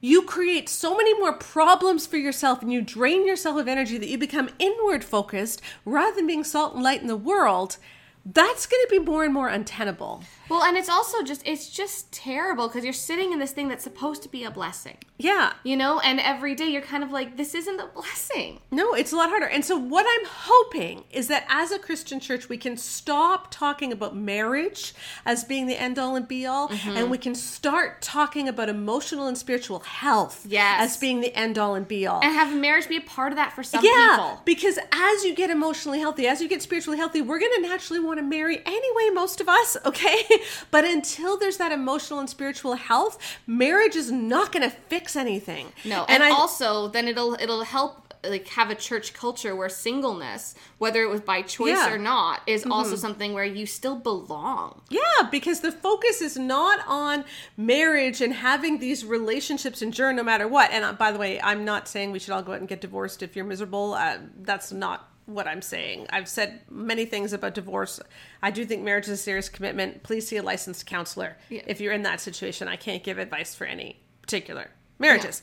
you 0.00 0.22
create 0.22 0.68
so 0.68 0.96
many 0.96 1.18
more 1.18 1.32
problems 1.32 2.06
for 2.06 2.16
yourself 2.16 2.62
and 2.62 2.72
you 2.72 2.82
drain 2.82 3.26
yourself 3.26 3.58
of 3.58 3.68
energy 3.68 3.98
that 3.98 4.08
you 4.08 4.18
become 4.18 4.50
inward 4.58 5.02
focused 5.02 5.62
rather 5.84 6.16
than 6.16 6.26
being 6.26 6.44
salt 6.44 6.74
and 6.74 6.82
light 6.82 7.00
in 7.00 7.06
the 7.06 7.16
world, 7.16 7.78
that's 8.26 8.66
going 8.66 8.82
to 8.86 8.90
be 8.90 8.98
more 8.98 9.24
and 9.24 9.32
more 9.32 9.48
untenable. 9.48 10.22
Well, 10.48 10.62
and 10.62 10.76
it's 10.76 10.88
also 10.88 11.22
just 11.22 11.42
it's 11.44 11.70
just 11.70 12.12
terrible 12.12 12.68
because 12.68 12.84
you're 12.84 12.92
sitting 12.92 13.32
in 13.32 13.38
this 13.38 13.52
thing 13.52 13.68
that's 13.68 13.84
supposed 13.84 14.22
to 14.24 14.28
be 14.28 14.44
a 14.44 14.50
blessing. 14.50 14.96
Yeah. 15.18 15.54
You 15.64 15.76
know, 15.76 16.00
and 16.00 16.20
every 16.20 16.54
day 16.54 16.66
you're 16.66 16.82
kind 16.82 17.02
of 17.02 17.10
like, 17.10 17.36
this 17.36 17.54
isn't 17.54 17.80
a 17.80 17.86
blessing. 17.86 18.60
No, 18.70 18.94
it's 18.94 19.12
a 19.12 19.16
lot 19.16 19.30
harder. 19.30 19.46
And 19.46 19.64
so, 19.64 19.76
what 19.76 20.06
I'm 20.08 20.26
hoping 20.28 21.04
is 21.10 21.28
that 21.28 21.46
as 21.48 21.70
a 21.70 21.78
Christian 21.78 22.20
church, 22.20 22.48
we 22.48 22.58
can 22.58 22.76
stop 22.76 23.50
talking 23.50 23.92
about 23.92 24.16
marriage 24.16 24.94
as 25.24 25.44
being 25.44 25.66
the 25.66 25.80
end 25.80 25.98
all 25.98 26.16
and 26.16 26.28
be 26.28 26.46
all, 26.46 26.68
and 26.68 26.78
mm-hmm. 26.78 27.10
we 27.10 27.18
can 27.18 27.34
start 27.34 28.02
talking 28.02 28.48
about 28.48 28.68
emotional 28.68 29.26
and 29.26 29.38
spiritual 29.38 29.80
health 29.80 30.44
Yes. 30.48 30.80
as 30.80 30.96
being 30.96 31.20
the 31.20 31.34
end 31.34 31.58
all 31.58 31.74
and 31.74 31.88
be 31.88 32.06
all. 32.06 32.20
And 32.22 32.32
have 32.32 32.54
marriage 32.54 32.88
be 32.88 32.96
a 32.96 33.00
part 33.00 33.32
of 33.32 33.36
that 33.36 33.52
for 33.52 33.62
some 33.62 33.84
yeah, 33.84 34.16
people. 34.16 34.42
because 34.44 34.78
as 34.92 35.24
you 35.24 35.34
get 35.34 35.50
emotionally 35.50 36.00
healthy, 36.00 36.26
as 36.26 36.40
you 36.40 36.48
get 36.48 36.62
spiritually 36.62 36.98
healthy, 36.98 37.22
we're 37.22 37.38
going 37.38 37.52
to 37.56 37.62
naturally 37.62 38.00
want 38.00 38.15
to 38.16 38.22
marry 38.22 38.58
anyway, 38.64 39.10
most 39.12 39.40
of 39.40 39.48
us, 39.48 39.76
okay? 39.84 40.22
But 40.70 40.84
until 40.84 41.36
there's 41.38 41.56
that 41.58 41.72
emotional 41.72 42.18
and 42.20 42.28
spiritual 42.28 42.74
health, 42.74 43.18
marriage 43.46 43.96
is 43.96 44.10
not 44.10 44.52
going 44.52 44.68
to 44.68 44.74
fix 44.74 45.16
anything. 45.16 45.72
No, 45.84 46.04
and, 46.08 46.22
I, 46.22 46.30
also 46.30 46.88
then 46.88 47.08
it'll 47.08 47.34
it'll 47.34 47.64
help 47.64 48.06
like 48.24 48.48
have 48.48 48.70
a 48.70 48.74
church 48.74 49.12
culture 49.12 49.54
where 49.54 49.68
singleness, 49.68 50.54
whether 50.78 51.02
it 51.02 51.08
was 51.08 51.20
by 51.20 51.42
choice 51.42 51.70
Yeah. 51.70 51.86
Mm-hmm. 51.86 51.94
or 51.94 51.98
not, 51.98 52.42
is 52.46 52.66
also 52.66 52.96
something 52.96 53.32
where 53.32 53.44
you 53.44 53.66
still 53.66 53.96
belong. 53.96 54.82
Yeah, 54.88 55.00
because 55.30 55.60
the 55.60 55.72
focus 55.72 56.20
is 56.20 56.36
not 56.36 56.80
on 56.86 57.24
marriage 57.56 58.20
and 58.20 58.32
having 58.32 58.78
these 58.78 59.04
relationships 59.04 59.82
endure 59.82 60.12
no 60.12 60.22
matter 60.22 60.48
what. 60.48 60.70
And 60.72 60.84
uh, 60.84 60.92
by 60.94 61.12
the 61.12 61.18
way, 61.18 61.40
I'm 61.40 61.64
not 61.64 61.88
saying 61.88 62.10
we 62.10 62.18
should 62.18 62.32
all 62.32 62.42
go 62.42 62.52
out 62.52 62.58
and 62.60 62.68
get 62.68 62.80
divorced 62.80 63.22
if 63.22 63.36
you're 63.36 63.44
miserable. 63.44 63.94
Uh, 63.94 64.18
that's 64.42 64.72
not 64.72 65.08
what 65.26 65.46
I'm 65.46 65.60
saying. 65.62 66.06
I've 66.10 66.28
said 66.28 66.60
many 66.70 67.04
things 67.04 67.32
about 67.32 67.54
divorce. 67.54 68.00
I 68.42 68.50
do 68.50 68.64
think 68.64 68.82
marriage 68.82 69.04
is 69.04 69.10
a 69.10 69.16
serious 69.16 69.48
commitment. 69.48 70.02
Please 70.02 70.26
see 70.26 70.36
a 70.36 70.42
licensed 70.42 70.86
counselor 70.86 71.36
Yeah. 71.50 71.62
if 71.66 71.80
you're 71.80 71.92
in 71.92 72.02
that 72.02 72.20
situation. 72.20 72.68
I 72.68 72.76
can't 72.76 73.02
give 73.02 73.18
advice 73.18 73.54
for 73.54 73.64
any 73.64 74.00
particular 74.22 74.70
marriages. 74.98 75.42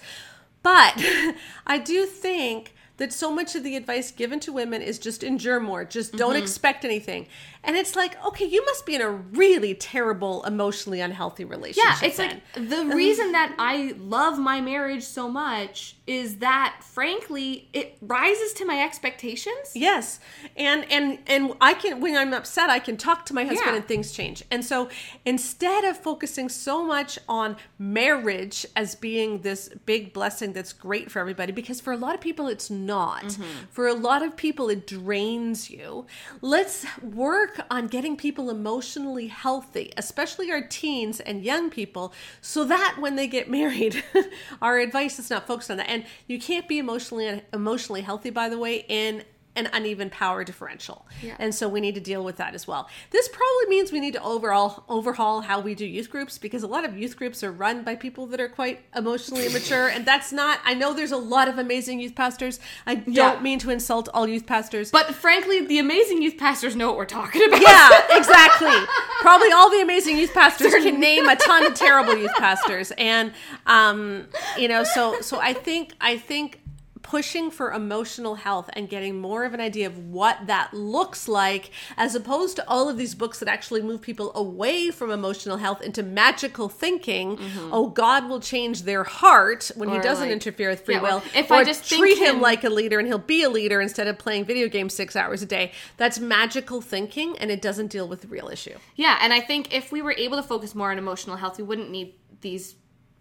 But 0.62 0.94
I 1.68 1.78
do 1.78 2.06
think 2.06 2.74
that 2.98 3.12
so 3.12 3.34
much 3.34 3.56
of 3.56 3.64
the 3.64 3.76
advice 3.76 4.12
given 4.12 4.40
to 4.40 4.54
women 4.54 4.82
is 4.82 5.00
just 5.00 5.24
endure 5.24 5.60
more, 5.60 5.84
just 5.84 6.14
don't 6.14 6.36
mm-hmm. 6.36 6.44
expect 6.44 6.86
anything. 6.86 7.28
And 7.64 7.76
it's 7.76 7.96
like, 7.96 8.24
okay, 8.26 8.46
you 8.46 8.64
must 8.66 8.86
be 8.86 8.94
in 8.94 9.02
a 9.02 9.10
really 9.10 9.74
terrible, 9.74 10.44
emotionally 10.44 11.02
unhealthy 11.02 11.44
relationship. 11.44 12.02
Yeah, 12.02 12.08
it's 12.08 12.18
then. 12.18 12.42
like 12.56 12.70
the 12.70 12.86
reason 12.96 13.32
that 13.32 13.56
I 13.58 13.96
love 13.98 14.38
my 14.38 14.62
marriage 14.62 15.04
so 15.04 15.28
much 15.28 15.96
is 16.06 16.38
that 16.38 16.80
frankly 16.82 17.70
it 17.72 17.98
rises 18.02 18.52
to 18.54 18.66
my 18.66 18.84
expectations. 18.84 19.72
Yes. 19.74 20.20
And 20.58 20.86
and 20.92 21.20
and 21.28 21.54
i 21.62 21.74
can 21.74 22.02
when 22.02 22.18
i'm 22.18 22.34
upset 22.34 22.70
i 22.70 22.80
can 22.80 22.98
talk 22.98 23.26
to 23.28 23.34
my 23.34 23.44
husband 23.44 23.68
yeah. 23.68 23.76
and 23.78 23.88
things 23.88 24.12
change. 24.12 24.44
And 24.52 24.66
so 24.66 24.90
instead 25.24 25.86
of 25.86 25.98
focusing 25.98 26.50
so 26.50 26.84
much 26.86 27.18
on 27.30 27.56
marriage 27.80 28.66
as 28.76 28.96
being 28.96 29.42
this 29.42 29.70
big 29.86 30.12
blessing 30.12 30.52
that's 30.52 30.74
great 30.74 31.10
for 31.10 31.20
everybody 31.20 31.54
because 31.54 31.80
for 31.80 31.94
a 31.94 31.98
lot 31.98 32.16
of 32.16 32.22
people 32.22 32.48
it's 32.48 32.70
not. 32.70 33.24
Mm-hmm. 33.24 33.44
for 33.72 33.88
a 33.88 33.94
lot 33.94 34.24
of 34.24 34.36
people 34.36 34.70
it 34.70 34.86
drains 34.86 35.70
you. 35.70 36.06
Let's 36.42 36.86
work 37.02 37.62
on 37.72 37.88
getting 37.88 38.18
people 38.18 38.50
emotionally 38.50 39.28
healthy 39.28 39.94
especially 39.96 40.52
our 40.52 40.62
teens 40.68 41.22
and 41.22 41.46
young 41.46 41.70
people 41.70 42.14
so 42.42 42.66
that 42.66 42.98
when 43.00 43.16
they 43.16 43.28
get 43.28 43.50
married 43.50 44.04
our 44.62 44.80
advice 44.80 45.18
is 45.18 45.30
not 45.30 45.48
focused 45.48 45.72
on 45.72 45.78
that 45.78 45.93
and 45.94 46.06
you 46.28 46.40
can't 46.40 46.68
be 46.68 46.80
emotionally 46.80 47.42
emotionally 47.54 48.02
healthy 48.02 48.32
by 48.32 48.50
the 48.50 48.58
way 48.58 48.86
in 48.88 49.24
an 49.56 49.70
uneven 49.72 50.10
power 50.10 50.44
differential. 50.44 51.06
Yeah. 51.22 51.36
And 51.40 51.54
so 51.54 51.70
we 51.70 51.80
need 51.80 51.96
to 51.96 52.02
deal 52.02 52.24
with 52.24 52.38
that 52.38 52.56
as 52.56 52.68
well. 52.68 52.90
This 53.12 53.28
probably 53.28 53.68
means 53.70 53.92
we 53.92 54.00
need 54.00 54.14
to 54.14 54.24
overall 54.24 54.84
overhaul 54.90 55.42
how 55.42 55.60
we 55.60 55.76
do 55.76 55.86
youth 55.86 56.10
groups 56.10 56.38
because 56.38 56.64
a 56.64 56.68
lot 56.68 56.86
of 56.86 56.98
youth 56.98 57.16
groups 57.18 57.44
are 57.44 57.52
run 57.52 57.84
by 57.84 57.96
people 57.96 58.26
that 58.28 58.40
are 58.40 58.50
quite 58.50 58.82
emotionally 58.96 59.46
immature 59.46 59.88
and 59.88 60.06
that's 60.06 60.32
not 60.32 60.60
I 60.66 60.74
know 60.74 60.94
there's 60.94 61.12
a 61.12 61.18
lot 61.18 61.48
of 61.48 61.58
amazing 61.58 62.00
youth 62.00 62.16
pastors. 62.16 62.60
I 62.86 62.96
don't 62.96 63.14
yeah. 63.14 63.40
mean 63.42 63.60
to 63.60 63.70
insult 63.70 64.10
all 64.14 64.28
youth 64.28 64.46
pastors. 64.46 64.92
But 64.92 65.14
frankly, 65.14 65.66
the 65.66 65.80
amazing 65.80 66.22
youth 66.22 66.38
pastors 66.38 66.76
know 66.76 66.88
what 66.88 66.98
we're 66.98 67.06
talking 67.06 67.44
about. 67.48 67.62
Yeah, 67.62 67.90
exactly. 68.18 68.76
probably 69.22 69.52
all 69.52 69.70
the 69.70 69.82
amazing 69.82 70.18
youth 70.18 70.34
pastors 70.34 70.74
can 70.74 71.00
name 71.00 71.28
a 71.28 71.36
ton 71.36 71.66
of 71.66 71.76
terrible 71.76 72.18
youth 72.18 72.34
pastors 72.38 72.92
and 72.98 73.32
um 73.66 74.26
you 74.58 74.68
know 74.68 74.84
so 74.84 75.22
so 75.22 75.40
I 75.40 75.54
think 75.54 75.94
I 76.02 76.18
think 76.18 76.60
pushing 77.04 77.52
for 77.52 77.72
emotional 77.72 78.36
health 78.36 78.70
and 78.74 78.90
getting 78.90 79.20
more 79.20 79.44
of 79.44 79.54
an 79.54 79.60
idea 79.60 79.86
of 79.86 80.08
what 80.08 80.48
that 80.48 80.74
looks 80.74 81.28
like, 81.28 81.70
as 81.98 82.16
opposed 82.16 82.56
to 82.56 82.68
all 82.68 82.90
of 82.90 82.98
these 82.98 83.14
books 83.14 83.40
that 83.40 83.48
actually 83.48 83.82
move 83.82 84.02
people 84.02 84.32
away 84.34 84.90
from 84.90 85.12
emotional 85.12 85.58
health 85.58 85.82
into 85.82 86.02
magical 86.02 86.70
thinking. 86.70 87.38
Mm-hmm. 87.38 87.70
Oh, 87.72 87.90
God 87.90 88.28
will 88.28 88.40
change 88.40 88.84
their 88.84 89.04
heart 89.04 89.70
when 89.76 89.90
or 89.90 89.96
He 89.96 90.00
doesn't 90.00 90.26
like, 90.26 90.34
interfere 90.34 90.70
with 90.70 90.86
free 90.86 90.96
yeah, 90.96 91.02
will. 91.02 91.24
If 91.36 91.52
I 91.52 91.64
just 91.64 91.88
treat 91.88 92.18
him, 92.18 92.38
him 92.38 92.42
like 92.42 92.64
a 92.64 92.70
leader 92.70 92.98
and 92.98 93.08
he'll 93.08 93.18
be 93.18 93.44
a 93.44 93.50
leader 93.50 93.82
instead 93.82 94.08
of 94.08 94.18
playing 94.18 94.46
video 94.46 94.68
games 94.68 94.94
six 94.94 95.16
hours 95.16 95.42
a 95.42 95.46
day. 95.46 95.72
That's 95.98 96.20
magical 96.20 96.82
thinking, 96.82 97.38
and 97.38 97.52
it 97.52 97.62
doesn't 97.62 97.88
deal 97.88 98.08
with 98.08 98.22
the 98.22 98.28
real 98.28 98.50
issue. 98.50 98.78
Yeah, 98.96 99.20
and 99.22 99.34
I 99.34 99.42
think 99.42 99.74
if 99.74 99.92
we 99.92 100.02
were 100.02 100.16
able 100.18 100.38
to 100.38 100.44
focus 100.44 100.74
more 100.74 100.92
on 100.92 100.98
emotional 100.98 101.36
health, 101.36 101.58
we 101.58 101.64
wouldn't 101.64 101.92
need 101.92 102.16
these 102.42 102.76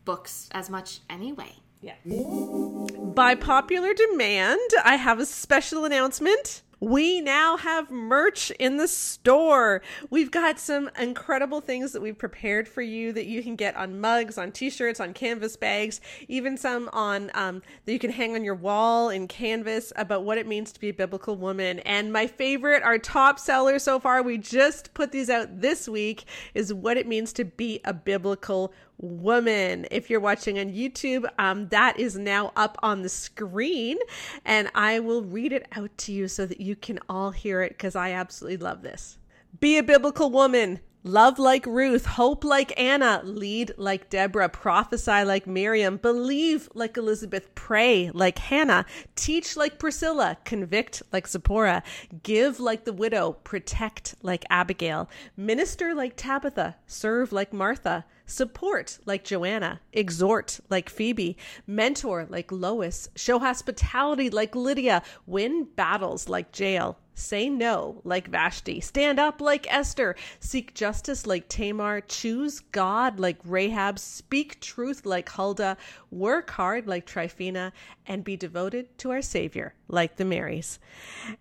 books 0.04 0.48
as 0.52 0.70
much 0.70 1.00
anyway. 1.10 1.56
Yeah. 1.82 1.94
By 2.04 3.34
popular 3.34 3.92
demand, 3.92 4.60
I 4.84 4.96
have 4.96 5.18
a 5.18 5.26
special 5.26 5.84
announcement. 5.84 6.62
We 6.78 7.20
now 7.20 7.56
have 7.58 7.92
merch 7.92 8.50
in 8.52 8.76
the 8.76 8.88
store. 8.88 9.82
We've 10.10 10.32
got 10.32 10.58
some 10.58 10.90
incredible 10.98 11.60
things 11.60 11.92
that 11.92 12.02
we've 12.02 12.18
prepared 12.18 12.66
for 12.66 12.82
you 12.82 13.12
that 13.12 13.26
you 13.26 13.40
can 13.40 13.54
get 13.54 13.76
on 13.76 14.00
mugs, 14.00 14.36
on 14.36 14.50
t-shirts, 14.50 14.98
on 14.98 15.12
canvas 15.12 15.56
bags, 15.56 16.00
even 16.26 16.56
some 16.56 16.88
on 16.92 17.30
um, 17.34 17.62
that 17.84 17.92
you 17.92 18.00
can 18.00 18.10
hang 18.10 18.34
on 18.34 18.42
your 18.42 18.56
wall 18.56 19.10
in 19.10 19.28
canvas 19.28 19.92
about 19.94 20.24
what 20.24 20.38
it 20.38 20.46
means 20.48 20.72
to 20.72 20.80
be 20.80 20.88
a 20.88 20.94
biblical 20.94 21.36
woman. 21.36 21.78
And 21.80 22.12
my 22.12 22.26
favorite, 22.26 22.82
our 22.82 22.98
top 22.98 23.38
seller 23.38 23.78
so 23.78 24.00
far, 24.00 24.20
we 24.22 24.36
just 24.38 24.92
put 24.92 25.12
these 25.12 25.30
out 25.30 25.60
this 25.60 25.88
week, 25.88 26.24
is 26.54 26.74
what 26.74 26.96
it 26.96 27.06
means 27.06 27.32
to 27.34 27.44
be 27.44 27.80
a 27.84 27.94
biblical 27.94 28.72
woman. 29.02 29.86
If 29.90 30.08
you're 30.08 30.20
watching 30.20 30.58
on 30.58 30.72
YouTube, 30.72 31.28
um, 31.38 31.68
that 31.68 31.98
is 31.98 32.16
now 32.16 32.52
up 32.56 32.78
on 32.82 33.02
the 33.02 33.10
screen, 33.10 33.98
and 34.46 34.70
I 34.74 35.00
will 35.00 35.22
read 35.22 35.52
it 35.52 35.66
out 35.72 35.96
to 35.98 36.12
you 36.12 36.28
so 36.28 36.46
that 36.46 36.60
you 36.60 36.76
can 36.76 36.98
all 37.08 37.32
hear 37.32 37.60
it 37.60 37.70
because 37.70 37.94
I 37.94 38.12
absolutely 38.12 38.58
love 38.58 38.82
this. 38.82 39.18
Be 39.60 39.76
a 39.76 39.82
biblical 39.82 40.30
woman. 40.30 40.80
Love 41.04 41.40
like 41.40 41.66
Ruth, 41.66 42.06
hope 42.06 42.44
like 42.44 42.78
Anna, 42.80 43.22
lead 43.24 43.72
like 43.76 44.08
Deborah, 44.08 44.48
prophesy 44.48 45.24
like 45.24 45.48
Miriam, 45.48 45.96
believe 45.96 46.68
like 46.74 46.96
Elizabeth, 46.96 47.52
pray 47.56 48.12
like 48.14 48.38
Hannah, 48.38 48.86
teach 49.16 49.56
like 49.56 49.80
Priscilla, 49.80 50.38
convict 50.44 51.02
like 51.12 51.26
Zipporah, 51.26 51.82
give 52.22 52.60
like 52.60 52.84
the 52.84 52.92
widow, 52.92 53.32
protect 53.32 54.14
like 54.22 54.44
Abigail, 54.48 55.10
minister 55.36 55.92
like 55.92 56.14
Tabitha, 56.14 56.76
serve 56.86 57.32
like 57.32 57.52
Martha, 57.52 58.04
support 58.26 58.98
like 59.04 59.24
Joanna, 59.24 59.80
exhort 59.92 60.60
like 60.70 60.88
Phoebe, 60.88 61.36
mentor 61.66 62.26
like 62.28 62.50
Lois, 62.50 63.08
show 63.14 63.38
hospitality 63.38 64.30
like 64.30 64.54
Lydia, 64.54 65.02
win 65.26 65.64
battles 65.76 66.28
like 66.28 66.58
Jael, 66.58 66.98
Say 67.14 67.50
no 67.50 68.00
like 68.04 68.28
Vashti. 68.28 68.80
Stand 68.80 69.20
up 69.20 69.40
like 69.40 69.70
Esther. 69.72 70.16
Seek 70.40 70.74
justice 70.74 71.26
like 71.26 71.46
Tamar. 71.46 72.00
Choose 72.00 72.60
God 72.60 73.20
like 73.20 73.38
Rahab. 73.44 73.98
Speak 73.98 74.60
truth 74.60 75.04
like 75.04 75.28
Huldah. 75.28 75.76
Work 76.12 76.50
hard 76.50 76.86
like 76.86 77.06
Tryphena. 77.06 77.72
And 78.06 78.22
be 78.22 78.36
devoted 78.36 78.98
to 78.98 79.10
our 79.12 79.22
Savior 79.22 79.74
like 79.88 80.16
the 80.16 80.24
Marys. 80.24 80.78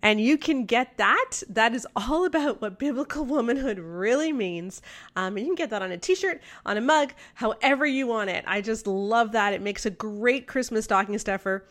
And 0.00 0.20
you 0.20 0.38
can 0.38 0.64
get 0.64 0.96
that. 0.96 1.42
That 1.48 1.74
is 1.74 1.86
all 1.94 2.24
about 2.24 2.60
what 2.62 2.78
biblical 2.78 3.24
womanhood 3.24 3.78
really 3.78 4.32
means. 4.32 4.80
Um, 5.16 5.36
you 5.36 5.44
can 5.44 5.54
get 5.54 5.70
that 5.70 5.82
on 5.82 5.90
a 5.90 5.98
t 5.98 6.14
shirt, 6.14 6.40
on 6.64 6.76
a 6.76 6.80
mug, 6.80 7.12
however 7.34 7.84
you 7.84 8.06
want 8.06 8.30
it. 8.30 8.44
I 8.46 8.60
just 8.60 8.86
love 8.86 9.32
that. 9.32 9.52
It 9.52 9.60
makes 9.60 9.86
a 9.86 9.90
great 9.90 10.46
Christmas 10.46 10.84
stocking 10.84 11.18
stuffer 11.18 11.64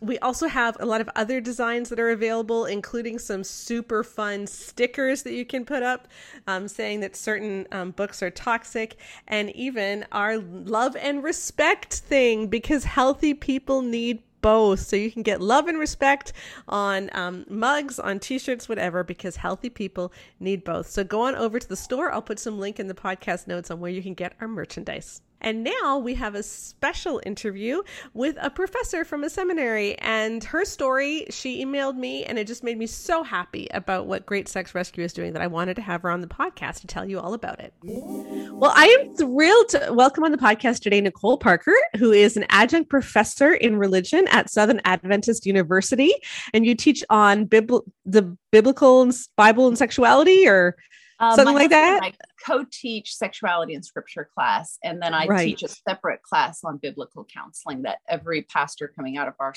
we 0.00 0.18
also 0.18 0.48
have 0.48 0.76
a 0.80 0.86
lot 0.86 1.00
of 1.00 1.08
other 1.14 1.40
designs 1.40 1.88
that 1.88 2.00
are 2.00 2.10
available, 2.10 2.64
including 2.64 3.18
some 3.18 3.44
super 3.44 4.02
fun 4.02 4.46
stickers 4.46 5.22
that 5.22 5.32
you 5.32 5.44
can 5.44 5.64
put 5.64 5.82
up 5.82 6.08
um, 6.46 6.66
saying 6.66 7.00
that 7.00 7.14
certain 7.14 7.66
um, 7.70 7.92
books 7.92 8.22
are 8.22 8.30
toxic, 8.30 8.96
and 9.28 9.50
even 9.50 10.04
our 10.10 10.38
love 10.38 10.96
and 10.96 11.22
respect 11.22 11.94
thing 11.94 12.48
because 12.48 12.84
healthy 12.84 13.32
people 13.32 13.80
need 13.80 14.22
both. 14.40 14.80
So 14.80 14.96
you 14.96 15.10
can 15.10 15.22
get 15.22 15.40
love 15.40 15.68
and 15.68 15.78
respect 15.78 16.32
on 16.68 17.08
um, 17.12 17.46
mugs, 17.48 17.98
on 17.98 18.18
t 18.18 18.38
shirts, 18.38 18.68
whatever, 18.68 19.04
because 19.04 19.36
healthy 19.36 19.70
people 19.70 20.12
need 20.40 20.64
both. 20.64 20.88
So 20.88 21.04
go 21.04 21.22
on 21.22 21.36
over 21.36 21.58
to 21.58 21.68
the 21.68 21.76
store. 21.76 22.12
I'll 22.12 22.20
put 22.20 22.40
some 22.40 22.58
link 22.58 22.80
in 22.80 22.88
the 22.88 22.94
podcast 22.94 23.46
notes 23.46 23.70
on 23.70 23.78
where 23.78 23.90
you 23.90 24.02
can 24.02 24.14
get 24.14 24.34
our 24.40 24.48
merchandise. 24.48 25.22
And 25.42 25.64
now 25.64 25.98
we 25.98 26.14
have 26.14 26.34
a 26.34 26.42
special 26.42 27.20
interview 27.26 27.82
with 28.14 28.36
a 28.40 28.48
professor 28.48 29.04
from 29.04 29.24
a 29.24 29.30
seminary. 29.30 29.98
And 29.98 30.42
her 30.44 30.64
story, 30.64 31.26
she 31.30 31.64
emailed 31.64 31.96
me, 31.96 32.24
and 32.24 32.38
it 32.38 32.46
just 32.46 32.62
made 32.62 32.78
me 32.78 32.86
so 32.86 33.22
happy 33.22 33.68
about 33.74 34.06
what 34.06 34.24
Great 34.24 34.48
Sex 34.48 34.74
Rescue 34.74 35.04
is 35.04 35.12
doing 35.12 35.32
that 35.32 35.42
I 35.42 35.48
wanted 35.48 35.74
to 35.76 35.82
have 35.82 36.02
her 36.02 36.10
on 36.10 36.20
the 36.20 36.28
podcast 36.28 36.80
to 36.80 36.86
tell 36.86 37.04
you 37.04 37.18
all 37.18 37.34
about 37.34 37.60
it. 37.60 37.74
Well, 37.82 38.72
I 38.74 38.86
am 39.00 39.16
thrilled 39.16 39.68
to 39.70 39.90
welcome 39.92 40.22
on 40.22 40.30
the 40.30 40.38
podcast 40.38 40.80
today 40.80 41.00
Nicole 41.00 41.38
Parker, 41.38 41.74
who 41.98 42.12
is 42.12 42.36
an 42.36 42.46
adjunct 42.48 42.88
professor 42.88 43.52
in 43.52 43.76
religion 43.76 44.26
at 44.30 44.48
Southern 44.48 44.80
Adventist 44.84 45.44
University. 45.44 46.14
And 46.54 46.64
you 46.64 46.76
teach 46.76 47.02
on 47.10 47.46
bibl- 47.46 47.82
the 48.04 48.36
biblical 48.52 49.10
Bible 49.36 49.66
and 49.66 49.76
sexuality 49.76 50.46
or 50.46 50.76
um, 51.22 51.36
something 51.36 51.54
like 51.54 51.70
that. 51.70 52.02
I 52.02 52.12
co-teach 52.44 53.14
sexuality 53.14 53.74
and 53.74 53.84
scripture 53.84 54.28
class, 54.34 54.78
and 54.84 55.00
then 55.00 55.14
I 55.14 55.26
right. 55.26 55.44
teach 55.46 55.62
a 55.62 55.68
separate 55.68 56.22
class 56.22 56.64
on 56.64 56.78
biblical 56.78 57.24
counseling 57.32 57.82
that 57.82 57.98
every 58.08 58.42
pastor 58.42 58.88
coming 58.88 59.16
out 59.16 59.28
of 59.28 59.34
our 59.40 59.54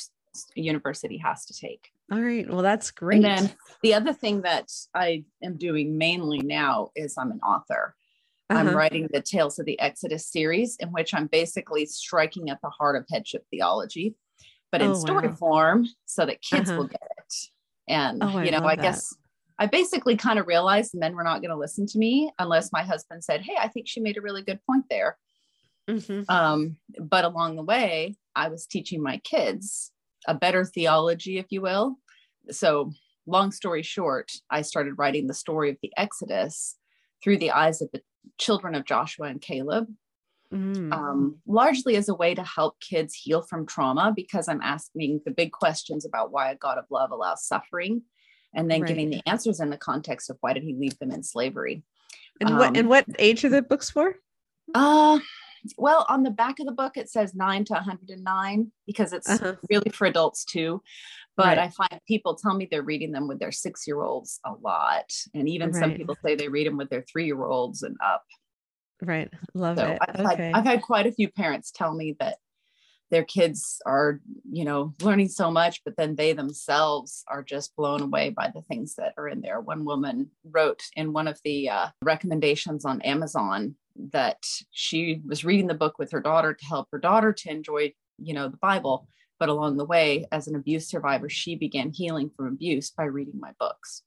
university 0.56 1.18
has 1.18 1.46
to 1.46 1.54
take. 1.54 1.90
All 2.12 2.22
right. 2.22 2.48
Well, 2.48 2.62
that's 2.62 2.92
great. 2.92 3.24
And 3.24 3.26
then 3.26 3.56
the 3.82 3.94
other 3.96 4.14
thing 4.14 4.42
that 4.42 4.70
I 4.94 5.24
am 5.44 5.58
doing 5.58 5.98
mainly 5.98 6.40
now 6.40 6.92
is 6.96 7.16
I'm 7.18 7.32
an 7.32 7.40
author. 7.40 7.96
Uh-huh. 8.50 8.60
I'm 8.60 8.76
writing 8.76 9.10
the 9.12 9.22
Tales 9.22 9.58
of 9.58 9.66
the 9.66 9.80
Exodus 9.80 10.28
series, 10.28 10.78
in 10.80 10.90
which 10.90 11.16
I'm 11.16 11.28
basically 11.28 11.88
striking 11.88 12.52
at 12.52 12.60
the 12.62 12.70
heart 12.70 12.96
of 12.96 13.06
headship 13.12 13.44
theology, 13.50 14.16
but 14.72 14.82
in 14.82 14.92
oh, 14.92 14.94
story 14.94 15.30
wow. 15.30 15.36
form 15.36 15.88
so 16.06 16.28
that 16.28 16.44
kids 16.44 16.70
uh-huh. 16.70 16.78
will 16.78 16.88
get 16.88 17.02
it. 17.18 17.34
And, 17.88 18.22
oh, 18.22 18.40
you 18.40 18.52
know, 18.52 18.60
I, 18.60 18.74
I 18.74 18.76
guess 18.76 19.16
I 19.58 19.68
basically 19.68 20.18
kind 20.18 20.38
of 20.38 20.48
realized 20.48 20.94
the 20.94 21.00
men 21.00 21.16
were 21.16 21.24
not 21.24 21.42
going 21.42 21.52
to 21.52 21.58
listen 21.58 21.86
to 21.88 21.98
me 21.98 22.32
unless 22.40 22.74
my 22.74 22.84
husband 22.84 23.24
said, 23.24 23.42
Hey, 23.42 23.56
I 23.60 23.68
think 23.68 23.88
she 23.88 24.02
made 24.02 24.18
a 24.18 24.22
really 24.22 24.42
good 24.42 24.60
point 24.70 24.86
there. 24.90 25.18
Mm-hmm. 25.90 26.24
Um, 26.30 26.78
but 27.00 27.26
along 27.26 27.56
the 27.56 27.64
way, 27.64 28.16
I 28.36 28.50
was 28.50 28.66
teaching 28.66 29.02
my 29.02 29.18
kids 29.20 29.92
a 30.28 30.34
better 30.34 30.66
theology, 30.66 31.38
if 31.38 31.46
you 31.50 31.62
will. 31.62 31.98
So, 32.52 32.92
long 33.28 33.52
story 33.52 33.84
short, 33.84 34.32
I 34.50 34.62
started 34.62 34.96
writing 34.98 35.28
the 35.28 35.34
story 35.34 35.70
of 35.70 35.78
the 35.82 35.94
Exodus 35.96 36.76
through 37.24 37.38
the 37.38 37.52
eyes 37.52 37.82
of 37.82 37.90
the 37.94 38.02
children 38.38 38.76
of 38.76 38.86
Joshua 38.86 39.28
and 39.28 39.42
Caleb. 39.42 39.88
mm. 40.52 40.92
um, 40.92 41.38
largely 41.48 41.96
as 41.96 42.10
a 42.10 42.16
way 42.16 42.36
to 42.36 42.44
help 42.44 42.80
kids 42.80 43.14
heal 43.14 43.42
from 43.42 43.66
trauma 43.66 44.12
because 44.16 44.48
I'm 44.48 44.62
asking 44.62 45.22
the 45.26 45.32
big 45.32 45.52
questions 45.52 46.06
about 46.06 46.32
why 46.32 46.52
a 46.52 46.56
God 46.56 46.78
of 46.78 46.86
love 46.90 47.12
allows 47.12 47.46
suffering 47.46 48.04
and 48.56 48.70
then 48.70 48.82
right. 48.82 48.88
giving 48.88 49.10
the 49.10 49.22
answers 49.26 49.60
in 49.60 49.70
the 49.70 49.78
context 49.78 50.30
of 50.30 50.38
why 50.42 50.54
did 50.54 50.64
he 50.64 50.74
leave 50.74 50.98
them 51.00 51.12
in 51.12 51.24
slavery. 51.24 51.84
And 52.40 52.50
um, 52.50 52.58
what 52.58 52.78
and 52.78 52.90
what 52.90 53.06
age 53.20 53.46
are 53.46 53.50
the 53.50 53.62
books 53.62 53.90
for? 53.90 54.16
Uh 54.74 55.20
well, 55.78 56.06
on 56.10 56.22
the 56.22 56.30
back 56.30 56.60
of 56.60 56.68
the 56.68 56.72
book 56.72 56.96
it 56.96 57.10
says 57.10 57.34
9 57.34 57.66
to 57.66 57.74
109 57.74 58.72
because 58.86 59.14
it's 59.14 59.30
uh-huh. 59.30 59.56
really 59.70 59.90
for 59.90 60.06
adults 60.06 60.46
too. 60.46 60.82
But 61.38 61.58
right. 61.58 61.58
I 61.58 61.70
find 61.70 62.00
people 62.08 62.36
tell 62.36 62.54
me 62.54 62.68
they're 62.70 62.82
reading 62.82 63.12
them 63.12 63.28
with 63.28 63.40
their 63.40 63.50
6-year-olds 63.50 64.40
a 64.46 64.54
lot 64.62 65.12
and 65.34 65.50
even 65.50 65.72
right. 65.72 65.80
some 65.80 65.94
people 65.96 66.16
say 66.24 66.36
they 66.36 66.48
read 66.48 66.68
them 66.68 66.78
with 66.78 66.90
their 66.90 67.04
3-year-olds 67.04 67.84
and 67.84 67.98
up. 68.04 68.24
Right. 69.02 69.30
Love 69.54 69.78
so 69.78 69.88
it. 69.88 70.00
I've, 70.02 70.20
okay. 70.20 70.46
had, 70.46 70.56
I've 70.56 70.66
had 70.66 70.82
quite 70.82 71.08
a 71.08 71.12
few 71.12 71.30
parents 71.30 71.72
tell 71.72 71.94
me 71.94 72.16
that 72.20 72.38
their 73.12 73.24
kids 73.24 73.82
are, 73.86 74.20
you 74.52 74.66
know, 74.66 74.94
learning 75.02 75.30
so 75.30 75.52
much, 75.52 75.82
but 75.84 75.96
then 75.96 76.16
they 76.16 76.34
themselves 76.34 77.24
are 77.28 77.44
just 77.44 77.76
blown 77.76 78.02
away 78.02 78.30
by 78.30 78.52
the 78.54 78.62
things 78.64 78.96
that 78.96 79.14
are 79.18 79.28
in 79.28 79.42
there. 79.42 79.60
One 79.60 79.86
woman 79.86 80.32
wrote 80.44 80.82
in 80.96 81.14
one 81.14 81.28
of 81.28 81.40
the 81.44 81.70
uh, 81.70 81.88
recommendations 82.04 82.84
on 82.86 83.02
Amazon 83.02 83.76
that 84.12 84.44
she 84.72 85.22
was 85.26 85.46
reading 85.46 85.68
the 85.68 85.74
book 85.74 86.00
with 86.00 86.12
her 86.12 86.20
daughter 86.20 86.54
to 86.54 86.66
help 86.66 86.88
her 86.92 87.00
daughter 87.00 87.32
to 87.32 87.50
enjoy, 87.50 87.94
you 88.18 88.34
know, 88.34 88.50
the 88.50 88.58
Bible. 88.58 89.08
But 89.40 89.50
along 89.50 89.78
the 89.78 89.86
way, 89.86 90.26
as 90.32 90.48
an 90.48 90.56
abuse 90.56 90.88
survivor, 90.88 91.30
she 91.30 91.56
began 91.56 91.92
healing 91.92 92.32
from 92.36 92.48
abuse 92.48 92.90
by 92.90 93.04
reading 93.04 93.40
my 93.40 93.52
books. 93.60 94.02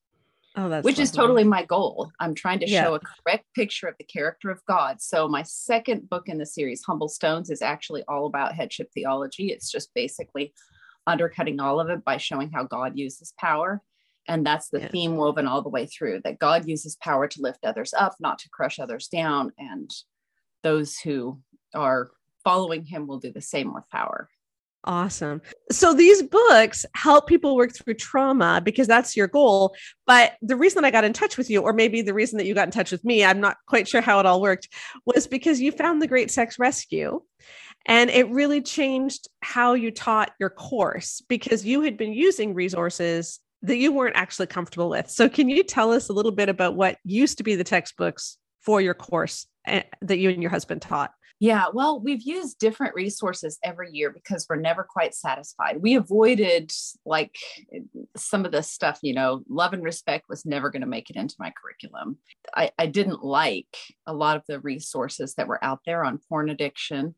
Oh, 0.57 0.69
that's 0.69 0.85
which 0.85 0.95
lovely. 0.95 1.03
is 1.03 1.11
totally 1.13 1.45
my 1.45 1.65
goal. 1.65 2.11
I'm 2.19 2.35
trying 2.35 2.59
to 2.61 2.69
yeah. 2.69 2.85
show 2.85 2.95
a 2.95 3.01
correct 3.01 3.45
picture 3.55 3.87
of 3.87 3.95
the 3.99 4.05
character 4.05 4.51
of 4.51 4.61
God. 4.67 5.01
So 5.01 5.29
my 5.29 5.43
second 5.43 6.09
book 6.09 6.29
in 6.29 6.39
the 6.39 6.47
series, 6.47 6.83
Humble 6.85 7.09
Stones, 7.09 7.51
is 7.51 7.63
actually 7.63 8.03
all 8.09 8.27
about 8.27 8.55
headship 8.55 8.89
theology. 8.93 9.53
It's 9.53 9.71
just 9.71 9.93
basically 9.95 10.53
undercutting 11.07 11.61
all 11.61 11.81
of 11.81 11.91
it 11.91 12.05
by 12.05 12.17
showing 12.17 12.51
how 12.51 12.65
God 12.65 12.93
uses 12.97 13.33
power. 13.39 13.83
And 14.27 14.45
that's 14.45 14.69
the 14.69 14.81
yeah. 14.81 14.89
theme 14.89 15.17
woven 15.17 15.47
all 15.47 15.63
the 15.63 15.69
way 15.71 15.87
through 15.87 16.21
that 16.25 16.39
God 16.39 16.69
uses 16.69 16.97
power 16.97 17.29
to 17.29 17.41
lift 17.41 17.65
others 17.65 17.95
up, 17.95 18.17
not 18.21 18.39
to 18.41 18.51
crush 18.51 18.79
others 18.79 19.09
down. 19.09 19.53
And 19.59 19.91
those 20.63 20.99
who 20.99 21.41
are 21.75 22.11
following 22.45 22.85
him 22.85 23.07
will 23.07 23.21
do 23.21 23.33
the 23.33 23.41
same 23.41 23.73
with 23.73 23.89
power. 23.91 24.29
Awesome. 24.85 25.43
So 25.71 25.93
these 25.93 26.23
books 26.23 26.87
help 26.95 27.27
people 27.27 27.57
work 27.57 27.75
through 27.75 27.95
trauma 27.95 28.61
because 28.65 28.87
that's 28.87 29.17
your 29.17 29.27
goal. 29.27 29.75
But 30.07 30.37
the 30.41 30.57
reason 30.57 30.85
I 30.85 30.91
got 30.91 31.05
in 31.05 31.13
touch 31.13 31.37
with 31.37 31.51
you, 31.51 31.63
or 31.63 31.73
maybe 31.73 32.01
the 32.01 32.15
reason 32.15 32.39
that 32.39 32.47
you 32.47 32.55
got 32.55 32.69
in 32.69 32.73
touch 32.73 32.93
with 32.93 33.05
me, 33.05 33.25
I'm 33.25 33.41
not 33.41 33.57
quite 33.67 33.89
sure 33.89 34.01
how 34.01 34.21
it 34.21 34.27
all 34.27 34.41
worked, 34.41 34.69
was 35.05 35.27
because 35.27 35.61
you 35.61 35.73
found 35.73 36.01
the 36.01 36.07
Great 36.07 36.31
Sex 36.31 36.59
Rescue. 36.59 37.21
And 37.87 38.11
it 38.11 38.31
really 38.31 38.61
changed 38.63 39.29
how 39.41 39.75
you 39.75 39.91
taught 39.91 40.33
your 40.39 40.51
course 40.51 41.23
because 41.29 41.65
you 41.65 41.83
had 41.83 41.97
been 41.97 42.13
using 42.13 42.55
resources 42.55 43.41
that 43.63 43.79
you 43.79 43.93
weren't 43.93 44.17
actually 44.17 44.47
comfortable 44.47 44.89
with. 44.89 45.11
So, 45.11 45.29
can 45.29 45.49
you 45.49 45.65
tell 45.65 45.93
us 45.93 46.09
a 46.09 46.13
little 46.13 46.33
bit 46.33 46.49
about 46.49 46.77
what 46.77 46.99
used 47.05 47.39
to 47.39 47.45
be 47.45 47.57
the 47.57 47.65
textbooks 47.65 48.37
for 48.61 48.81
your 48.81 48.95
course 48.95 49.47
eh, 49.67 49.83
that 50.03 50.19
you 50.19 50.31
and 50.31 50.43
your 50.43 50.51
husband 50.51 50.83
taught? 50.83 51.13
Yeah, 51.41 51.67
well, 51.73 52.01
we've 52.01 52.23
used 52.23 52.59
different 52.59 52.97
resources 52.97 53.59
every 53.63 53.91
year 53.93 54.11
because 54.11 54.47
we're 54.49 54.57
never 54.57 54.83
quite 54.83 55.15
satisfied. 55.15 55.81
We 55.81 55.95
avoided 55.95 56.73
like 57.07 57.37
some 58.17 58.45
of 58.45 58.51
the 58.51 58.63
stuff, 58.63 58.99
you 59.03 59.15
know, 59.15 59.43
love 59.49 59.73
and 59.73 59.85
respect 59.85 60.29
was 60.29 60.45
never 60.45 60.69
going 60.69 60.83
to 60.83 60.89
make 60.89 61.11
it 61.11 61.17
into 61.17 61.37
my 61.39 61.53
curriculum. 61.63 62.19
I, 62.57 62.73
I 62.77 62.87
didn't 62.87 63.23
like 63.23 63.77
a 64.07 64.13
lot 64.13 64.37
of 64.37 64.43
the 64.49 64.59
resources 64.59 65.35
that 65.35 65.47
were 65.47 65.65
out 65.65 65.81
there 65.87 66.05
on 66.05 66.19
porn 66.29 66.51
addiction, 66.51 67.15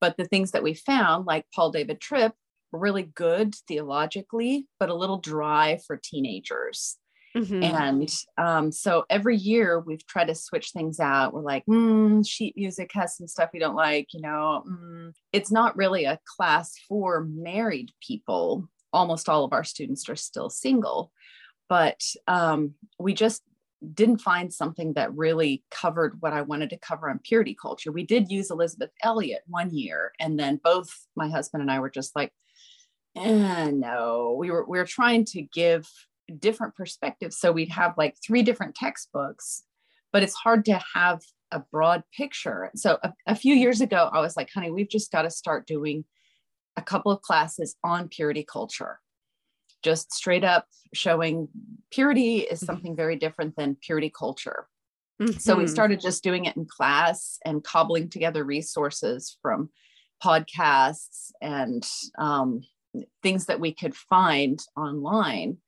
but 0.00 0.16
the 0.16 0.24
things 0.24 0.50
that 0.50 0.64
we 0.64 0.74
found, 0.74 1.26
like 1.26 1.46
Paul 1.54 1.70
David 1.70 2.00
Tripp, 2.00 2.32
were 2.72 2.80
really 2.80 3.04
good 3.04 3.54
theologically, 3.68 4.66
but 4.80 4.88
a 4.88 4.94
little 4.94 5.18
dry 5.18 5.78
for 5.86 5.96
teenagers. 5.96 6.96
Mm-hmm. 7.36 7.62
And 7.62 8.08
um, 8.38 8.72
so 8.72 9.04
every 9.08 9.36
year 9.36 9.78
we've 9.78 10.06
tried 10.06 10.28
to 10.28 10.34
switch 10.34 10.70
things 10.70 10.98
out. 10.98 11.32
We're 11.32 11.42
like, 11.42 11.64
mm, 11.66 12.26
sheet 12.26 12.56
music 12.56 12.90
has 12.94 13.16
some 13.16 13.28
stuff 13.28 13.50
we 13.52 13.60
don't 13.60 13.76
like, 13.76 14.08
you 14.12 14.20
know. 14.20 14.64
Mm. 14.68 15.12
It's 15.32 15.52
not 15.52 15.76
really 15.76 16.04
a 16.04 16.18
class 16.36 16.74
for 16.88 17.24
married 17.24 17.92
people. 18.06 18.68
Almost 18.92 19.28
all 19.28 19.44
of 19.44 19.52
our 19.52 19.62
students 19.62 20.08
are 20.08 20.16
still 20.16 20.50
single, 20.50 21.12
but 21.68 22.02
um, 22.26 22.74
we 22.98 23.14
just 23.14 23.42
didn't 23.94 24.18
find 24.18 24.52
something 24.52 24.92
that 24.94 25.14
really 25.14 25.62
covered 25.70 26.20
what 26.20 26.32
I 26.32 26.42
wanted 26.42 26.70
to 26.70 26.78
cover 26.78 27.08
on 27.08 27.20
purity 27.20 27.56
culture. 27.60 27.92
We 27.92 28.04
did 28.04 28.30
use 28.30 28.50
Elisabeth 28.50 28.90
Elliot 29.02 29.42
one 29.46 29.72
year, 29.72 30.12
and 30.18 30.38
then 30.38 30.60
both 30.62 30.92
my 31.16 31.28
husband 31.28 31.62
and 31.62 31.70
I 31.70 31.78
were 31.78 31.90
just 31.90 32.14
like, 32.14 32.32
eh, 33.16 33.70
no, 33.70 34.36
we 34.38 34.50
were 34.50 34.64
we 34.66 34.78
were 34.78 34.84
trying 34.84 35.24
to 35.26 35.42
give 35.42 35.88
different 36.38 36.74
perspectives. 36.74 37.38
So 37.38 37.52
we'd 37.52 37.70
have 37.70 37.94
like 37.98 38.16
three 38.24 38.42
different 38.42 38.74
textbooks, 38.74 39.64
but 40.12 40.22
it's 40.22 40.34
hard 40.34 40.64
to 40.66 40.80
have 40.94 41.22
a 41.52 41.60
broad 41.60 42.02
picture. 42.16 42.70
So 42.76 42.98
a, 43.02 43.12
a 43.26 43.34
few 43.34 43.54
years 43.54 43.80
ago, 43.80 44.08
I 44.12 44.20
was 44.20 44.36
like, 44.36 44.50
honey, 44.52 44.70
we've 44.70 44.88
just 44.88 45.10
got 45.10 45.22
to 45.22 45.30
start 45.30 45.66
doing 45.66 46.04
a 46.76 46.82
couple 46.82 47.12
of 47.12 47.22
classes 47.22 47.76
on 47.82 48.08
purity 48.08 48.44
culture. 48.44 49.00
Just 49.82 50.12
straight 50.12 50.44
up 50.44 50.66
showing 50.94 51.48
purity 51.90 52.38
is 52.38 52.60
mm-hmm. 52.60 52.66
something 52.66 52.96
very 52.96 53.16
different 53.16 53.56
than 53.56 53.76
purity 53.80 54.12
culture. 54.16 54.66
Mm-hmm. 55.20 55.38
So 55.38 55.54
we 55.54 55.64
mm-hmm. 55.64 55.72
started 55.72 56.00
just 56.00 56.22
doing 56.22 56.46
it 56.46 56.56
in 56.56 56.66
class 56.66 57.38
and 57.44 57.62
cobbling 57.62 58.08
together 58.08 58.44
resources 58.44 59.36
from 59.42 59.70
podcasts 60.22 61.30
and 61.40 61.86
um, 62.18 62.62
things 63.22 63.46
that 63.46 63.60
we 63.60 63.72
could 63.72 63.94
find 63.94 64.60
online 64.76 65.58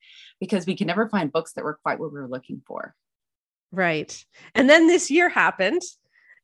because 0.40 0.66
we 0.66 0.76
can 0.76 0.86
never 0.86 1.08
find 1.08 1.32
books 1.32 1.52
that 1.52 1.64
were 1.64 1.78
quite 1.82 1.98
what 1.98 2.12
we 2.12 2.20
were 2.20 2.28
looking 2.28 2.62
for. 2.66 2.94
Right. 3.70 4.24
And 4.54 4.68
then 4.68 4.86
this 4.86 5.10
year 5.10 5.28
happened 5.28 5.82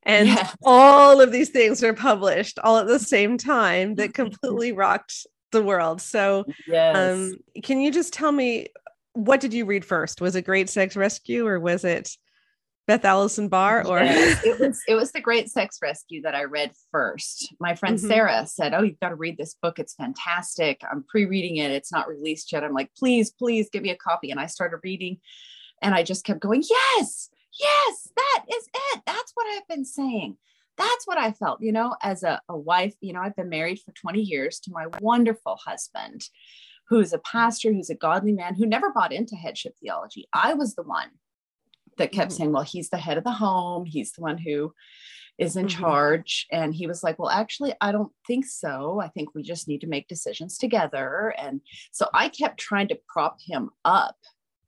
and 0.04 0.28
yes. 0.28 0.56
all 0.64 1.20
of 1.20 1.32
these 1.32 1.50
things 1.50 1.82
were 1.82 1.92
published 1.92 2.58
all 2.60 2.78
at 2.78 2.86
the 2.86 2.98
same 2.98 3.36
time 3.36 3.96
that 3.96 4.14
completely 4.14 4.72
rocked 4.72 5.26
the 5.52 5.62
world. 5.62 6.00
So, 6.00 6.44
yes. 6.66 6.96
um, 6.96 7.34
can 7.62 7.80
you 7.80 7.90
just 7.90 8.12
tell 8.12 8.32
me 8.32 8.68
what 9.12 9.40
did 9.40 9.52
you 9.52 9.64
read 9.64 9.84
first? 9.84 10.20
Was 10.20 10.36
it 10.36 10.42
Great 10.42 10.70
Sex 10.70 10.96
Rescue 10.96 11.46
or 11.46 11.58
was 11.58 11.84
it 11.84 12.10
Beth 12.88 13.04
Allison 13.04 13.48
Barr 13.48 13.86
or 13.86 14.00
yes, 14.00 14.42
it 14.44 14.58
was 14.58 14.80
it 14.88 14.94
was 14.94 15.12
the 15.12 15.20
Great 15.20 15.50
Sex 15.50 15.76
Rescue 15.82 16.22
that 16.22 16.34
I 16.34 16.44
read 16.44 16.72
first. 16.90 17.54
My 17.60 17.74
friend 17.74 17.98
mm-hmm. 17.98 18.08
Sarah 18.08 18.46
said, 18.46 18.72
"Oh, 18.72 18.82
you've 18.82 18.98
got 18.98 19.10
to 19.10 19.14
read 19.14 19.36
this 19.36 19.54
book. 19.62 19.78
It's 19.78 19.94
fantastic. 19.94 20.80
I'm 20.90 21.04
pre-reading 21.04 21.58
it. 21.58 21.70
It's 21.70 21.92
not 21.92 22.08
released 22.08 22.50
yet." 22.50 22.64
I'm 22.64 22.72
like, 22.72 22.90
"Please, 22.96 23.30
please 23.30 23.68
give 23.70 23.82
me 23.82 23.90
a 23.90 23.96
copy." 23.96 24.30
And 24.30 24.40
I 24.40 24.46
started 24.46 24.78
reading 24.82 25.18
and 25.82 25.94
I 25.94 26.02
just 26.02 26.24
kept 26.24 26.40
going, 26.40 26.64
"Yes. 26.68 27.28
Yes, 27.60 28.08
that 28.16 28.44
is 28.48 28.68
it. 28.92 29.02
That's 29.04 29.32
what 29.34 29.46
I've 29.54 29.68
been 29.68 29.84
saying." 29.84 30.38
That's 30.78 31.06
what 31.06 31.18
I 31.18 31.32
felt, 31.32 31.60
you 31.60 31.72
know, 31.72 31.94
as 32.02 32.22
a, 32.22 32.40
a 32.48 32.56
wife. 32.56 32.94
You 33.02 33.12
know, 33.12 33.20
I've 33.20 33.36
been 33.36 33.50
married 33.50 33.80
for 33.80 33.92
20 33.92 34.22
years 34.22 34.60
to 34.60 34.70
my 34.72 34.86
wonderful 35.00 35.58
husband, 35.62 36.22
who's 36.88 37.12
a 37.12 37.18
pastor, 37.18 37.70
who's 37.70 37.90
a 37.90 37.96
godly 37.96 38.32
man, 38.32 38.54
who 38.54 38.64
never 38.64 38.92
bought 38.92 39.12
into 39.12 39.36
headship 39.36 39.74
theology. 39.78 40.26
I 40.32 40.54
was 40.54 40.74
the 40.74 40.84
one 40.84 41.10
that 41.98 42.12
kept 42.12 42.30
mm-hmm. 42.30 42.36
saying, 42.36 42.52
well, 42.52 42.62
he's 42.62 42.90
the 42.90 42.96
head 42.96 43.18
of 43.18 43.24
the 43.24 43.30
home. 43.32 43.84
He's 43.84 44.12
the 44.12 44.22
one 44.22 44.38
who 44.38 44.72
is 45.38 45.56
in 45.56 45.66
mm-hmm. 45.66 45.80
charge. 45.80 46.46
And 46.50 46.74
he 46.74 46.86
was 46.86 47.02
like, 47.02 47.18
well, 47.18 47.30
actually, 47.30 47.74
I 47.80 47.92
don't 47.92 48.12
think 48.26 48.46
so. 48.46 49.00
I 49.00 49.08
think 49.08 49.34
we 49.34 49.42
just 49.42 49.68
need 49.68 49.80
to 49.82 49.86
make 49.86 50.08
decisions 50.08 50.58
together. 50.58 51.34
And 51.38 51.60
so 51.92 52.08
I 52.12 52.28
kept 52.28 52.58
trying 52.58 52.88
to 52.88 52.98
prop 53.08 53.38
him 53.40 53.70
up 53.84 54.16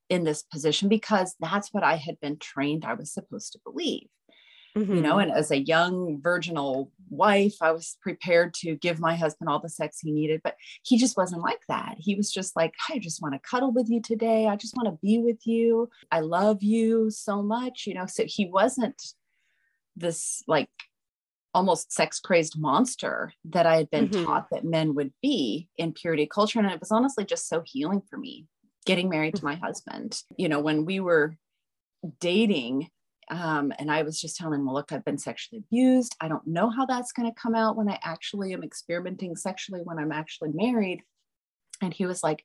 in 0.08 0.24
this 0.24 0.42
position 0.42 0.88
because 0.88 1.34
that's 1.40 1.72
what 1.72 1.84
I 1.84 1.96
had 1.96 2.18
been 2.20 2.36
trained 2.36 2.84
I 2.84 2.94
was 2.94 3.12
supposed 3.12 3.52
to 3.52 3.60
believe. 3.64 4.08
Mm-hmm. 4.76 4.94
You 4.94 5.00
know, 5.00 5.16
mm-hmm. 5.16 5.30
and 5.30 5.32
as 5.32 5.50
a 5.50 5.58
young 5.58 6.20
virginal 6.20 6.92
wife, 7.08 7.56
I 7.60 7.72
was 7.72 7.96
prepared 8.00 8.54
to 8.54 8.76
give 8.76 9.00
my 9.00 9.16
husband 9.16 9.48
all 9.48 9.58
the 9.58 9.68
sex 9.68 9.98
he 10.00 10.12
needed, 10.12 10.40
but 10.44 10.54
he 10.84 10.96
just 10.96 11.16
wasn't 11.16 11.42
like 11.42 11.60
that. 11.68 11.96
He 11.98 12.14
was 12.14 12.30
just 12.30 12.54
like, 12.54 12.74
I 12.88 12.98
just 12.98 13.20
want 13.20 13.34
to 13.34 13.40
cuddle 13.40 13.72
with 13.72 13.90
you 13.90 14.00
today. 14.00 14.46
I 14.46 14.56
just 14.56 14.76
want 14.76 14.88
to 14.88 14.98
be 15.02 15.18
with 15.18 15.46
you. 15.46 15.90
I 16.12 16.20
love 16.20 16.62
you 16.62 17.10
so 17.10 17.42
much, 17.42 17.84
you 17.86 17.94
know. 17.94 18.06
So 18.06 18.24
he 18.26 18.46
wasn't 18.46 19.00
this 19.96 20.42
like 20.46 20.70
almost 21.52 21.92
sex 21.92 22.20
crazed 22.20 22.58
monster 22.58 23.32
that 23.44 23.66
I 23.66 23.76
had 23.76 23.90
been 23.90 24.08
mm-hmm. 24.08 24.24
taught 24.24 24.50
that 24.50 24.64
men 24.64 24.94
would 24.94 25.12
be 25.20 25.68
in 25.76 25.92
purity 25.92 26.26
culture. 26.26 26.60
And 26.60 26.70
it 26.70 26.80
was 26.80 26.92
honestly 26.92 27.24
just 27.24 27.48
so 27.48 27.62
healing 27.64 28.02
for 28.08 28.16
me 28.16 28.46
getting 28.86 29.08
married 29.08 29.34
to 29.36 29.44
my 29.44 29.56
husband. 29.56 30.22
You 30.36 30.48
know, 30.48 30.60
when 30.60 30.84
we 30.84 31.00
were 31.00 31.36
dating, 32.20 32.88
um, 33.30 33.72
and 33.78 33.90
I 33.90 34.02
was 34.02 34.20
just 34.20 34.36
telling 34.36 34.58
him, 34.58 34.66
well, 34.66 34.74
look, 34.74 34.92
I've 34.92 35.04
been 35.04 35.18
sexually 35.18 35.62
abused. 35.64 36.16
I 36.20 36.28
don't 36.28 36.46
know 36.46 36.68
how 36.68 36.84
that's 36.84 37.12
going 37.12 37.28
to 37.32 37.40
come 37.40 37.54
out 37.54 37.76
when 37.76 37.88
I 37.88 37.98
actually 38.02 38.52
am 38.52 38.64
experimenting 38.64 39.36
sexually 39.36 39.82
when 39.84 39.98
I'm 39.98 40.12
actually 40.12 40.50
married. 40.52 41.02
And 41.80 41.94
he 41.94 42.06
was 42.06 42.22
like, 42.24 42.44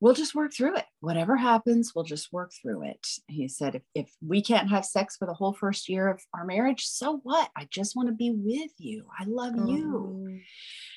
we'll 0.00 0.14
just 0.14 0.34
work 0.34 0.54
through 0.54 0.76
it. 0.76 0.84
Whatever 1.00 1.36
happens, 1.36 1.92
we'll 1.94 2.04
just 2.04 2.32
work 2.32 2.50
through 2.60 2.84
it. 2.84 3.06
He 3.28 3.46
said, 3.46 3.74
if, 3.74 3.82
if 3.94 4.10
we 4.26 4.42
can't 4.42 4.70
have 4.70 4.86
sex 4.86 5.16
for 5.16 5.26
the 5.26 5.34
whole 5.34 5.52
first 5.52 5.88
year 5.88 6.08
of 6.08 6.20
our 6.34 6.44
marriage, 6.44 6.86
so 6.86 7.20
what? 7.22 7.50
I 7.54 7.68
just 7.70 7.94
want 7.94 8.08
to 8.08 8.14
be 8.14 8.30
with 8.30 8.72
you. 8.78 9.04
I 9.18 9.24
love 9.24 9.54
oh. 9.56 9.66
you. 9.66 10.40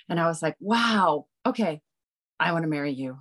And 0.07 0.19
I 0.19 0.27
was 0.27 0.41
like, 0.41 0.55
wow, 0.61 1.25
okay, 1.45 1.81
I 2.39 2.53
want 2.53 2.63
to 2.63 2.69
marry 2.69 2.91
you. 2.91 3.17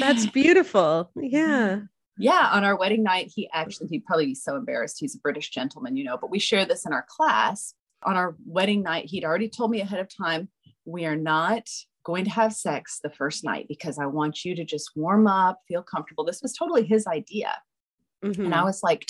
That's 0.00 0.26
beautiful. 0.30 1.10
Yeah. 1.14 1.80
Yeah. 2.18 2.50
On 2.52 2.64
our 2.64 2.76
wedding 2.76 3.02
night, 3.02 3.32
he 3.34 3.48
actually, 3.52 3.88
he'd 3.88 4.04
probably 4.04 4.26
be 4.26 4.34
so 4.34 4.56
embarrassed. 4.56 4.98
He's 4.98 5.14
a 5.14 5.20
British 5.20 5.50
gentleman, 5.50 5.96
you 5.96 6.04
know, 6.04 6.18
but 6.20 6.30
we 6.30 6.38
share 6.38 6.64
this 6.64 6.84
in 6.84 6.92
our 6.92 7.06
class. 7.08 7.74
On 8.04 8.16
our 8.16 8.36
wedding 8.46 8.82
night, 8.82 9.06
he'd 9.06 9.24
already 9.24 9.48
told 9.48 9.70
me 9.70 9.80
ahead 9.80 10.00
of 10.00 10.08
time, 10.14 10.48
we 10.84 11.04
are 11.04 11.16
not 11.16 11.68
going 12.04 12.24
to 12.24 12.30
have 12.30 12.52
sex 12.54 13.00
the 13.02 13.10
first 13.10 13.44
night 13.44 13.66
because 13.68 13.98
I 13.98 14.06
want 14.06 14.44
you 14.44 14.54
to 14.56 14.64
just 14.64 14.92
warm 14.96 15.26
up, 15.26 15.60
feel 15.68 15.82
comfortable. 15.82 16.24
This 16.24 16.42
was 16.42 16.54
totally 16.54 16.86
his 16.86 17.06
idea. 17.06 17.54
Mm-hmm. 18.24 18.46
And 18.46 18.54
I 18.54 18.58
mm-hmm. 18.58 18.66
was 18.66 18.82
like, 18.82 19.06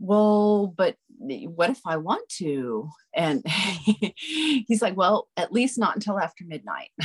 well, 0.00 0.72
but 0.74 0.96
what 1.18 1.70
if 1.70 1.80
I 1.86 1.98
want 1.98 2.28
to? 2.38 2.88
And 3.14 3.44
he's 4.16 4.82
like, 4.82 4.96
well, 4.96 5.28
at 5.36 5.52
least 5.52 5.78
not 5.78 5.94
until 5.94 6.18
after 6.18 6.44
midnight. 6.44 6.90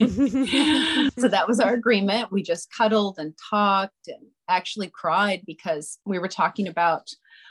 so 1.18 1.28
that 1.28 1.48
was 1.48 1.60
our 1.60 1.74
agreement. 1.74 2.30
We 2.30 2.42
just 2.42 2.70
cuddled 2.70 3.18
and 3.18 3.34
talked 3.50 4.08
and 4.08 4.26
actually 4.48 4.88
cried 4.88 5.42
because 5.46 5.98
we 6.04 6.18
were 6.18 6.28
talking 6.28 6.68
about 6.68 7.08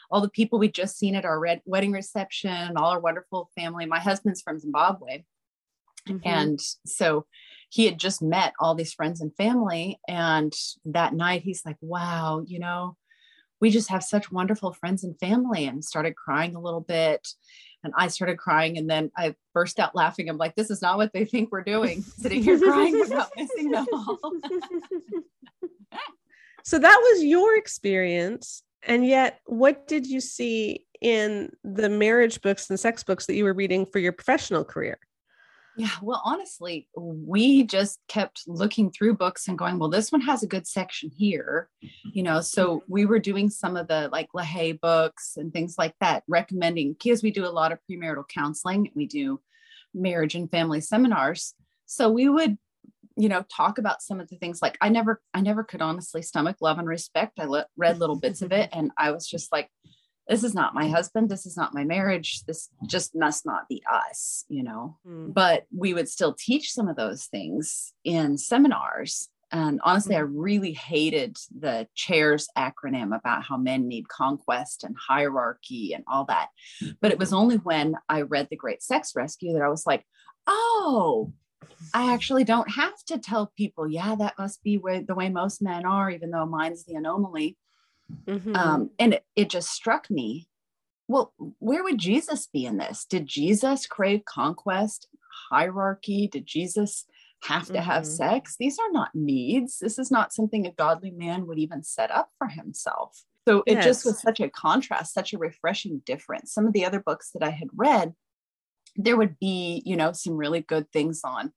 all 0.09 0.21
the 0.21 0.29
people 0.29 0.59
we'd 0.59 0.73
just 0.73 0.97
seen 0.97 1.15
at 1.15 1.25
our 1.25 1.39
red 1.39 1.61
wedding 1.65 1.91
reception, 1.91 2.77
all 2.77 2.91
our 2.91 2.99
wonderful 2.99 3.49
family. 3.55 3.85
My 3.85 3.99
husband's 3.99 4.41
from 4.41 4.59
Zimbabwe. 4.59 5.23
Mm-hmm. 6.07 6.27
And 6.27 6.59
so 6.85 7.25
he 7.69 7.85
had 7.85 7.99
just 7.99 8.21
met 8.21 8.53
all 8.59 8.75
these 8.75 8.93
friends 8.93 9.21
and 9.21 9.35
family. 9.35 9.99
And 10.07 10.53
that 10.85 11.13
night, 11.13 11.41
he's 11.43 11.63
like, 11.65 11.77
wow, 11.81 12.41
you 12.45 12.59
know, 12.59 12.95
we 13.59 13.69
just 13.69 13.89
have 13.89 14.03
such 14.03 14.31
wonderful 14.31 14.71
friends 14.73 15.03
and 15.03 15.17
family, 15.19 15.65
and 15.65 15.83
started 15.83 16.15
crying 16.15 16.55
a 16.55 16.61
little 16.61 16.81
bit. 16.81 17.27
And 17.83 17.93
I 17.97 18.07
started 18.07 18.37
crying, 18.37 18.77
and 18.77 18.89
then 18.89 19.11
I 19.17 19.35
burst 19.53 19.79
out 19.79 19.95
laughing. 19.95 20.29
I'm 20.29 20.37
like, 20.37 20.55
this 20.55 20.69
is 20.69 20.81
not 20.81 20.97
what 20.97 21.11
they 21.13 21.25
think 21.25 21.51
we're 21.51 21.63
doing, 21.63 22.01
sitting 22.01 22.43
here 22.43 22.59
crying 22.59 23.03
about 23.05 23.29
missing 23.35 23.71
them 23.71 23.85
all. 23.91 24.19
so 26.68 26.78
that 26.78 26.99
was 27.01 27.24
your 27.24 27.55
experience. 27.55 28.61
And 28.84 29.07
yet, 29.07 29.39
what 29.45 29.88
did 29.88 30.05
you 30.05 30.20
see 30.20 30.86
in 30.99 31.49
the 31.63 31.88
marriage 31.88 32.41
books 32.41 32.70
and 32.70 32.78
sex 32.78 33.05
books 33.05 33.26
that 33.28 33.36
you 33.36 33.45
were 33.45 33.53
reading 33.53 33.86
for 33.86 33.99
your 33.99 34.11
professional 34.11 34.65
career? 34.65 34.99
Yeah, 35.78 35.91
well, 36.01 36.22
honestly, 36.26 36.89
we 36.97 37.63
just 37.63 38.01
kept 38.09 38.41
looking 38.47 38.91
through 38.91 39.15
books 39.15 39.47
and 39.47 39.57
going, 39.57 39.80
well, 39.80 39.88
this 39.88 40.11
one 40.11 40.20
has 40.20 40.43
a 40.43 40.47
good 40.47 40.68
section 40.68 41.09
here, 41.09 41.70
you 42.03 42.22
know. 42.22 42.41
So 42.41 42.80
mm-hmm. 42.80 42.91
we 42.91 43.05
were 43.05 43.20
doing 43.20 43.49
some 43.49 43.78
of 43.78 43.88
the 43.88 44.09
like 44.11 44.28
LaHaye 44.36 44.82
books 44.82 45.38
and 45.38 45.53
things 45.53 45.76
like 45.78 45.95
that, 46.01 46.24
recommending 46.28 46.97
because 46.99 47.24
we 47.24 47.32
do 47.32 47.45
a 47.45 47.47
lot 47.47 47.72
of 47.72 47.80
premarital 47.89 48.28
counseling, 48.28 48.91
we 48.93 49.05
do 49.05 49.39
marriage 49.93 50.36
and 50.36 50.51
family 50.51 50.82
seminars. 50.82 51.53
So 51.86 52.09
we 52.09 52.28
would, 52.28 52.57
you 53.18 53.30
know, 53.30 53.43
talk 53.55 53.78
about 53.78 54.01
some 54.01 54.20
of 54.20 54.30
the 54.30 54.38
things 54.38 54.61
like 54.61 54.78
I 54.82 54.89
never, 54.89 55.22
I 55.34 55.41
never 55.41 55.63
could 55.63 55.82
honestly 55.82 56.22
stomach 56.22 56.57
love 56.61 56.80
and 56.80 56.88
respect. 56.88 57.39
I 57.39 57.45
le- 57.45 57.68
read 57.76 57.99
little 57.99 58.20
bits 58.20 58.41
of 58.41 58.51
it, 58.51 58.70
and 58.72 58.91
I 58.97 59.11
was 59.11 59.28
just 59.28 59.51
like, 59.51 59.70
this 60.28 60.43
is 60.43 60.53
not 60.53 60.76
my 60.76 60.88
husband 60.88 61.30
this 61.30 61.45
is 61.45 61.55
not 61.55 61.74
my 61.74 61.84
marriage 61.84 62.43
this 62.45 62.70
just 62.86 63.15
must 63.15 63.45
not 63.45 63.68
be 63.68 63.82
us 63.91 64.45
you 64.49 64.63
know 64.63 64.97
mm. 65.07 65.34
but 65.34 65.65
we 65.76 65.93
would 65.93 66.09
still 66.09 66.34
teach 66.34 66.74
some 66.74 66.88
of 66.88 66.95
those 66.95 67.26
things 67.26 67.93
in 68.03 68.38
seminars 68.38 69.30
and 69.51 69.80
honestly 69.84 70.15
mm. 70.15 70.20
i 70.20 70.22
really 70.22 70.74
hated 70.74 71.38
the 71.57 71.88
chairs 71.95 72.47
acronym 72.57 73.15
about 73.15 73.43
how 73.43 73.57
men 73.57 73.88
need 73.88 74.07
conquest 74.09 74.84
and 74.84 74.95
hierarchy 74.97 75.93
and 75.93 76.03
all 76.07 76.26
that 76.26 76.49
but 77.01 77.11
it 77.11 77.20
was 77.20 77.34
only 77.34 77.57
when 77.57 77.95
i 78.09 78.22
read 78.22 78.47
the 78.49 78.55
great 78.55 78.84
sex 78.84 79.13
rescue 79.15 79.53
that 79.53 79.61
i 79.61 79.70
was 79.70 79.86
like 79.86 80.03
oh 80.45 81.32
I 81.93 82.14
actually 82.14 82.43
don't 82.43 82.70
have 82.72 83.03
to 83.08 83.18
tell 83.18 83.51
people, 83.58 83.88
yeah, 83.88 84.16
that 84.16 84.36
must 84.38 84.64
be 84.64 84.78
where, 84.78 85.01
the 85.01 85.16
way 85.16 85.30
most 85.30 85.62
men 85.62 85.86
are, 85.86 86.10
even 86.10 86.32
though 86.32 86.45
mine's 86.45 86.86
the 86.86 86.95
anomaly. 86.95 87.58
Mm-hmm. 88.26 88.55
Um, 88.55 88.89
and 88.99 89.16
it, 89.16 89.26
it 89.36 89.49
just 89.49 89.70
struck 89.70 90.10
me 90.10 90.47
well, 91.08 91.34
where 91.60 91.84
would 91.84 91.97
Jesus 91.97 92.47
be 92.47 92.66
in 92.66 92.78
this? 92.78 93.05
Did 93.05 93.28
Jesus 93.28 93.88
crave 93.88 94.26
conquest, 94.26 95.08
hierarchy? 95.49 96.28
Did 96.28 96.45
Jesus 96.45 97.05
have 97.43 97.68
to 97.68 97.74
mm-hmm. 97.74 97.84
have 97.84 98.05
sex? 98.05 98.55
These 98.60 98.78
are 98.80 98.91
not 98.91 99.16
needs. 99.16 99.80
This 99.80 99.97
is 99.97 100.12
not 100.12 100.34
something 100.34 100.66
a 100.66 100.72
godly 100.72 101.12
man 101.12 101.47
would 101.47 101.60
even 101.60 101.84
set 101.84 102.12
up 102.12 102.30
for 102.38 102.47
himself. 102.47 103.24
So 103.47 103.64
it 103.66 103.76
yes. 103.76 103.86
just 103.86 104.05
was 104.05 104.22
such 104.22 104.41
a 104.41 104.49
contrast, 104.49 105.14
such 105.14 105.32
a 105.32 105.38
refreshing 105.38 106.01
difference. 106.05 106.53
Some 106.53 106.68
of 106.68 106.74
the 106.74 106.86
other 106.86 106.99
books 106.99 107.32
that 107.34 107.43
I 107.43 107.51
had 107.51 107.70
read, 107.74 108.14
there 108.97 109.17
would 109.17 109.37
be, 109.39 109.81
you 109.85 109.95
know, 109.95 110.11
some 110.11 110.35
really 110.35 110.61
good 110.61 110.91
things 110.91 111.21
on 111.23 111.53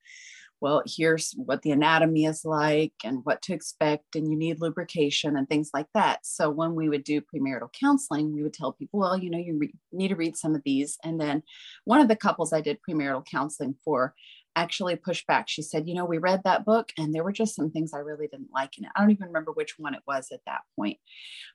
well, 0.61 0.83
here's 0.85 1.33
what 1.37 1.63
the 1.63 1.71
anatomy 1.71 2.25
is 2.25 2.45
like 2.45 2.93
and 3.03 3.21
what 3.23 3.41
to 3.41 3.53
expect, 3.53 4.15
and 4.15 4.29
you 4.29 4.37
need 4.37 4.61
lubrication 4.61 5.35
and 5.35 5.49
things 5.49 5.71
like 5.73 5.87
that. 5.95 6.19
So, 6.23 6.51
when 6.51 6.75
we 6.75 6.87
would 6.87 7.03
do 7.03 7.19
premarital 7.19 7.73
counseling, 7.73 8.31
we 8.31 8.43
would 8.43 8.53
tell 8.53 8.71
people, 8.73 8.99
well, 8.99 9.17
you 9.17 9.31
know, 9.31 9.39
you 9.39 9.57
re- 9.57 9.73
need 9.91 10.09
to 10.09 10.15
read 10.15 10.37
some 10.37 10.53
of 10.53 10.61
these. 10.63 10.97
And 11.03 11.19
then 11.19 11.41
one 11.85 11.99
of 11.99 12.07
the 12.07 12.15
couples 12.15 12.53
I 12.53 12.61
did 12.61 12.77
premarital 12.87 13.25
counseling 13.25 13.75
for 13.83 14.13
actually 14.55 14.95
pushed 14.95 15.27
back. 15.27 15.47
She 15.47 15.61
said, 15.61 15.87
You 15.87 15.95
know, 15.95 16.05
we 16.05 16.17
read 16.17 16.41
that 16.43 16.65
book 16.65 16.91
and 16.97 17.13
there 17.13 17.23
were 17.23 17.31
just 17.31 17.55
some 17.55 17.71
things 17.71 17.93
I 17.93 17.99
really 17.99 18.27
didn't 18.27 18.49
like 18.53 18.77
in 18.77 18.85
it. 18.85 18.91
I 18.95 19.01
don't 19.01 19.11
even 19.11 19.27
remember 19.27 19.51
which 19.51 19.75
one 19.77 19.93
it 19.93 20.03
was 20.07 20.29
at 20.31 20.41
that 20.45 20.61
point, 20.75 20.97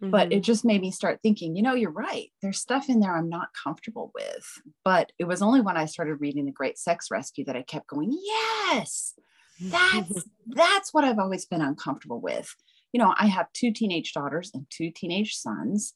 mm-hmm. 0.03 0.11
but 0.11 0.29
it 0.29 0.37
mm-hmm. 0.37 0.41
just 0.43 0.65
made 0.65 0.81
me 0.81 0.91
start 0.91 1.21
thinking, 1.23 1.57
you 1.57 1.63
know, 1.63 1.75
you're 1.75 1.91
right. 1.91 2.31
There's 2.43 2.59
stuff 2.59 2.89
in 2.89 3.01
there 3.01 3.17
I'm 3.17 3.29
not 3.29 3.49
comfortable 3.63 4.13
with. 4.15 4.47
But 4.85 5.13
it 5.19 5.25
was 5.25 5.43
only 5.43 5.61
when 5.61 5.77
I 5.77 5.87
started 5.87 6.21
reading 6.21 6.47
The 6.47 6.53
Great 6.53 6.79
Sex 6.79 7.09
Rescue 7.11 7.45
that 7.45 7.57
I 7.57 7.63
kept 7.63 7.89
going, 7.89 8.17
Yes, 8.25 9.15
that's 9.61 10.25
that's 10.47 10.95
what 10.95 11.05
I've 11.05 11.19
always 11.19 11.47
been 11.47 11.63
uncomfortable 11.63 12.21
with. 12.21 12.55
You 12.93 13.01
know, 13.01 13.15
I 13.19 13.27
have 13.27 13.53
two 13.53 13.73
teenage 13.73 14.13
daughters 14.13 14.51
and 14.55 14.67
two 14.71 14.91
teenage 14.95 15.35
sons 15.35 15.95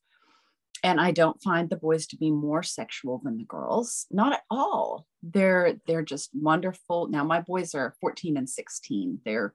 and 0.82 1.00
I 1.00 1.10
don't 1.10 1.42
find 1.42 1.68
the 1.68 1.76
boys 1.76 2.06
to 2.08 2.16
be 2.16 2.30
more 2.30 2.62
sexual 2.62 3.20
than 3.22 3.38
the 3.38 3.44
girls. 3.44 4.06
Not 4.10 4.32
at 4.32 4.42
all. 4.50 5.06
They're 5.22 5.76
they're 5.86 6.02
just 6.02 6.30
wonderful. 6.34 7.08
Now 7.08 7.24
my 7.24 7.40
boys 7.40 7.74
are 7.74 7.94
14 8.00 8.36
and 8.36 8.48
16. 8.48 9.20
They're 9.24 9.54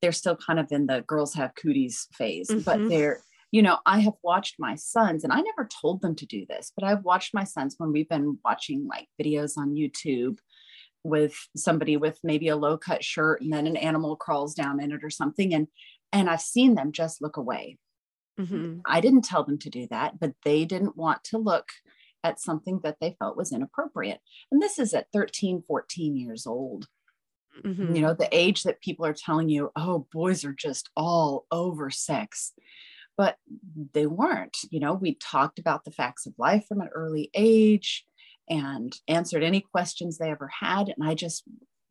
they're 0.00 0.12
still 0.12 0.36
kind 0.36 0.60
of 0.60 0.70
in 0.70 0.86
the 0.86 1.02
girls 1.06 1.34
have 1.34 1.54
cooties 1.54 2.06
phase, 2.12 2.48
mm-hmm. 2.48 2.60
but 2.60 2.88
they're 2.88 3.20
you 3.50 3.62
know, 3.62 3.78
I 3.86 4.00
have 4.00 4.14
watched 4.22 4.56
my 4.58 4.74
sons 4.74 5.24
and 5.24 5.32
I 5.32 5.40
never 5.40 5.66
told 5.80 6.02
them 6.02 6.14
to 6.16 6.26
do 6.26 6.44
this, 6.46 6.70
but 6.76 6.84
I've 6.84 7.04
watched 7.04 7.32
my 7.32 7.44
sons 7.44 7.76
when 7.78 7.92
we've 7.92 8.08
been 8.08 8.38
watching 8.44 8.86
like 8.86 9.08
videos 9.20 9.56
on 9.56 9.74
YouTube 9.74 10.38
with 11.02 11.34
somebody 11.56 11.96
with 11.96 12.18
maybe 12.22 12.48
a 12.48 12.56
low 12.56 12.76
cut 12.76 13.02
shirt 13.02 13.40
and 13.40 13.50
then 13.52 13.66
an 13.66 13.76
animal 13.76 14.16
crawls 14.16 14.54
down 14.54 14.82
in 14.82 14.92
it 14.92 15.02
or 15.02 15.10
something 15.10 15.54
and 15.54 15.68
and 16.12 16.28
I've 16.28 16.40
seen 16.40 16.74
them 16.74 16.92
just 16.92 17.22
look 17.22 17.36
away 17.36 17.78
Mm-hmm. 18.38 18.80
I 18.86 19.00
didn't 19.00 19.24
tell 19.24 19.44
them 19.44 19.58
to 19.58 19.70
do 19.70 19.86
that, 19.90 20.20
but 20.20 20.32
they 20.44 20.64
didn't 20.64 20.96
want 20.96 21.24
to 21.24 21.38
look 21.38 21.68
at 22.24 22.40
something 22.40 22.80
that 22.82 22.96
they 23.00 23.16
felt 23.18 23.36
was 23.36 23.52
inappropriate. 23.52 24.20
And 24.50 24.60
this 24.60 24.78
is 24.78 24.94
at 24.94 25.06
13, 25.12 25.64
14 25.66 26.16
years 26.16 26.46
old. 26.46 26.86
Mm-hmm. 27.64 27.94
You 27.96 28.02
know, 28.02 28.14
the 28.14 28.28
age 28.32 28.62
that 28.62 28.80
people 28.80 29.04
are 29.06 29.14
telling 29.14 29.48
you, 29.48 29.70
oh, 29.76 30.06
boys 30.12 30.44
are 30.44 30.52
just 30.52 30.90
all 30.96 31.46
over 31.50 31.90
sex. 31.90 32.52
But 33.16 33.36
they 33.94 34.06
weren't. 34.06 34.56
You 34.70 34.78
know, 34.78 34.94
we 34.94 35.14
talked 35.14 35.58
about 35.58 35.84
the 35.84 35.90
facts 35.90 36.24
of 36.26 36.34
life 36.38 36.66
from 36.68 36.80
an 36.80 36.90
early 36.94 37.30
age 37.34 38.04
and 38.48 38.94
answered 39.08 39.42
any 39.42 39.60
questions 39.60 40.18
they 40.18 40.30
ever 40.30 40.48
had. 40.60 40.88
And 40.88 41.08
I 41.08 41.14
just, 41.14 41.42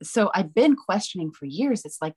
so 0.02 0.32
I'd 0.34 0.54
been 0.54 0.76
questioning 0.78 1.32
for 1.32 1.46
years. 1.46 1.84
It's 1.84 2.02
like, 2.02 2.16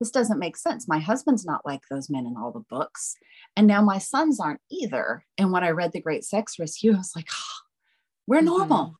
this 0.00 0.10
doesn't 0.10 0.38
make 0.38 0.56
sense. 0.56 0.88
My 0.88 0.98
husband's 0.98 1.44
not 1.44 1.64
like 1.66 1.82
those 1.90 2.10
men 2.10 2.26
in 2.26 2.36
all 2.36 2.50
the 2.50 2.64
books. 2.70 3.16
And 3.54 3.66
now 3.66 3.82
my 3.82 3.98
sons 3.98 4.40
aren't 4.40 4.62
either. 4.70 5.24
And 5.36 5.52
when 5.52 5.62
I 5.62 5.70
read 5.70 5.92
The 5.92 6.00
Great 6.00 6.24
Sex 6.24 6.58
Rescue, 6.58 6.94
I 6.94 6.96
was 6.96 7.12
like, 7.14 7.28
oh, 7.30 7.58
we're 8.26 8.38
mm-hmm. 8.38 8.46
normal. 8.46 8.78
Mm-hmm. 8.78 8.94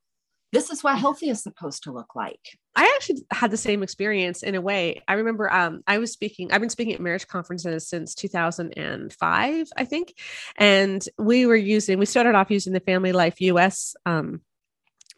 This 0.53 0.69
is 0.69 0.83
what 0.83 0.99
healthy 0.99 1.29
is 1.29 1.41
supposed 1.41 1.83
to 1.83 1.93
look 1.93 2.13
like. 2.13 2.59
I 2.75 2.83
actually 2.95 3.25
had 3.31 3.51
the 3.51 3.57
same 3.57 3.83
experience 3.83 4.43
in 4.43 4.53
a 4.53 4.61
way. 4.61 5.01
I 5.07 5.13
remember 5.13 5.51
um, 5.51 5.81
I 5.87 5.97
was 5.97 6.11
speaking, 6.11 6.51
I've 6.51 6.59
been 6.59 6.69
speaking 6.69 6.93
at 6.93 6.99
marriage 6.99 7.27
conferences 7.27 7.87
since 7.87 8.13
2005, 8.15 9.67
I 9.75 9.85
think. 9.85 10.13
And 10.57 11.03
we 11.17 11.45
were 11.45 11.55
using, 11.55 11.99
we 11.99 12.05
started 12.05 12.35
off 12.35 12.51
using 12.51 12.73
the 12.73 12.81
Family 12.81 13.13
Life 13.13 13.39
US 13.39 13.95
um, 14.05 14.41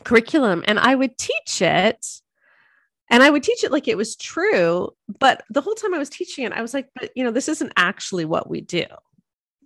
curriculum, 0.03 0.63
and 0.67 0.79
I 0.79 0.93
would 0.93 1.17
teach 1.17 1.61
it 1.61 2.05
and 3.09 3.23
I 3.23 3.29
would 3.29 3.43
teach 3.43 3.63
it 3.63 3.71
like 3.71 3.87
it 3.87 3.97
was 3.97 4.15
true. 4.15 4.89
But 5.19 5.43
the 5.49 5.61
whole 5.61 5.75
time 5.75 5.93
I 5.93 5.99
was 5.99 6.09
teaching 6.09 6.45
it, 6.45 6.53
I 6.53 6.61
was 6.61 6.73
like, 6.73 6.89
but 6.95 7.11
you 7.15 7.23
know, 7.23 7.31
this 7.31 7.49
isn't 7.49 7.73
actually 7.77 8.25
what 8.25 8.49
we 8.49 8.61
do. 8.61 8.85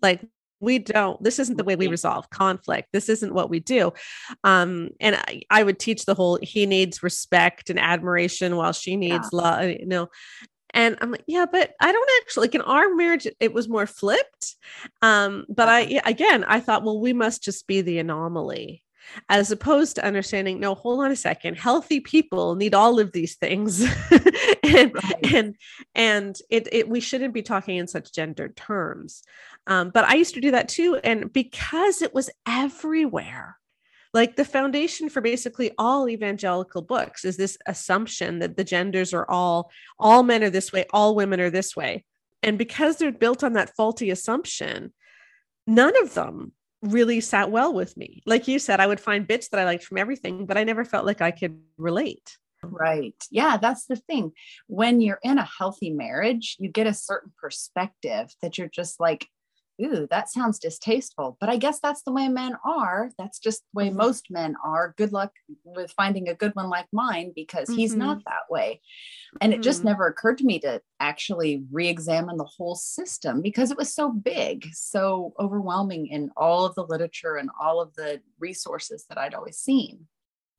Like, 0.01 0.21
we 0.59 0.79
don't 0.79 1.23
this 1.23 1.37
isn't 1.37 1.57
the 1.57 1.63
way 1.63 1.75
we 1.75 1.87
resolve 1.87 2.31
conflict 2.31 2.87
this 2.91 3.09
isn't 3.09 3.35
what 3.35 3.47
we 3.47 3.59
do 3.59 3.93
um 4.43 4.89
and 4.99 5.15
I, 5.15 5.43
I 5.51 5.61
would 5.61 5.77
teach 5.77 6.05
the 6.05 6.15
whole 6.15 6.39
he 6.41 6.65
needs 6.65 7.03
respect 7.03 7.69
and 7.69 7.79
admiration 7.79 8.55
while 8.55 8.73
she 8.73 8.95
needs 8.95 9.29
yeah. 9.31 9.39
love 9.39 9.69
you 9.69 9.85
know 9.85 10.09
And 10.73 10.97
I'm 11.01 11.11
like, 11.11 11.23
yeah, 11.27 11.45
but 11.49 11.73
I 11.79 11.91
don't 11.91 12.09
actually 12.21 12.47
like 12.47 12.55
in 12.55 12.61
our 12.61 12.93
marriage, 12.93 13.27
it 13.39 13.53
was 13.53 13.69
more 13.69 13.87
flipped. 13.87 14.55
Um, 15.01 15.45
but 15.49 15.69
I, 15.69 16.01
again, 16.05 16.43
I 16.43 16.59
thought, 16.59 16.83
well, 16.83 16.99
we 16.99 17.13
must 17.13 17.43
just 17.43 17.67
be 17.67 17.81
the 17.81 17.99
anomaly 17.99 18.83
as 19.29 19.51
opposed 19.51 19.95
to 19.95 20.05
understanding 20.05 20.59
no 20.59 20.75
hold 20.75 21.03
on 21.03 21.11
a 21.11 21.15
second 21.15 21.57
healthy 21.57 21.99
people 21.99 22.55
need 22.55 22.73
all 22.73 22.99
of 22.99 23.11
these 23.11 23.35
things. 23.35 23.85
And, 24.63 24.93
right. 24.93 25.33
and 25.33 25.55
and 25.95 26.37
it, 26.49 26.67
it 26.73 26.89
we 26.89 26.99
shouldn't 26.99 27.33
be 27.33 27.41
talking 27.41 27.77
in 27.77 27.87
such 27.87 28.11
gendered 28.11 28.57
terms. 28.57 29.23
Um, 29.65 29.91
but 29.93 30.03
i 30.03 30.15
used 30.15 30.33
to 30.33 30.41
do 30.41 30.51
that 30.51 30.67
too 30.67 30.99
and 31.03 31.31
because 31.31 32.01
it 32.01 32.13
was 32.13 32.29
everywhere 32.45 33.57
like 34.13 34.35
the 34.35 34.45
foundation 34.45 35.09
for 35.09 35.21
basically 35.21 35.71
all 35.77 36.09
evangelical 36.09 36.81
books 36.81 37.25
is 37.25 37.37
this 37.37 37.57
assumption 37.67 38.39
that 38.39 38.57
the 38.57 38.63
genders 38.63 39.13
are 39.13 39.29
all 39.29 39.69
all 39.99 40.23
men 40.23 40.43
are 40.43 40.49
this 40.49 40.71
way 40.71 40.85
all 40.91 41.15
women 41.15 41.39
are 41.39 41.49
this 41.49 41.75
way. 41.75 42.03
And 42.43 42.57
because 42.57 42.97
they're 42.97 43.11
built 43.11 43.43
on 43.43 43.53
that 43.53 43.75
faulty 43.75 44.09
assumption 44.09 44.93
none 45.65 46.01
of 46.01 46.13
them 46.13 46.53
really 46.93 47.21
sat 47.21 47.51
well 47.51 47.73
with 47.73 47.95
me. 47.97 48.21
Like 48.25 48.47
you 48.47 48.59
said 48.59 48.79
i 48.79 48.87
would 48.87 48.99
find 48.99 49.27
bits 49.27 49.49
that 49.49 49.59
i 49.59 49.65
liked 49.65 49.83
from 49.83 49.97
everything 49.97 50.45
but 50.45 50.57
i 50.57 50.63
never 50.63 50.85
felt 50.85 51.05
like 51.05 51.21
i 51.21 51.31
could 51.31 51.59
relate. 51.77 52.37
Right. 52.63 53.15
Yeah 53.29 53.57
that's 53.57 53.85
the 53.85 53.95
thing. 53.95 54.31
When 54.67 54.99
you're 55.01 55.19
in 55.23 55.37
a 55.37 55.49
healthy 55.57 55.91
marriage 55.91 56.57
you 56.59 56.69
get 56.69 56.87
a 56.87 56.93
certain 56.93 57.31
perspective 57.39 58.33
that 58.41 58.57
you're 58.57 58.69
just 58.69 58.99
like 58.99 59.27
ooh, 59.81 60.07
that 60.09 60.29
sounds 60.29 60.59
distasteful. 60.59 61.37
But 61.39 61.49
I 61.49 61.57
guess 61.57 61.79
that's 61.79 62.03
the 62.03 62.11
way 62.11 62.27
men 62.27 62.53
are. 62.65 63.11
That's 63.17 63.39
just 63.39 63.61
the 63.61 63.77
way 63.77 63.87
mm-hmm. 63.87 63.97
most 63.97 64.27
men 64.29 64.55
are. 64.63 64.93
Good 64.97 65.11
luck 65.11 65.31
with 65.63 65.91
finding 65.91 66.27
a 66.29 66.35
good 66.35 66.55
one 66.55 66.69
like 66.69 66.87
mine 66.91 67.31
because 67.35 67.69
mm-hmm. 67.69 67.79
he's 67.79 67.95
not 67.95 68.23
that 68.25 68.49
way. 68.49 68.81
And 69.41 69.51
mm-hmm. 69.51 69.61
it 69.61 69.63
just 69.63 69.79
mm-hmm. 69.79 69.89
never 69.89 70.07
occurred 70.07 70.37
to 70.39 70.45
me 70.45 70.59
to 70.59 70.81
actually 70.99 71.63
re 71.71 71.87
examine 71.87 72.37
the 72.37 72.43
whole 72.43 72.75
system 72.75 73.41
because 73.41 73.71
it 73.71 73.77
was 73.77 73.93
so 73.93 74.11
big, 74.11 74.67
so 74.73 75.33
overwhelming 75.39 76.07
in 76.07 76.31
all 76.35 76.65
of 76.65 76.75
the 76.75 76.85
literature 76.85 77.35
and 77.35 77.49
all 77.61 77.81
of 77.81 77.93
the 77.95 78.21
resources 78.39 79.05
that 79.09 79.17
I'd 79.17 79.33
always 79.33 79.57
seen. 79.57 80.07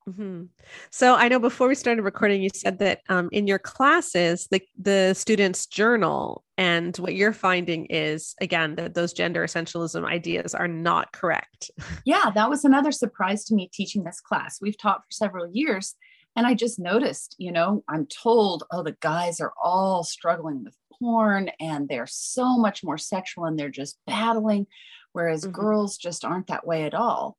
Mm-hmm. 0.07 0.45
So 0.89 1.15
I 1.15 1.27
know 1.27 1.39
before 1.39 1.67
we 1.67 1.75
started 1.75 2.01
recording, 2.01 2.41
you 2.41 2.49
said 2.53 2.79
that 2.79 3.01
um, 3.09 3.29
in 3.31 3.47
your 3.47 3.59
classes, 3.59 4.47
the 4.49 4.61
the 4.79 5.13
students 5.13 5.67
journal, 5.67 6.43
and 6.57 6.95
what 6.97 7.15
you're 7.15 7.33
finding 7.33 7.85
is 7.87 8.33
again 8.41 8.75
that 8.75 8.93
those 8.95 9.13
gender 9.13 9.43
essentialism 9.43 10.05
ideas 10.05 10.55
are 10.55 10.67
not 10.67 11.11
correct. 11.11 11.71
Yeah, 12.05 12.31
that 12.33 12.49
was 12.49 12.65
another 12.65 12.91
surprise 12.91 13.45
to 13.45 13.55
me 13.55 13.69
teaching 13.71 14.03
this 14.03 14.21
class. 14.21 14.59
We've 14.61 14.77
taught 14.77 15.01
for 15.01 15.11
several 15.11 15.51
years, 15.51 15.95
and 16.35 16.47
I 16.47 16.53
just 16.53 16.79
noticed, 16.79 17.35
you 17.37 17.51
know, 17.51 17.83
I'm 17.87 18.07
told, 18.07 18.63
oh, 18.71 18.83
the 18.83 18.97
guys 18.99 19.39
are 19.39 19.53
all 19.61 20.03
struggling 20.03 20.63
with 20.63 20.75
porn, 20.97 21.51
and 21.59 21.87
they're 21.87 22.07
so 22.07 22.57
much 22.57 22.83
more 22.83 22.97
sexual, 22.97 23.45
and 23.45 23.59
they're 23.59 23.69
just 23.69 23.97
battling, 24.07 24.65
whereas 25.11 25.43
mm-hmm. 25.43 25.51
girls 25.51 25.97
just 25.97 26.25
aren't 26.25 26.47
that 26.47 26.65
way 26.65 26.83
at 26.83 26.93
all. 26.93 27.37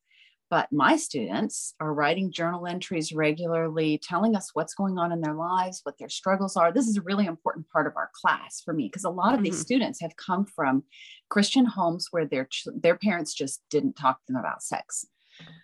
But 0.51 0.73
my 0.73 0.97
students 0.97 1.75
are 1.79 1.95
writing 1.95 2.33
journal 2.33 2.67
entries 2.67 3.13
regularly, 3.13 3.99
telling 4.03 4.35
us 4.35 4.51
what's 4.53 4.75
going 4.75 4.99
on 4.99 5.13
in 5.13 5.21
their 5.21 5.35
lives, 5.35 5.81
what 5.85 5.97
their 5.97 6.09
struggles 6.09 6.57
are. 6.57 6.73
This 6.73 6.89
is 6.89 6.97
a 6.97 7.03
really 7.03 7.27
important 7.27 7.69
part 7.71 7.87
of 7.87 7.97
our 7.97 8.11
class 8.13 8.61
for 8.61 8.75
me 8.75 8.89
because 8.89 9.05
a 9.05 9.11
lot 9.11 9.29
of 9.29 9.37
mm-hmm. 9.37 9.45
these 9.45 9.61
students 9.61 10.01
have 10.01 10.17
come 10.17 10.45
from 10.45 10.83
Christian 11.29 11.65
homes 11.65 12.09
where 12.11 12.27
their 12.27 12.49
their 12.75 12.97
parents 12.97 13.33
just 13.33 13.63
didn't 13.71 13.95
talk 13.95 14.19
to 14.27 14.33
them 14.33 14.41
about 14.41 14.65
sex. 14.65 15.07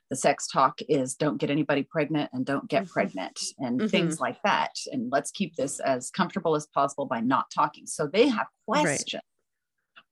The 0.09 0.17
sex 0.17 0.47
talk 0.47 0.79
is 0.89 1.17
don't 1.17 1.39
get 1.39 1.51
anybody 1.51 1.83
pregnant 1.83 2.31
and 2.33 2.47
don't 2.47 2.69
get 2.69 2.85
mm-hmm. 2.85 2.93
pregnant 2.93 3.41
and 3.59 3.81
mm-hmm. 3.81 3.89
things 3.89 4.21
like 4.21 4.41
that. 4.45 4.77
And 4.93 5.11
let's 5.11 5.33
keep 5.33 5.57
this 5.57 5.81
as 5.81 6.11
comfortable 6.11 6.55
as 6.55 6.67
possible 6.69 7.07
by 7.07 7.21
not 7.21 7.51
talking. 7.53 7.87
So 7.87 8.07
they 8.07 8.29
have 8.29 8.47
questions. 8.67 9.15
Right 9.15 9.23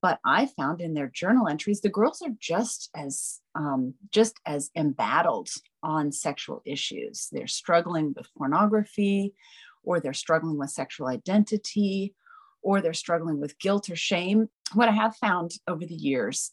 but 0.05 0.19
i 0.25 0.41
found 0.59 0.83
in 0.83 0.93
their 0.93 1.09
journal 1.09 1.49
entries 1.49 1.81
the 1.81 1.89
girls 1.89 2.21
are 2.23 2.35
just 2.39 2.91
as 2.95 3.41
um, 3.55 3.95
just 4.11 4.39
as 4.45 4.71
embattled 4.77 5.49
on 5.83 6.11
sexual 6.11 6.63
issues. 6.65 7.29
They're 7.31 7.47
struggling 7.47 8.15
with 8.17 8.33
pornography 8.37 9.35
or 9.83 10.01
they're 10.01 10.15
struggling 10.15 10.59
with 10.59 10.71
sexual 10.71 11.07
identity 11.07 12.15
or 12.63 12.81
they're 12.81 12.95
struggling 12.95 13.39
with 13.41 13.59
guilt 13.59 13.91
or 13.91 13.97
shame. 13.97 14.49
What 14.73 14.89
i 14.89 14.93
have 14.93 15.17
found 15.17 15.53
over 15.69 15.85
the 15.85 15.95
years 15.95 16.51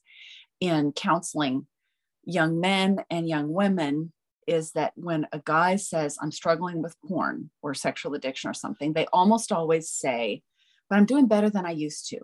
in 0.60 0.92
counseling 0.92 1.66
young 2.24 2.60
men 2.60 3.04
and 3.10 3.28
young 3.28 3.52
women 3.52 4.14
is 4.48 4.74
that 4.74 4.94
when 4.96 5.28
a 5.32 5.42
guy 5.44 5.76
says 5.76 6.18
i'm 6.22 6.32
struggling 6.32 6.82
with 6.84 6.96
porn 7.08 7.50
or 7.64 7.74
sexual 7.74 8.14
addiction 8.14 8.50
or 8.50 8.54
something 8.54 8.94
they 8.94 9.08
almost 9.12 9.52
always 9.52 9.90
say 9.90 10.44
but 10.88 10.98
i'm 10.98 11.06
doing 11.06 11.28
better 11.28 11.50
than 11.50 11.66
i 11.66 11.72
used 11.72 12.08
to 12.10 12.20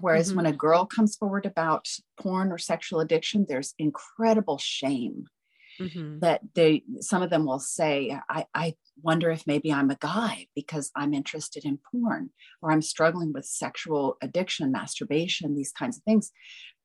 Whereas 0.00 0.28
mm-hmm. 0.28 0.36
when 0.36 0.46
a 0.46 0.52
girl 0.52 0.86
comes 0.86 1.16
forward 1.16 1.46
about 1.46 1.86
porn 2.18 2.52
or 2.52 2.58
sexual 2.58 3.00
addiction, 3.00 3.46
there's 3.48 3.74
incredible 3.78 4.58
shame 4.58 5.26
mm-hmm. 5.80 6.18
that 6.20 6.40
they 6.54 6.84
some 7.00 7.22
of 7.22 7.30
them 7.30 7.46
will 7.46 7.58
say, 7.58 8.16
I, 8.28 8.46
I 8.54 8.74
wonder 9.02 9.30
if 9.30 9.46
maybe 9.46 9.72
I'm 9.72 9.90
a 9.90 9.96
guy 9.96 10.46
because 10.54 10.90
I'm 10.94 11.14
interested 11.14 11.64
in 11.64 11.78
porn 11.90 12.30
or 12.60 12.70
I'm 12.70 12.82
struggling 12.82 13.32
with 13.32 13.44
sexual 13.46 14.16
addiction, 14.22 14.70
masturbation, 14.70 15.54
these 15.54 15.72
kinds 15.72 15.96
of 15.96 16.02
things. 16.04 16.30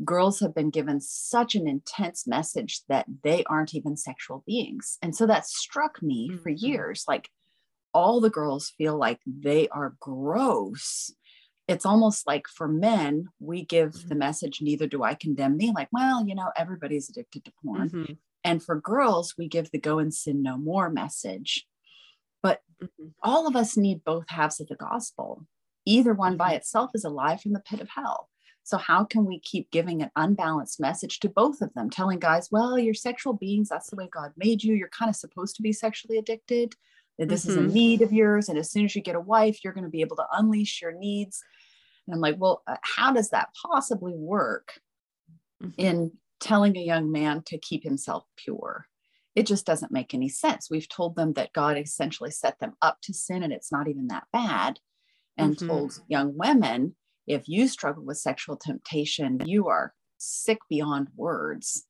Girls 0.04 0.40
have 0.40 0.56
been 0.56 0.70
given 0.70 1.00
such 1.02 1.56
an 1.56 1.68
intense 1.68 2.26
message 2.28 2.82
that 2.90 3.06
they 3.24 3.44
aren't 3.46 3.76
even 3.76 3.98
sexual 3.98 4.44
beings. 4.46 4.98
And 5.02 5.16
so 5.16 5.26
that 5.28 5.46
struck 5.46 6.02
me 6.02 6.30
mm-hmm. 6.30 6.42
for 6.42 6.50
years. 6.50 7.04
Like 7.08 7.30
all 7.94 8.20
the 8.20 8.30
girls 8.30 8.74
feel 8.78 8.98
like 8.98 9.20
they 9.26 9.68
are 9.70 9.96
gross 10.00 11.12
it's 11.68 11.86
almost 11.86 12.28
like 12.28 12.48
for 12.48 12.68
men, 12.68 13.28
we 13.40 13.66
give 13.66 13.92
mm-hmm. 13.92 14.10
the 14.10 14.16
message, 14.16 14.62
neither 14.62 14.88
do 14.88 15.04
I 15.04 15.16
condemn 15.16 15.58
thee. 15.58 15.72
Like, 15.74 15.90
well, 15.92 16.26
you 16.26 16.36
know, 16.36 16.52
everybody's 16.56 17.10
addicted 17.10 17.46
to 17.46 17.54
porn. 17.64 17.90
Mm-hmm. 17.90 18.14
And 18.44 18.64
for 18.64 18.80
girls, 18.80 19.34
we 19.38 19.48
give 19.48 19.72
the 19.72 19.80
go 19.80 19.98
and 19.98 20.14
sin 20.14 20.44
no 20.44 20.58
more 20.58 20.90
message. 20.90 21.66
But 22.44 22.62
mm-hmm. 22.82 23.08
all 23.24 23.48
of 23.48 23.56
us 23.56 23.76
need 23.76 24.04
both 24.04 24.30
halves 24.30 24.60
of 24.60 24.68
the 24.68 24.76
gospel. 24.76 25.48
Either 25.86 26.14
one 26.14 26.38
by 26.38 26.50
mm-hmm. 26.50 26.58
itself 26.58 26.92
is 26.94 27.04
a 27.04 27.10
lie 27.10 27.38
from 27.38 27.54
the 27.54 27.60
pit 27.60 27.82
of 27.82 27.90
hell. 27.90 28.30
So, 28.64 28.78
how 28.78 29.04
can 29.04 29.26
we 29.26 29.40
keep 29.40 29.70
giving 29.70 30.02
an 30.02 30.10
unbalanced 30.16 30.80
message 30.80 31.20
to 31.20 31.30
both 31.30 31.62
of 31.62 31.72
them, 31.76 31.90
telling 31.90 32.18
guys, 32.18 32.50
well, 32.52 32.80
you're 32.80 32.96
sexual 32.96 33.34
beings, 33.34 33.70
that's 33.70 33.92
the 33.92 33.96
way 33.96 34.10
God 34.12 34.32
made 34.38 34.64
you. 34.64 34.74
You're 34.74 34.90
kind 34.90 35.10
of 35.10 35.16
supposed 35.16 35.56
to 35.58 35.62
be 35.62 35.72
sexually 35.72 36.18
addicted 36.18 36.74
that 37.18 37.30
this 37.30 37.42
mm-hmm. 37.42 37.52
is 37.52 37.58
a 37.58 37.62
mm-hmm. 37.62 37.74
need 37.74 38.02
of 38.02 38.14
yours. 38.14 38.50
And 38.50 38.58
as 38.58 38.72
soon 38.72 38.86
as 38.86 38.96
you 38.96 39.02
get 39.02 39.16
a 39.16 39.22
wife, 39.22 39.60
you're 39.64 39.74
going 39.74 39.86
to 39.86 39.90
be 39.90 40.02
able 40.02 40.18
to 40.18 40.28
unleash 40.34 40.82
your 40.82 40.92
needs. 40.92 41.42
And 42.08 42.14
I'm 42.14 42.22
like, 42.22 42.36
well, 42.38 42.62
uh, 42.68 42.78
how 42.82 43.14
does 43.14 43.30
that 43.30 43.50
possibly 43.66 44.14
work 44.16 44.74
mm-hmm. 45.62 45.72
in 45.78 46.12
telling 46.40 46.78
a 46.78 46.82
young 46.82 47.12
man 47.12 47.42
to 47.48 47.58
keep 47.58 47.84
himself 47.84 48.26
pure? 48.36 48.86
It 49.36 49.46
just 49.46 49.66
doesn't 49.66 49.92
make 49.92 50.14
any 50.14 50.30
sense. 50.30 50.70
We've 50.70 50.88
told 50.88 51.16
them 51.16 51.34
that 51.34 51.54
God 51.54 51.78
essentially 51.78 52.32
set 52.32 52.60
them 52.60 52.74
up 52.82 53.00
to 53.04 53.14
sin 53.14 53.44
and 53.44 53.52
it's 53.52 53.72
not 53.72 53.88
even 53.88 54.08
that 54.08 54.28
bad. 54.32 54.80
And 55.38 55.56
mm-hmm. 55.56 55.68
told 55.68 56.00
young 56.08 56.38
women, 56.38 56.96
if 57.28 57.48
you 57.48 57.68
struggle 57.68 58.04
with 58.06 58.18
sexual 58.18 58.56
temptation, 58.56 59.42
you 59.46 59.68
are 59.68 59.94
sick 60.18 60.60
beyond 60.70 61.10
words 61.16 61.86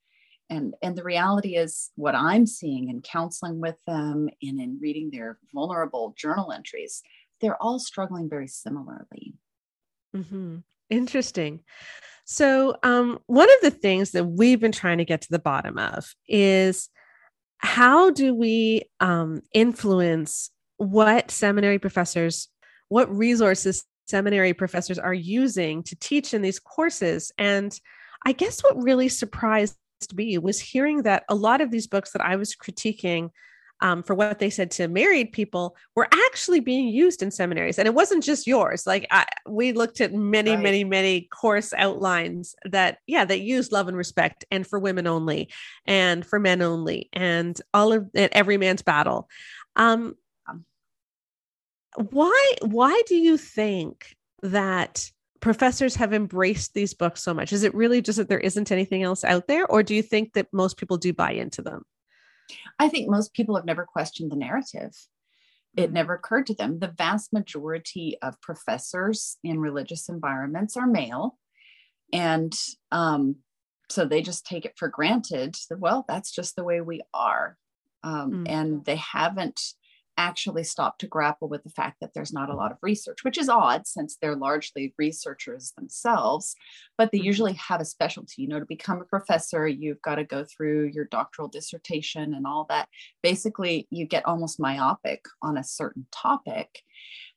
and 0.49 0.75
and 0.81 0.95
the 0.95 1.03
reality 1.03 1.55
is 1.55 1.91
what 1.95 2.15
i'm 2.15 2.45
seeing 2.45 2.89
in 2.89 3.01
counseling 3.01 3.59
with 3.59 3.75
them 3.87 4.29
and 4.41 4.59
in 4.59 4.77
reading 4.81 5.09
their 5.11 5.37
vulnerable 5.53 6.13
journal 6.17 6.51
entries 6.51 7.01
they're 7.41 7.61
all 7.61 7.79
struggling 7.79 8.29
very 8.29 8.47
similarly. 8.47 9.33
Mm-hmm. 10.15 10.57
interesting. 10.89 11.59
So 12.23 12.77
um, 12.83 13.19
one 13.27 13.49
of 13.49 13.61
the 13.61 13.71
things 13.71 14.11
that 14.11 14.23
we've 14.23 14.59
been 14.59 14.71
trying 14.71 14.99
to 14.99 15.05
get 15.05 15.21
to 15.21 15.27
the 15.29 15.39
bottom 15.39 15.77
of 15.77 16.15
is 16.27 16.89
how 17.57 18.11
do 18.11 18.33
we 18.33 18.83
um, 18.99 19.41
influence 19.53 20.49
what 20.77 21.31
seminary 21.31 21.79
professors 21.79 22.49
what 22.87 23.13
resources 23.13 23.83
seminary 24.07 24.53
professors 24.53 24.99
are 24.99 25.13
using 25.13 25.81
to 25.83 25.95
teach 25.95 26.33
in 26.33 26.41
these 26.41 26.59
courses? 26.59 27.31
And 27.37 27.77
i 28.25 28.31
guess 28.31 28.61
what 28.61 28.81
really 28.81 29.09
surprised 29.09 29.75
me 30.13 30.37
was 30.37 30.59
hearing 30.59 31.03
that 31.03 31.23
a 31.29 31.35
lot 31.35 31.61
of 31.61 31.71
these 31.71 31.87
books 31.87 32.11
that 32.11 32.21
I 32.21 32.35
was 32.35 32.55
critiquing 32.55 33.29
um, 33.81 34.03
for 34.03 34.15
what 34.15 34.39
they 34.39 34.49
said 34.49 34.71
to 34.71 34.87
married 34.87 35.31
people 35.31 35.75
were 35.95 36.07
actually 36.27 36.59
being 36.59 36.87
used 36.87 37.21
in 37.21 37.31
seminaries. 37.31 37.77
And 37.77 37.87
it 37.87 37.93
wasn't 37.93 38.23
just 38.23 38.47
yours. 38.47 38.87
Like 38.87 39.05
I, 39.11 39.25
we 39.47 39.73
looked 39.73 40.01
at 40.01 40.13
many, 40.13 40.51
right. 40.51 40.59
many, 40.61 40.83
many 40.83 41.21
course 41.21 41.73
outlines 41.73 42.55
that, 42.63 42.99
yeah, 43.05 43.25
that 43.25 43.41
use 43.41 43.71
love 43.71 43.87
and 43.87 43.97
respect 43.97 44.45
and 44.49 44.65
for 44.65 44.79
women 44.79 45.07
only 45.07 45.49
and 45.85 46.25
for 46.25 46.39
men 46.39 46.61
only 46.61 47.09
and 47.11 47.59
all 47.73 47.91
of 47.91 48.09
and 48.15 48.29
every 48.31 48.57
man's 48.57 48.81
battle. 48.81 49.29
Um, 49.75 50.15
why, 52.11 52.53
why 52.61 53.01
do 53.07 53.15
you 53.15 53.37
think 53.37 54.15
that 54.41 55.11
professors 55.45 55.95
have 55.95 56.11
embraced 56.11 56.73
these 56.73 56.95
books 56.95 57.21
so 57.21 57.31
much? 57.31 57.53
Is 57.53 57.61
it 57.61 57.75
really 57.75 58.01
just 58.01 58.17
that 58.17 58.29
there 58.29 58.39
isn't 58.39 58.71
anything 58.71 59.03
else 59.03 59.23
out 59.23 59.45
there, 59.45 59.67
or 59.67 59.83
do 59.83 59.93
you 59.93 60.01
think 60.01 60.33
that 60.33 60.47
most 60.51 60.75
people 60.75 60.97
do 60.97 61.13
buy 61.13 61.33
into 61.33 61.61
them? 61.61 61.83
I 62.79 62.89
think 62.89 63.11
most 63.11 63.31
people 63.31 63.55
have 63.55 63.63
never 63.63 63.85
questioned 63.85 64.31
the 64.31 64.35
narrative. 64.37 64.91
it 65.77 65.91
never 65.91 66.15
occurred 66.15 66.47
to 66.47 66.53
them. 66.53 66.79
The 66.79 66.93
vast 66.97 67.33
majority 67.33 68.17
of 68.21 68.41
professors 68.41 69.37
in 69.43 69.59
religious 69.59 70.09
environments 70.09 70.77
are 70.77 70.87
male. 70.87 71.37
And 72.13 72.53
um, 72.91 73.37
so 73.89 74.05
they 74.05 74.21
just 74.21 74.45
take 74.45 74.65
it 74.65 74.73
for 74.77 74.87
granted 74.87 75.55
that, 75.69 75.79
well, 75.79 76.05
that's 76.07 76.31
just 76.31 76.55
the 76.55 76.63
way 76.63 76.81
we 76.81 77.01
are. 77.13 77.57
Um, 78.03 78.31
mm. 78.31 78.49
And 78.49 78.85
they 78.85 78.95
haven't 78.95 79.59
actually 80.17 80.63
stop 80.63 80.97
to 80.99 81.07
grapple 81.07 81.47
with 81.47 81.63
the 81.63 81.69
fact 81.69 81.97
that 81.99 82.13
there's 82.13 82.33
not 82.33 82.49
a 82.49 82.55
lot 82.55 82.71
of 82.71 82.77
research, 82.81 83.23
which 83.23 83.37
is 83.37 83.49
odd 83.49 83.85
since 83.85 84.15
they're 84.15 84.35
largely 84.35 84.93
researchers 84.97 85.73
themselves, 85.77 86.55
but 86.97 87.11
they 87.11 87.17
mm-hmm. 87.17 87.25
usually 87.25 87.53
have 87.53 87.81
a 87.81 87.85
specialty. 87.85 88.41
You 88.41 88.47
know, 88.47 88.59
to 88.59 88.65
become 88.65 89.01
a 89.01 89.05
professor, 89.05 89.67
you've 89.67 90.01
got 90.01 90.15
to 90.15 90.23
go 90.23 90.45
through 90.45 90.91
your 90.93 91.05
doctoral 91.05 91.47
dissertation 91.47 92.33
and 92.33 92.47
all 92.47 92.65
that. 92.69 92.87
Basically, 93.21 93.87
you 93.89 94.05
get 94.05 94.25
almost 94.25 94.59
myopic 94.59 95.25
on 95.41 95.57
a 95.57 95.63
certain 95.63 96.05
topic, 96.11 96.83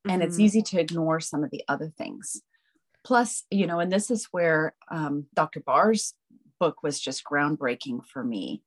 and 0.05 0.22
mm-hmm. 0.22 0.29
it's 0.29 0.39
easy 0.39 0.62
to 0.62 0.81
ignore 0.81 1.20
some 1.20 1.43
of 1.43 1.51
the 1.51 1.64
other 1.68 1.93
things. 1.97 2.43
Plus, 3.05 3.45
you 3.51 3.66
know, 3.66 3.81
and 3.81 3.91
this 3.91 4.11
is 4.11 4.29
where 4.31 4.74
um, 4.91 5.26
Dr. 5.35 5.61
Barr's 5.61 6.14
book 6.61 6.83
was 6.83 7.01
just 7.01 7.24
groundbreaking 7.24 8.05
for 8.05 8.22
me. 8.22 8.62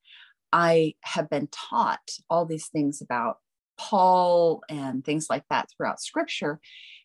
I 0.54 0.96
have 1.02 1.30
been 1.30 1.48
taught 1.52 2.18
all 2.30 2.46
these 2.46 2.68
things 2.68 3.02
about 3.02 3.38
Paul 3.82 4.62
and 4.70 5.04
things 5.04 5.28
like 5.30 5.44
that 5.50 5.70
throughout 5.70 6.00
scripture. 6.00 6.60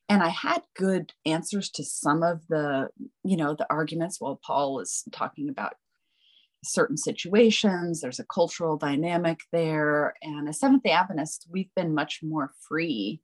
And 0.09 0.22
I 0.22 0.29
had 0.29 0.62
good 0.77 1.12
answers 1.24 1.70
to 1.70 1.85
some 1.85 2.22
of 2.22 2.47
the, 2.49 2.89
you 3.24 3.37
know, 3.37 3.55
the 3.55 3.66
arguments. 3.70 4.20
Well, 4.20 4.39
Paul 4.45 4.81
is 4.81 5.03
talking 5.11 5.49
about 5.49 5.74
certain 6.64 6.97
situations, 6.97 8.01
there's 8.01 8.18
a 8.18 8.24
cultural 8.24 8.77
dynamic 8.77 9.41
there. 9.53 10.14
And 10.22 10.49
as 10.49 10.61
Seventh 10.61 10.83
day 10.83 10.91
Adventists, 10.91 11.47
we've 11.51 11.72
been 11.74 11.95
much 11.95 12.20
more 12.22 12.53
free 12.68 13.20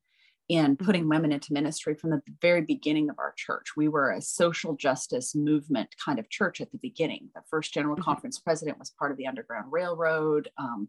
in 0.52 0.76
mm-hmm. 0.76 0.84
putting 0.84 1.08
women 1.08 1.32
into 1.32 1.54
ministry 1.54 1.94
from 1.94 2.10
the 2.10 2.20
very 2.42 2.60
beginning 2.60 3.08
of 3.08 3.18
our 3.18 3.32
church. 3.38 3.68
We 3.74 3.88
were 3.88 4.10
a 4.10 4.20
social 4.20 4.76
justice 4.76 5.34
movement 5.34 5.94
kind 6.04 6.18
of 6.18 6.28
church 6.28 6.60
at 6.60 6.70
the 6.70 6.78
beginning. 6.78 7.30
The 7.34 7.40
first 7.48 7.72
General 7.72 7.96
mm-hmm. 7.96 8.04
Conference 8.04 8.38
president 8.38 8.78
was 8.78 8.90
part 8.90 9.10
of 9.10 9.16
the 9.16 9.26
Underground 9.26 9.72
Railroad. 9.72 10.50
Um, 10.58 10.88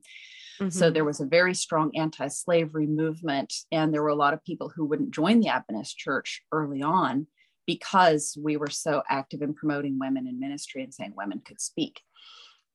mm-hmm. 0.60 0.70
So 0.70 0.90
there 0.90 1.06
was 1.06 1.22
a 1.22 1.26
very 1.26 1.54
strong 1.54 1.96
anti 1.96 2.28
slavery 2.28 2.88
movement. 2.88 3.54
And 3.72 3.94
there 3.94 4.04
were 4.04 4.10
a 4.10 4.16
lot 4.16 4.34
of 4.34 4.44
people 4.44 4.70
who 4.76 4.84
wouldn't 4.84 5.12
join 5.12 5.40
the 5.40 5.48
Adventist 5.48 5.98
church 5.98 6.44
early 6.52 6.82
on 6.82 7.28
because 7.66 8.38
we 8.42 8.58
were 8.58 8.70
so 8.70 9.02
active 9.10 9.42
in 9.42 9.54
promoting 9.54 9.98
women 9.98 10.28
in 10.28 10.42
ministry 10.42 10.84
and 10.84 10.94
saying 10.94 11.14
women 11.16 11.42
could 11.46 11.62
speak. 11.62 12.02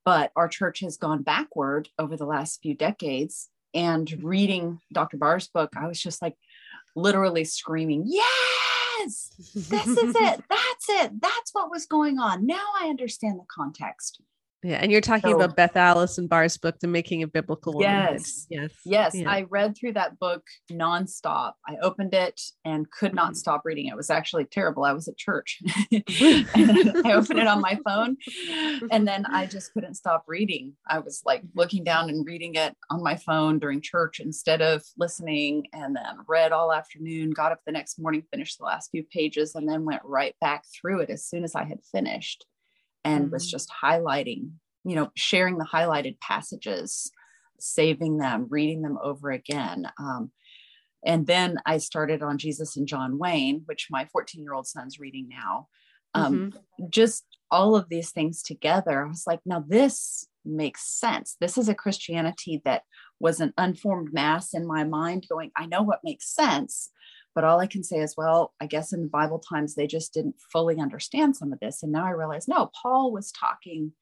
But 0.06 0.32
our 0.36 0.48
church 0.48 0.80
has 0.80 0.96
gone 0.96 1.22
backward 1.22 1.90
over 1.98 2.16
the 2.16 2.24
last 2.24 2.62
few 2.62 2.74
decades. 2.74 3.50
And 3.74 4.10
reading 4.22 4.80
Dr. 4.90 5.18
Barr's 5.18 5.48
book, 5.48 5.74
I 5.76 5.86
was 5.86 6.00
just 6.00 6.22
like, 6.22 6.34
literally 6.98 7.44
screaming, 7.44 8.04
Yes, 8.06 9.30
this 9.54 9.86
is 9.86 10.14
it. 10.14 10.42
That's 10.50 10.88
it. 10.88 11.20
That's 11.20 11.52
what 11.52 11.70
was 11.70 11.86
going 11.86 12.18
on. 12.18 12.46
Now 12.46 12.64
I 12.80 12.88
understand 12.88 13.38
the 13.38 13.46
context. 13.48 14.20
Yeah, 14.64 14.78
and 14.82 14.90
you're 14.90 15.00
talking 15.00 15.30
so, 15.30 15.36
about 15.36 15.54
Beth 15.54 15.76
Allison 15.76 16.26
Barr's 16.26 16.56
book, 16.56 16.80
The 16.80 16.88
Making 16.88 17.22
of 17.22 17.32
Biblical 17.32 17.74
Womanhood. 17.74 18.14
Yes, 18.14 18.46
yes, 18.50 18.72
yes. 18.84 19.14
Yeah. 19.14 19.30
I 19.30 19.42
read 19.42 19.76
through 19.76 19.92
that 19.92 20.18
book 20.18 20.42
nonstop. 20.72 21.52
I 21.66 21.76
opened 21.80 22.12
it 22.12 22.40
and 22.64 22.90
could 22.90 23.14
not 23.14 23.26
mm-hmm. 23.26 23.34
stop 23.34 23.62
reading. 23.64 23.86
It 23.86 23.96
was 23.96 24.10
actually 24.10 24.46
terrible. 24.46 24.82
I 24.82 24.92
was 24.92 25.06
at 25.06 25.16
church. 25.16 25.60
I 25.92 27.12
opened 27.14 27.38
it 27.38 27.46
on 27.46 27.60
my 27.60 27.78
phone, 27.86 28.16
and 28.90 29.06
then 29.06 29.26
I 29.26 29.46
just 29.50 29.72
couldn't 29.72 29.94
stop 29.94 30.24
reading. 30.26 30.72
I 30.88 30.98
was 30.98 31.22
like 31.24 31.42
looking 31.54 31.84
down 31.84 32.10
and 32.10 32.26
reading 32.26 32.56
it 32.56 32.76
on 32.90 33.00
my 33.00 33.14
phone 33.14 33.60
during 33.60 33.80
church 33.80 34.18
instead 34.18 34.60
of 34.60 34.82
listening, 34.96 35.68
and 35.72 35.94
then 35.94 36.16
read 36.26 36.50
all 36.50 36.72
afternoon. 36.72 37.30
Got 37.30 37.52
up 37.52 37.60
the 37.64 37.70
next 37.70 38.00
morning, 38.00 38.24
finished 38.32 38.58
the 38.58 38.64
last 38.64 38.90
few 38.90 39.04
pages, 39.04 39.54
and 39.54 39.68
then 39.68 39.84
went 39.84 40.02
right 40.04 40.34
back 40.40 40.64
through 40.74 41.00
it 41.00 41.10
as 41.10 41.24
soon 41.24 41.44
as 41.44 41.54
I 41.54 41.62
had 41.62 41.78
finished 41.92 42.44
and 43.08 43.24
mm-hmm. 43.24 43.32
was 43.32 43.50
just 43.50 43.70
highlighting, 43.82 44.50
you 44.84 44.94
know, 44.94 45.10
sharing 45.14 45.58
the 45.58 45.64
highlighted 45.64 46.20
passages, 46.20 47.10
saving 47.58 48.18
them, 48.18 48.46
reading 48.50 48.82
them 48.82 48.98
over 49.02 49.30
again. 49.30 49.90
Um, 49.98 50.30
and 51.04 51.26
then 51.26 51.56
I 51.64 51.78
started 51.78 52.22
on 52.22 52.38
Jesus 52.38 52.76
and 52.76 52.86
John 52.86 53.18
Wayne, 53.18 53.62
which 53.66 53.88
my 53.90 54.06
14 54.12 54.42
year 54.42 54.52
old 54.52 54.66
son's 54.66 54.98
reading 55.00 55.28
now. 55.28 55.68
Um, 56.14 56.52
mm-hmm. 56.52 56.86
Just 56.90 57.24
all 57.50 57.76
of 57.76 57.88
these 57.88 58.10
things 58.10 58.42
together, 58.42 59.04
I 59.04 59.08
was 59.08 59.24
like, 59.26 59.40
now 59.46 59.64
this 59.66 60.26
makes 60.44 60.82
sense. 60.82 61.36
This 61.40 61.56
is 61.56 61.68
a 61.68 61.74
Christianity 61.74 62.60
that 62.64 62.82
was 63.20 63.40
an 63.40 63.52
unformed 63.56 64.12
mass 64.12 64.54
in 64.54 64.66
my 64.66 64.84
mind 64.84 65.26
going, 65.30 65.50
I 65.56 65.66
know 65.66 65.82
what 65.82 66.04
makes 66.04 66.34
sense, 66.34 66.90
but 67.38 67.44
all 67.44 67.60
I 67.60 67.68
can 67.68 67.84
say 67.84 67.98
is, 67.98 68.16
well, 68.16 68.52
I 68.60 68.66
guess 68.66 68.92
in 68.92 69.00
the 69.00 69.08
Bible 69.08 69.38
times, 69.38 69.76
they 69.76 69.86
just 69.86 70.12
didn't 70.12 70.40
fully 70.52 70.80
understand 70.80 71.36
some 71.36 71.52
of 71.52 71.60
this. 71.60 71.84
And 71.84 71.92
now 71.92 72.04
I 72.04 72.10
realize, 72.10 72.48
no, 72.48 72.68
Paul 72.82 73.12
was 73.12 73.30
talking 73.30 73.92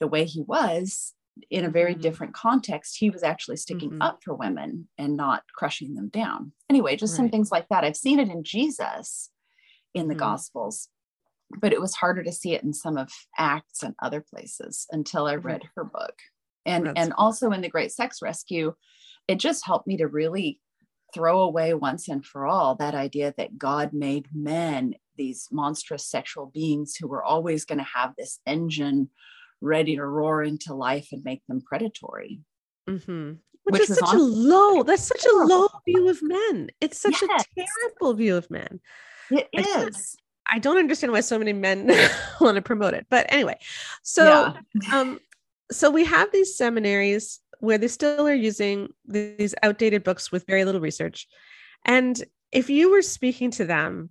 the 0.00 0.08
way 0.08 0.24
he 0.24 0.42
was 0.42 1.14
in 1.48 1.64
a 1.64 1.70
very 1.70 1.92
mm-hmm. 1.92 2.00
different 2.00 2.34
context. 2.34 2.96
He 2.98 3.08
was 3.08 3.22
actually 3.22 3.58
sticking 3.58 3.90
mm-hmm. 3.90 4.02
up 4.02 4.18
for 4.24 4.34
women 4.34 4.88
and 4.98 5.16
not 5.16 5.44
crushing 5.54 5.94
them 5.94 6.08
down. 6.08 6.50
Anyway, 6.68 6.96
just 6.96 7.12
right. 7.12 7.18
some 7.18 7.28
things 7.28 7.52
like 7.52 7.68
that. 7.68 7.84
I've 7.84 7.96
seen 7.96 8.18
it 8.18 8.30
in 8.30 8.42
Jesus 8.42 9.30
in 9.94 10.08
the 10.08 10.14
mm-hmm. 10.14 10.24
Gospels, 10.24 10.88
but 11.60 11.72
it 11.72 11.80
was 11.80 11.94
harder 11.94 12.24
to 12.24 12.32
see 12.32 12.54
it 12.54 12.64
in 12.64 12.72
some 12.72 12.98
of 12.98 13.12
Acts 13.38 13.84
and 13.84 13.94
other 14.02 14.24
places 14.28 14.88
until 14.90 15.26
I 15.26 15.36
read 15.36 15.62
her 15.76 15.84
book. 15.84 16.18
And, 16.64 16.98
and 16.98 17.12
also 17.16 17.52
in 17.52 17.60
the 17.60 17.68
Great 17.68 17.92
Sex 17.92 18.18
Rescue, 18.20 18.74
it 19.28 19.38
just 19.38 19.64
helped 19.64 19.86
me 19.86 19.98
to 19.98 20.08
really 20.08 20.58
throw 21.16 21.40
away 21.40 21.72
once 21.72 22.08
and 22.08 22.24
for 22.24 22.46
all 22.46 22.74
that 22.74 22.94
idea 22.94 23.32
that 23.38 23.56
God 23.56 23.94
made 23.94 24.28
men 24.34 24.94
these 25.16 25.48
monstrous 25.50 26.06
sexual 26.06 26.44
beings 26.52 26.94
who 26.94 27.08
were 27.08 27.24
always 27.24 27.64
going 27.64 27.78
to 27.78 27.84
have 27.94 28.12
this 28.18 28.38
engine 28.46 29.08
ready 29.62 29.96
to 29.96 30.04
roar 30.04 30.42
into 30.42 30.74
life 30.74 31.08
and 31.12 31.24
make 31.24 31.40
them 31.48 31.62
predatory. 31.62 32.40
Mm-hmm. 32.86 33.32
Which, 33.64 33.72
Which, 33.72 33.90
is 33.90 33.96
such 33.96 34.14
a 34.14 34.18
low, 34.18 34.82
that's 34.82 35.02
such 35.02 35.24
a 35.24 35.34
low 35.34 35.68
view 35.86 36.10
of 36.10 36.18
men. 36.22 36.68
It's 36.82 37.00
such 37.00 37.16
yes. 37.22 37.44
a 37.56 37.64
terrible 37.64 38.12
view 38.12 38.36
of 38.36 38.50
men. 38.50 38.80
It 39.30 39.48
is. 39.54 39.64
I 39.64 39.72
don't, 39.72 39.96
I 40.52 40.58
don't 40.58 40.78
understand 40.78 41.12
why 41.14 41.20
so 41.20 41.38
many 41.38 41.54
men 41.54 41.90
want 42.42 42.56
to 42.56 42.62
promote 42.62 42.92
it. 42.92 43.06
But 43.08 43.24
anyway, 43.30 43.56
so 44.02 44.54
yeah. 44.74 45.00
um, 45.00 45.18
so 45.72 45.90
we 45.90 46.04
have 46.04 46.30
these 46.30 46.56
seminaries 46.56 47.40
where 47.60 47.78
they 47.78 47.88
still 47.88 48.26
are 48.26 48.34
using 48.34 48.88
these 49.06 49.54
outdated 49.62 50.04
books 50.04 50.30
with 50.30 50.46
very 50.46 50.64
little 50.64 50.80
research. 50.80 51.26
And 51.84 52.22
if 52.52 52.70
you 52.70 52.90
were 52.90 53.02
speaking 53.02 53.50
to 53.52 53.64
them 53.64 54.10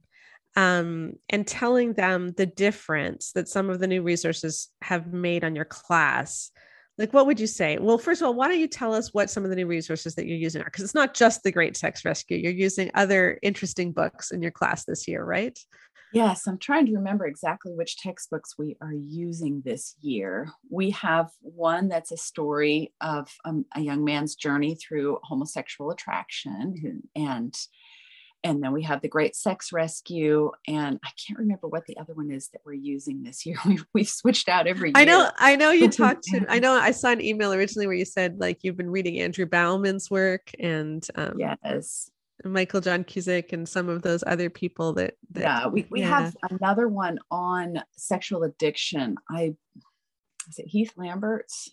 um, 0.56 1.14
and 1.30 1.46
telling 1.46 1.94
them 1.94 2.34
the 2.38 2.46
difference 2.46 3.32
that 3.34 3.48
some 3.48 3.70
of 3.70 3.80
the 3.80 3.88
new 3.88 4.02
resources 4.02 4.70
have 4.82 5.12
made 5.12 5.44
on 5.44 5.56
your 5.56 5.66
class, 5.66 6.52
like 6.98 7.14
what 7.14 7.26
would 7.28 7.40
you 7.40 7.48
say? 7.48 7.78
Well, 7.78 7.98
first 7.98 8.22
of 8.22 8.28
all, 8.28 8.36
why 8.36 8.48
don't 8.48 8.60
you 8.60 8.68
tell 8.68 8.94
us 8.94 9.14
what 9.14 9.30
some 9.30 9.44
of 9.44 9.50
the 9.50 9.56
new 9.56 9.68
resources 9.68 10.16
that 10.16 10.28
you're 10.28 10.38
using 10.38 10.62
are? 10.62 10.66
Because 10.66 10.84
it's 10.84 10.96
not 10.96 11.14
just 11.14 11.44
the 11.44 11.52
Great 11.52 11.76
Sex 11.76 12.06
Rescue. 12.06 12.38
You're 12.38 12.54
using 12.54 12.90
other 12.94 13.38
interesting 13.42 13.92
books 13.92 14.32
in 14.32 14.42
your 14.42 14.52
class 14.52 14.86
this 14.86 15.08
year, 15.08 15.24
right? 15.24 15.58
Yes, 16.16 16.48
I'm 16.48 16.58
trying 16.58 16.86
to 16.86 16.94
remember 16.94 17.28
exactly 17.28 17.74
which 17.74 17.98
textbooks 17.98 18.56
we 18.58 18.78
are 18.80 18.94
using 18.94 19.62
this 19.66 19.98
year. 20.00 20.50
We 20.70 20.92
have 20.92 21.30
one 21.42 21.90
that's 21.90 22.14
a 22.14 22.18
story 22.18 22.94
of 23.02 23.28
um, 23.44 23.66
a 23.76 23.82
young 23.82 24.06
man's 24.06 24.36
journey 24.36 24.76
through 24.76 25.20
homosexual 25.24 25.92
attraction, 25.92 27.04
and 27.18 27.54
and 28.46 28.64
then 28.64 28.72
we 28.72 28.84
have 28.84 29.02
the 29.02 29.10
Great 29.10 29.36
Sex 29.36 29.74
Rescue, 29.74 30.52
and 30.70 31.02
I 31.04 31.10
can't 31.28 31.38
remember 31.38 31.68
what 31.68 31.86
the 31.86 31.98
other 31.98 32.14
one 32.14 32.32
is 32.32 32.48
that 32.54 32.62
we're 32.64 32.74
using 32.76 33.22
this 33.22 33.46
year. 33.46 33.58
We've 33.66 33.86
we've 33.94 34.08
switched 34.08 34.48
out 34.48 34.68
every 34.68 34.92
year. 34.92 34.96
I 34.96 35.04
know, 35.04 35.30
I 35.38 35.58
know. 35.58 35.72
You 35.72 35.90
talked 35.90 36.24
to. 36.28 36.46
I 36.48 36.60
know. 36.60 36.72
I 36.76 36.92
saw 36.92 37.10
an 37.10 37.22
email 37.22 37.52
originally 37.52 37.88
where 37.88 37.96
you 37.96 38.06
said 38.06 38.40
like 38.40 38.60
you've 38.62 38.78
been 38.78 38.90
reading 38.90 39.20
Andrew 39.20 39.46
Bauman's 39.46 40.10
work, 40.10 40.52
and 40.62 41.06
um, 41.16 41.34
yes, 41.38 42.10
Michael 42.44 42.82
John 42.82 43.04
Cusick 43.04 43.54
and 43.54 43.68
some 43.68 43.88
of 43.88 44.02
those 44.02 44.24
other 44.28 44.50
people 44.50 44.94
that, 44.94 45.14
that 45.32 45.42
yeah 45.42 45.68
we, 45.68 45.88
we 45.90 46.02
yeah. 46.02 46.08
have 46.08 46.36
another 46.50 46.88
one 46.88 47.20
on 47.32 47.82
sexual 47.96 48.44
addiction 48.44 49.16
I 49.30 49.56
is 50.50 50.60
it 50.60 50.68
Heath 50.68 50.94
Lambert's 50.98 51.70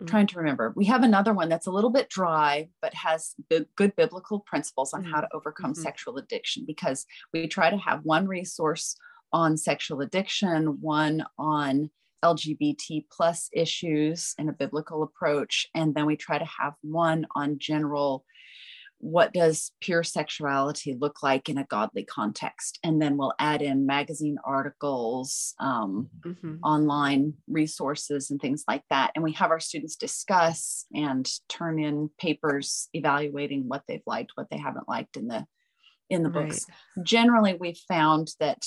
I'm 0.00 0.06
mm. 0.06 0.10
trying 0.10 0.26
to 0.28 0.38
remember 0.38 0.72
we 0.74 0.86
have 0.86 1.02
another 1.02 1.34
one 1.34 1.48
that's 1.48 1.66
a 1.66 1.70
little 1.70 1.90
bit 1.90 2.08
dry 2.08 2.68
but 2.80 2.94
has 2.94 3.34
good 3.76 3.94
biblical 3.96 4.40
principles 4.40 4.94
on 4.94 5.02
mm-hmm. 5.02 5.12
how 5.12 5.20
to 5.20 5.28
overcome 5.34 5.72
mm-hmm. 5.72 5.82
sexual 5.82 6.16
addiction 6.16 6.64
because 6.66 7.04
we 7.32 7.46
try 7.46 7.68
to 7.70 7.76
have 7.76 8.00
one 8.04 8.26
resource 8.26 8.96
on 9.32 9.56
sexual 9.56 10.00
addiction 10.00 10.80
one 10.80 11.24
on 11.38 11.90
LGBT 12.24 13.04
plus 13.12 13.48
issues 13.52 14.34
in 14.38 14.48
a 14.48 14.52
biblical 14.52 15.02
approach 15.02 15.66
and 15.74 15.94
then 15.94 16.06
we 16.06 16.16
try 16.16 16.38
to 16.38 16.48
have 16.58 16.72
one 16.82 17.26
on 17.36 17.58
general 17.58 18.24
what 19.00 19.32
does 19.32 19.70
pure 19.80 20.02
sexuality 20.02 20.96
look 20.98 21.22
like 21.22 21.48
in 21.48 21.56
a 21.58 21.64
godly 21.64 22.04
context 22.04 22.78
and 22.82 23.00
then 23.00 23.16
we'll 23.16 23.34
add 23.38 23.62
in 23.62 23.86
magazine 23.86 24.36
articles 24.44 25.54
um, 25.60 26.08
mm-hmm. 26.20 26.56
online 26.64 27.32
resources 27.46 28.30
and 28.30 28.40
things 28.40 28.64
like 28.66 28.82
that 28.90 29.12
and 29.14 29.22
we 29.22 29.32
have 29.32 29.50
our 29.50 29.60
students 29.60 29.96
discuss 29.96 30.84
and 30.94 31.30
turn 31.48 31.78
in 31.78 32.10
papers 32.18 32.88
evaluating 32.92 33.68
what 33.68 33.82
they've 33.86 34.02
liked 34.06 34.32
what 34.34 34.50
they 34.50 34.58
haven't 34.58 34.88
liked 34.88 35.16
in 35.16 35.28
the 35.28 35.46
in 36.10 36.22
the 36.22 36.30
books 36.30 36.66
right. 36.96 37.06
generally 37.06 37.54
we've 37.54 37.80
found 37.88 38.32
that 38.40 38.64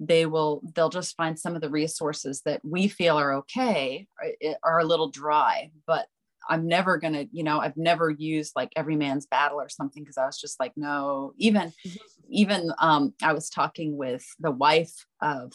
they 0.00 0.26
will 0.26 0.62
they'll 0.74 0.88
just 0.88 1.16
find 1.16 1.38
some 1.38 1.54
of 1.54 1.60
the 1.60 1.70
resources 1.70 2.40
that 2.44 2.60
we 2.64 2.88
feel 2.88 3.18
are 3.18 3.34
okay 3.34 4.06
are, 4.22 4.56
are 4.64 4.78
a 4.78 4.84
little 4.84 5.10
dry 5.10 5.70
but 5.86 6.06
I'm 6.48 6.66
never 6.66 6.98
gonna, 6.98 7.26
you 7.30 7.42
know, 7.42 7.60
I've 7.60 7.76
never 7.76 8.10
used 8.10 8.52
like 8.56 8.72
every 8.74 8.96
man's 8.96 9.26
battle 9.26 9.60
or 9.60 9.68
something 9.68 10.02
because 10.02 10.16
I 10.16 10.26
was 10.26 10.40
just 10.40 10.58
like, 10.58 10.72
no. 10.76 11.32
Even, 11.36 11.72
mm-hmm. 11.86 11.96
even 12.30 12.72
um, 12.78 13.14
I 13.22 13.32
was 13.32 13.50
talking 13.50 13.96
with 13.96 14.24
the 14.40 14.50
wife 14.50 14.92
of 15.20 15.52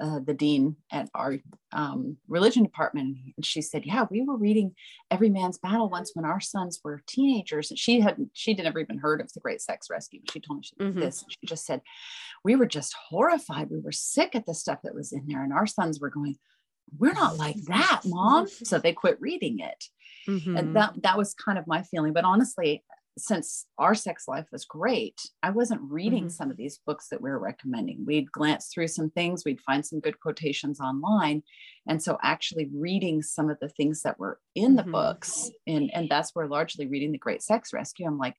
uh, 0.00 0.20
the 0.24 0.34
dean 0.34 0.76
at 0.90 1.08
our 1.14 1.36
um, 1.72 2.16
religion 2.28 2.62
department, 2.62 3.16
and 3.36 3.44
she 3.44 3.62
said, 3.62 3.84
"Yeah, 3.84 4.06
we 4.10 4.22
were 4.22 4.36
reading 4.36 4.74
Every 5.10 5.30
Man's 5.30 5.58
Battle 5.58 5.88
once 5.88 6.12
when 6.14 6.24
our 6.24 6.40
sons 6.40 6.80
were 6.82 7.02
teenagers." 7.06 7.70
And 7.70 7.78
she 7.78 8.00
had 8.00 8.16
she'd 8.32 8.58
never 8.58 8.78
even 8.78 8.98
heard 8.98 9.20
of 9.20 9.32
the 9.32 9.40
Great 9.40 9.60
Sex 9.60 9.88
Rescue. 9.90 10.20
She 10.32 10.40
told 10.40 10.58
me 10.58 10.64
she 10.64 10.76
mm-hmm. 10.76 11.00
this. 11.00 11.24
She 11.28 11.46
just 11.46 11.66
said, 11.66 11.82
"We 12.44 12.56
were 12.56 12.66
just 12.66 12.94
horrified. 13.08 13.70
We 13.70 13.80
were 13.80 13.92
sick 13.92 14.34
at 14.34 14.46
the 14.46 14.54
stuff 14.54 14.80
that 14.82 14.94
was 14.94 15.12
in 15.12 15.26
there, 15.26 15.42
and 15.42 15.52
our 15.52 15.66
sons 15.66 16.00
were 16.00 16.10
going." 16.10 16.36
we're 16.98 17.12
not 17.12 17.38
like 17.38 17.56
that 17.68 18.02
mom 18.04 18.46
so 18.46 18.78
they 18.78 18.92
quit 18.92 19.18
reading 19.20 19.60
it 19.60 19.84
mm-hmm. 20.28 20.56
and 20.56 20.76
that 20.76 20.94
that 21.02 21.18
was 21.18 21.34
kind 21.34 21.58
of 21.58 21.66
my 21.66 21.82
feeling 21.82 22.12
but 22.12 22.24
honestly 22.24 22.82
since 23.18 23.66
our 23.76 23.94
sex 23.94 24.24
life 24.26 24.46
was 24.50 24.64
great 24.64 25.20
i 25.42 25.50
wasn't 25.50 25.80
reading 25.90 26.24
mm-hmm. 26.24 26.30
some 26.30 26.50
of 26.50 26.56
these 26.56 26.80
books 26.86 27.08
that 27.10 27.20
we 27.20 27.28
were 27.28 27.38
recommending 27.38 28.04
we'd 28.06 28.30
glance 28.32 28.68
through 28.68 28.88
some 28.88 29.10
things 29.10 29.44
we'd 29.44 29.60
find 29.60 29.84
some 29.84 30.00
good 30.00 30.18
quotations 30.20 30.80
online 30.80 31.42
and 31.86 32.02
so 32.02 32.18
actually 32.22 32.70
reading 32.74 33.20
some 33.22 33.50
of 33.50 33.58
the 33.60 33.68
things 33.68 34.02
that 34.02 34.18
were 34.18 34.38
in 34.54 34.76
the 34.76 34.82
mm-hmm. 34.82 34.92
books 34.92 35.50
and 35.66 35.90
and 35.92 36.08
that's 36.08 36.34
where 36.34 36.48
largely 36.48 36.86
reading 36.86 37.12
the 37.12 37.18
great 37.18 37.42
sex 37.42 37.72
rescue 37.72 38.06
i'm 38.06 38.18
like 38.18 38.36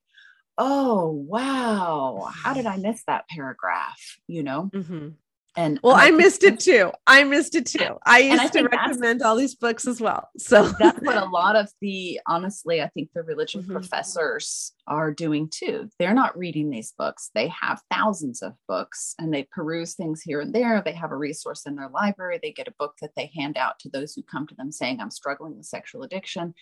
oh 0.58 1.10
wow 1.28 2.28
how 2.32 2.52
did 2.52 2.66
i 2.66 2.76
miss 2.76 3.02
that 3.06 3.28
paragraph 3.28 4.18
you 4.26 4.42
know 4.42 4.70
mm-hmm. 4.74 5.08
And 5.56 5.78
well, 5.84 5.94
I, 5.94 6.10
missed 6.10 6.42
it 6.42 6.58
too. 6.58 6.90
I 7.06 7.22
missed 7.22 7.54
it 7.54 7.66
too. 7.66 7.96
I 8.04 8.18
used 8.18 8.42
I 8.42 8.48
to 8.48 8.68
recommend 8.68 9.22
all 9.22 9.36
these 9.36 9.54
books 9.54 9.86
as 9.86 10.00
well. 10.00 10.28
So 10.36 10.68
that's 10.80 11.00
what 11.00 11.16
a 11.16 11.26
lot 11.30 11.54
of 11.54 11.70
the 11.80 12.20
honestly, 12.26 12.82
I 12.82 12.88
think 12.88 13.10
the 13.14 13.22
religion 13.22 13.62
mm-hmm. 13.62 13.72
professors 13.72 14.72
are 14.88 15.12
doing 15.12 15.48
too. 15.48 15.88
They're 15.98 16.14
not 16.14 16.36
reading 16.36 16.70
these 16.70 16.92
books. 16.98 17.30
They 17.34 17.48
have 17.48 17.80
thousands 17.88 18.42
of 18.42 18.54
books 18.66 19.14
and 19.18 19.32
they 19.32 19.44
peruse 19.44 19.94
things 19.94 20.22
here 20.22 20.40
and 20.40 20.52
there. 20.52 20.82
They 20.84 20.92
have 20.92 21.12
a 21.12 21.16
resource 21.16 21.66
in 21.66 21.76
their 21.76 21.88
library. 21.88 22.40
They 22.42 22.52
get 22.52 22.68
a 22.68 22.74
book 22.76 22.94
that 23.00 23.12
they 23.16 23.30
hand 23.36 23.56
out 23.56 23.78
to 23.80 23.88
those 23.88 24.14
who 24.14 24.22
come 24.22 24.48
to 24.48 24.54
them 24.56 24.72
saying, 24.72 25.00
I'm 25.00 25.10
struggling 25.10 25.56
with 25.56 25.66
sexual 25.66 26.02
addiction, 26.02 26.54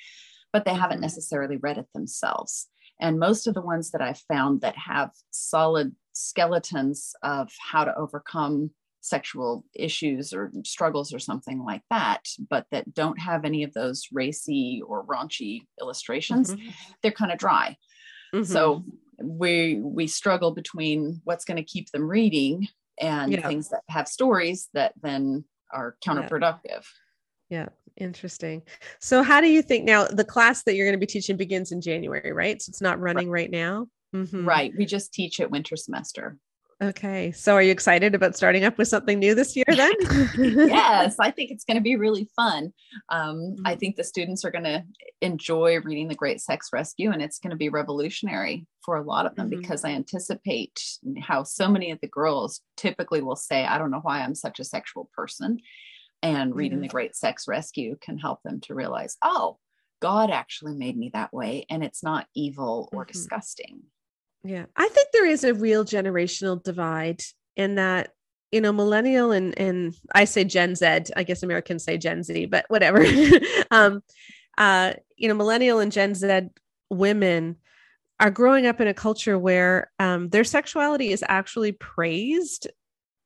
but 0.53 0.67
they 0.67 0.75
haven't 0.75 0.97
mm-hmm. 0.97 1.03
necessarily 1.03 1.57
read 1.57 1.79
it 1.79 1.87
themselves. 1.95 2.69
And 3.01 3.19
most 3.19 3.47
of 3.47 3.55
the 3.55 3.63
ones 3.63 3.91
that 3.93 4.03
I've 4.03 4.21
found 4.29 4.61
that 4.61 4.77
have 4.77 5.13
solid 5.31 5.97
skeletons 6.13 7.15
of 7.23 7.51
how 7.59 7.85
to 7.85 7.97
overcome 7.97 8.71
sexual 9.03 9.65
issues 9.75 10.33
or 10.33 10.51
struggles 10.65 11.13
or 11.13 11.19
something 11.19 11.63
like 11.63 11.83
that, 11.91 12.23
but 12.49 12.67
that 12.71 12.95
don't 12.95 13.21
have 13.21 13.45
any 13.45 13.65
of 13.65 13.75
those 13.75 14.07
racy 14.13 14.83
or 14.87 15.05
raunchy 15.05 15.63
illustrations, 15.81 16.55
mm-hmm. 16.55 16.71
they're 17.03 17.13
kind 17.13 17.33
of 17.33 17.39
dry. 17.39 17.77
Mm-hmm. 18.35 18.45
So 18.45 18.85
we 19.23 19.81
we 19.83 20.07
struggle 20.07 20.53
between 20.53 21.21
what's 21.25 21.45
going 21.45 21.59
to 21.59 21.63
keep 21.63 21.91
them 21.91 22.09
reading 22.09 22.69
and 23.01 23.33
yeah. 23.33 23.47
things 23.47 23.69
that 23.69 23.83
have 23.89 24.09
stories 24.09 24.69
that 24.75 24.95
then 25.03 25.45
are 25.73 25.97
counterproductive. 26.05 26.85
Yeah. 27.51 27.59
yeah. 27.61 27.69
Interesting. 27.99 28.63
So, 29.01 29.23
how 29.23 29.43
do 29.43 29.49
you 29.49 29.61
think 29.61 29.85
now 29.85 30.07
the 30.07 30.25
class 30.25 30.63
that 30.63 30.75
you're 30.75 30.87
going 30.87 30.99
to 30.99 31.07
be 31.07 31.11
teaching 31.11 31.37
begins 31.37 31.73
in 31.73 31.83
January, 31.83 32.33
right? 32.33 32.61
So, 32.63 32.71
it's 32.71 32.81
not 32.81 32.99
running 32.99 33.29
right, 33.29 33.43
right 33.43 33.51
now. 33.51 33.89
Mm-hmm. 34.15 34.49
Right. 34.49 34.73
We 34.77 34.87
just 34.87 35.13
teach 35.13 35.41
it 35.41 35.51
winter 35.51 35.77
semester. 35.77 36.39
Okay. 36.83 37.31
So 37.31 37.55
are 37.55 37.63
you 37.63 37.71
excited 37.71 38.13
about 38.15 38.37
starting 38.37 38.65
up 38.65 38.77
with 38.77 38.89
something 38.89 39.21
new 39.21 39.37
this 39.37 39.55
year 39.55 39.65
then? 39.69 39.93
yes, 40.69 41.15
I 41.21 41.31
think 41.31 41.53
it's 41.53 41.65
going 41.65 41.77
to 41.77 41.83
be 41.83 41.95
really 41.95 42.29
fun. 42.35 42.73
Um, 43.09 43.55
I 43.65 43.73
mm-hmm. 43.73 43.79
think 43.79 43.97
the 43.97 44.03
students 44.03 44.45
are 44.45 44.51
going 44.51 44.65
to 44.65 44.83
enjoy 45.21 45.79
reading 45.81 46.09
The 46.09 46.17
Great 46.17 46.41
Sex 46.41 46.71
Rescue, 46.73 47.13
and 47.13 47.23
it's 47.23 47.39
going 47.39 47.53
to 47.53 47.57
be 47.57 47.69
revolutionary 47.69 48.67
for 48.85 48.97
a 48.97 49.05
lot 49.05 49.27
of 49.27 49.37
them 49.37 49.49
mm-hmm. 49.49 49.61
because 49.61 49.85
I 49.85 49.91
anticipate 49.91 50.83
how 51.21 51.45
so 51.45 51.69
many 51.69 51.93
of 51.93 52.01
the 52.01 52.09
girls 52.09 52.63
typically 52.77 53.23
will 53.23 53.37
say, 53.37 53.65
I 53.65 53.79
don't 53.79 53.93
know 53.93 54.01
why 54.03 54.21
I'm 54.21 54.35
such 54.35 54.59
a 54.59 54.65
sexual 54.65 55.09
person. 55.15 55.61
And 56.21 56.55
reading 56.55 56.79
mm-hmm. 56.79 56.83
The 56.83 56.89
Great 56.89 57.15
Sex 57.15 57.47
Rescue 57.47 57.97
can 58.01 58.19
help 58.19 58.43
them 58.43 58.61
to 58.63 58.75
realize, 58.75 59.17
oh, 59.23 59.59
God 60.01 60.31
actually 60.31 60.75
made 60.75 60.97
me 60.97 61.13
that 61.15 61.33
way, 61.33 61.65
and 61.71 61.85
it's 61.85 62.03
not 62.03 62.27
evil 62.35 62.89
or 62.93 63.05
mm-hmm. 63.05 63.13
disgusting. 63.13 63.83
Yeah. 64.45 64.67
I 64.77 64.89
think 64.89 65.09
there 65.13 65.27
is 65.27 65.45
a 65.45 65.55
real 65.55 65.85
generational 65.85 66.63
divide 66.63 67.23
in 67.57 67.77
that, 67.77 68.11
you 68.51 68.61
know, 68.61 68.73
millennial 68.73 69.31
and 69.31 69.57
and 69.59 69.95
I 70.15 70.25
say 70.25 70.45
Gen 70.45 70.75
Z, 70.75 70.87
I 71.17 71.23
guess 71.23 71.43
Americans 71.43 71.85
say 71.85 71.97
Gen 71.97 72.23
Z, 72.23 72.47
but 72.47 72.65
whatever. 72.69 73.05
um 73.71 74.03
uh 74.59 74.95
you 75.17 75.29
know, 75.29 75.35
millennial 75.35 75.79
and 75.79 75.93
Gen 75.93 76.15
Z 76.15 76.49
women 76.91 77.57
are 78.21 78.31
growing 78.31 78.67
up 78.67 78.81
in 78.81 78.89
a 78.89 78.95
culture 78.95 79.39
where 79.39 79.91
um, 79.99 80.29
their 80.29 80.45
sexuality 80.45 81.11
is 81.11 81.25
actually 81.27 81.73
praised, 81.73 82.69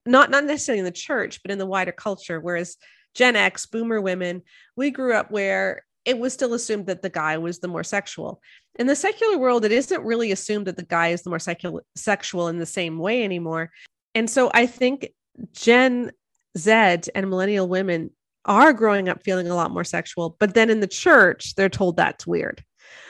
not 0.06 0.30
not 0.30 0.44
necessarily 0.44 0.78
in 0.78 0.84
the 0.84 0.90
church, 0.90 1.42
but 1.42 1.50
in 1.50 1.58
the 1.58 1.66
wider 1.66 1.92
culture. 1.92 2.40
Whereas 2.40 2.76
Gen 3.14 3.36
X, 3.36 3.66
Boomer 3.66 4.00
women, 4.00 4.42
we 4.76 4.90
grew 4.90 5.14
up 5.14 5.30
where 5.30 5.84
it 6.06 6.18
was 6.18 6.32
still 6.32 6.54
assumed 6.54 6.86
that 6.86 7.02
the 7.02 7.10
guy 7.10 7.36
was 7.38 7.58
the 7.58 7.68
more 7.68 7.84
sexual. 7.84 8.40
In 8.78 8.86
the 8.86 8.96
secular 8.96 9.38
world, 9.38 9.64
it 9.64 9.72
isn't 9.72 10.02
really 10.02 10.32
assumed 10.32 10.66
that 10.66 10.76
the 10.76 10.84
guy 10.84 11.08
is 11.08 11.22
the 11.22 11.30
more 11.30 11.38
secular, 11.38 11.82
sexual 11.94 12.48
in 12.48 12.58
the 12.58 12.66
same 12.66 12.98
way 12.98 13.24
anymore. 13.24 13.70
And 14.14 14.28
so 14.28 14.50
I 14.54 14.66
think 14.66 15.08
Gen 15.52 16.12
Z 16.56 16.70
and 16.70 17.28
millennial 17.28 17.68
women 17.68 18.10
are 18.44 18.72
growing 18.72 19.08
up 19.08 19.22
feeling 19.22 19.48
a 19.48 19.54
lot 19.54 19.70
more 19.70 19.84
sexual, 19.84 20.36
but 20.38 20.54
then 20.54 20.70
in 20.70 20.80
the 20.80 20.86
church, 20.86 21.54
they're 21.54 21.68
told 21.68 21.96
that's 21.96 22.26
weird. 22.26 22.62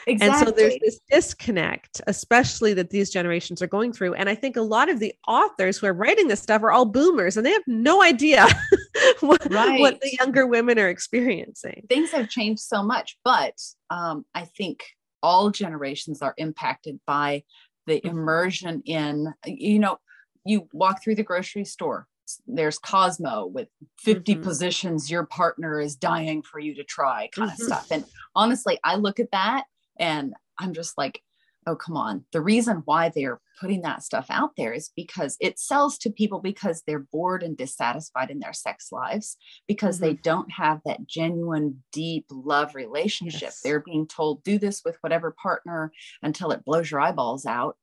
Exactly. 0.06 0.38
And 0.38 0.46
so 0.46 0.52
there's 0.52 0.78
this 0.82 1.00
disconnect, 1.10 2.00
especially 2.06 2.72
that 2.74 2.90
these 2.90 3.10
generations 3.10 3.60
are 3.60 3.66
going 3.66 3.92
through. 3.92 4.14
And 4.14 4.28
I 4.28 4.34
think 4.34 4.56
a 4.56 4.62
lot 4.62 4.88
of 4.88 5.00
the 5.00 5.12
authors 5.26 5.76
who 5.78 5.86
are 5.86 5.92
writing 5.92 6.28
this 6.28 6.40
stuff 6.40 6.62
are 6.62 6.70
all 6.70 6.86
boomers 6.86 7.36
and 7.36 7.44
they 7.44 7.50
have 7.50 7.62
no 7.66 8.02
idea 8.02 8.46
what, 9.20 9.52
right. 9.52 9.80
what 9.80 10.00
the 10.00 10.16
younger 10.18 10.46
women 10.46 10.78
are 10.78 10.88
experiencing. 10.88 11.84
Things 11.88 12.10
have 12.12 12.28
changed 12.28 12.60
so 12.60 12.82
much, 12.82 13.18
but 13.24 13.54
um, 13.90 14.24
I 14.34 14.44
think 14.44 14.84
all 15.22 15.50
generations 15.50 16.22
are 16.22 16.34
impacted 16.36 17.00
by 17.06 17.42
the 17.86 18.00
mm-hmm. 18.00 18.08
immersion 18.08 18.82
in, 18.84 19.32
you 19.44 19.78
know, 19.78 19.98
you 20.44 20.68
walk 20.72 21.02
through 21.02 21.16
the 21.16 21.22
grocery 21.22 21.64
store, 21.64 22.06
there's 22.46 22.78
Cosmo 22.78 23.46
with 23.46 23.68
50 23.98 24.34
mm-hmm. 24.34 24.42
positions 24.42 25.10
your 25.10 25.26
partner 25.26 25.80
is 25.80 25.96
dying 25.96 26.42
for 26.42 26.58
you 26.58 26.74
to 26.74 26.84
try 26.84 27.28
kind 27.34 27.50
mm-hmm. 27.50 27.62
of 27.62 27.66
stuff. 27.66 27.86
And 27.90 28.04
honestly, 28.34 28.78
I 28.82 28.96
look 28.96 29.20
at 29.20 29.30
that 29.32 29.64
and 29.98 30.34
I'm 30.58 30.72
just 30.72 30.96
like, 30.98 31.20
oh, 31.66 31.76
come 31.76 31.96
on. 31.96 32.24
The 32.32 32.40
reason 32.40 32.82
why 32.84 33.10
they're 33.14 33.40
putting 33.60 33.82
that 33.82 34.02
stuff 34.02 34.26
out 34.30 34.52
there 34.56 34.72
is 34.72 34.90
because 34.94 35.36
it 35.40 35.58
sells 35.58 35.98
to 35.98 36.10
people 36.10 36.40
because 36.40 36.82
they're 36.86 37.06
bored 37.12 37.42
and 37.42 37.56
dissatisfied 37.56 38.30
in 38.30 38.38
their 38.38 38.52
sex 38.52 38.92
lives, 38.92 39.36
because 39.66 39.96
mm-hmm. 39.96 40.06
they 40.06 40.12
don't 40.14 40.50
have 40.52 40.80
that 40.84 41.06
genuine, 41.06 41.82
deep 41.92 42.26
love 42.30 42.74
relationship. 42.74 43.42
Yes. 43.42 43.60
They're 43.62 43.80
being 43.80 44.06
told, 44.06 44.42
do 44.42 44.58
this 44.58 44.82
with 44.84 44.96
whatever 45.00 45.34
partner 45.42 45.92
until 46.22 46.50
it 46.52 46.64
blows 46.64 46.90
your 46.90 47.00
eyeballs 47.00 47.46
out. 47.46 47.76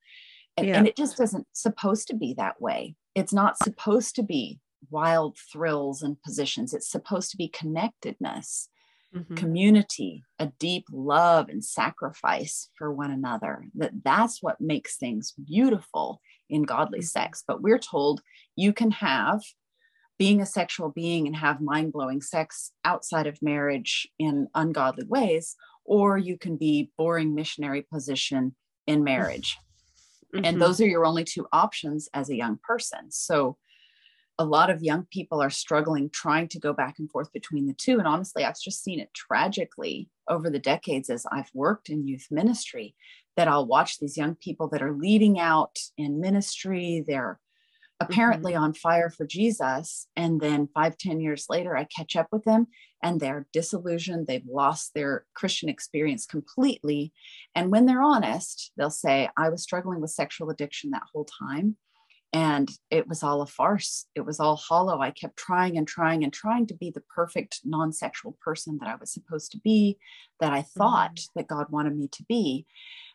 And, 0.56 0.68
yeah. 0.68 0.78
and 0.78 0.88
it 0.88 0.96
just 0.96 1.20
isn't 1.20 1.48
supposed 1.52 2.08
to 2.08 2.16
be 2.16 2.36
that 2.38 2.62
way. 2.62 2.96
It's 3.16 3.34
not 3.34 3.58
supposed 3.58 4.16
to 4.16 4.24
be 4.24 4.60
wild 4.90 5.38
thrills 5.52 6.02
and 6.02 6.22
positions. 6.22 6.74
It's 6.74 6.90
supposed 6.90 7.32
to 7.32 7.38
be 7.38 7.48
connectedness 7.48 8.70
mm-hmm. 9.16 9.36
community, 9.36 10.24
a 10.40 10.48
deep 10.60 10.86
love 10.92 11.50
and 11.50 11.64
sacrifice 11.64 12.70
for 12.78 12.92
one 12.92 13.12
another. 13.12 13.66
That 13.76 13.92
that's 14.04 14.42
what 14.42 14.60
makes 14.60 14.98
things 14.98 15.34
beautiful 15.44 16.22
in 16.50 16.64
godly 16.64 17.00
mm-hmm. 17.00 17.06
sex. 17.06 17.44
But 17.48 17.62
we're 17.62 17.80
told 17.80 18.22
you 18.56 18.74
can 18.74 18.92
have 18.92 19.42
being 20.20 20.42
a 20.42 20.46
sexual 20.46 20.90
being 20.90 21.26
and 21.26 21.36
have 21.36 21.60
mind-blowing 21.60 22.22
sex 22.22 22.72
outside 22.86 23.28
of 23.28 23.42
marriage 23.42 24.08
in 24.20 24.48
ungodly 24.54 25.06
ways, 25.06 25.56
or 25.86 26.18
you 26.18 26.38
can 26.38 26.56
be 26.56 26.92
boring 26.98 27.34
missionary 27.34 27.82
position 27.82 28.56
in 28.86 29.04
marriage. 29.04 29.58
Mm-hmm. 30.34 30.46
And 30.46 30.62
those 30.62 30.80
are 30.82 30.88
your 30.88 31.06
only 31.06 31.24
two 31.24 31.48
options 31.52 32.10
as 32.14 32.30
a 32.30 32.36
young 32.36 32.60
person. 32.64 33.10
So 33.10 33.58
a 34.40 34.46
lot 34.46 34.70
of 34.70 34.82
young 34.82 35.06
people 35.12 35.42
are 35.42 35.50
struggling 35.50 36.10
trying 36.10 36.48
to 36.50 36.60
go 36.60 36.74
back 36.74 36.96
and 36.98 37.10
forth 37.12 37.32
between 37.32 37.68
the 37.68 37.74
two. 37.74 38.00
And 38.00 38.08
honestly, 38.08 38.44
I've 38.44 38.60
just 38.60 38.84
seen 38.84 39.00
it 39.00 39.14
tragically 39.14 40.10
over 40.28 40.50
the 40.50 40.60
decades 40.60 41.10
as 41.10 41.26
I've 41.32 41.52
worked 41.54 41.90
in 41.90 42.08
youth 42.08 42.28
ministry 42.32 42.96
that 43.36 43.48
I'll 43.48 43.68
watch 43.68 44.00
these 44.00 44.18
young 44.18 44.36
people 44.36 44.68
that 44.70 44.82
are 44.82 44.94
leading 44.94 45.40
out 45.40 45.78
in 45.98 46.20
ministry. 46.20 47.04
They're 47.08 47.40
apparently 48.00 48.54
mm-hmm. 48.54 48.64
on 48.64 48.74
fire 48.74 49.10
for 49.10 49.26
Jesus. 49.26 50.08
And 50.16 50.42
then 50.42 50.68
five, 50.74 50.98
ten 50.98 51.20
years 51.22 51.46
later, 51.50 51.78
I 51.78 51.86
catch 51.96 52.16
up 52.16 52.28
with 52.32 52.44
them 52.44 52.68
and 53.02 53.20
they're 53.20 53.48
disillusioned. 53.54 54.28
They've 54.28 54.46
lost 54.50 54.94
their 54.94 55.26
Christian 55.36 55.70
experience 55.70 56.26
completely. 56.26 57.14
And 57.56 57.72
when 57.72 57.86
they're 57.86 58.02
honest, 58.02 58.72
they'll 58.78 58.90
say, 58.90 59.30
I 59.38 59.50
was 59.50 59.64
struggling 59.64 60.02
with 60.02 60.12
sexual 60.12 60.50
addiction 60.50 60.92
that 60.92 61.04
whole 61.14 61.26
time. 61.26 61.78
And 62.34 62.68
it 62.90 63.08
was 63.08 63.22
all 63.22 63.44
a 63.44 63.46
farce. 63.46 64.08
It 64.16 64.22
was 64.22 64.40
all 64.40 64.56
hollow. 64.56 65.00
I 65.00 65.12
kept 65.12 65.38
trying 65.38 65.78
and 65.78 65.88
trying 65.88 66.24
and 66.24 66.34
trying 66.34 66.66
to 66.68 66.74
be 66.74 66.90
the 66.90 67.04
perfect 67.16 67.62
non 67.64 67.94
sexual 67.94 68.36
person 68.44 68.80
that 68.82 68.90
I 68.90 68.96
was 68.96 69.14
supposed 69.14 69.52
to 69.52 69.60
be, 69.60 69.98
that 70.40 70.52
I 70.52 70.64
thought 70.64 71.16
mm-hmm. 71.16 71.40
that 71.40 71.48
God 71.48 71.68
wanted 71.70 71.96
me 71.96 72.08
to 72.08 72.24
be, 72.28 72.66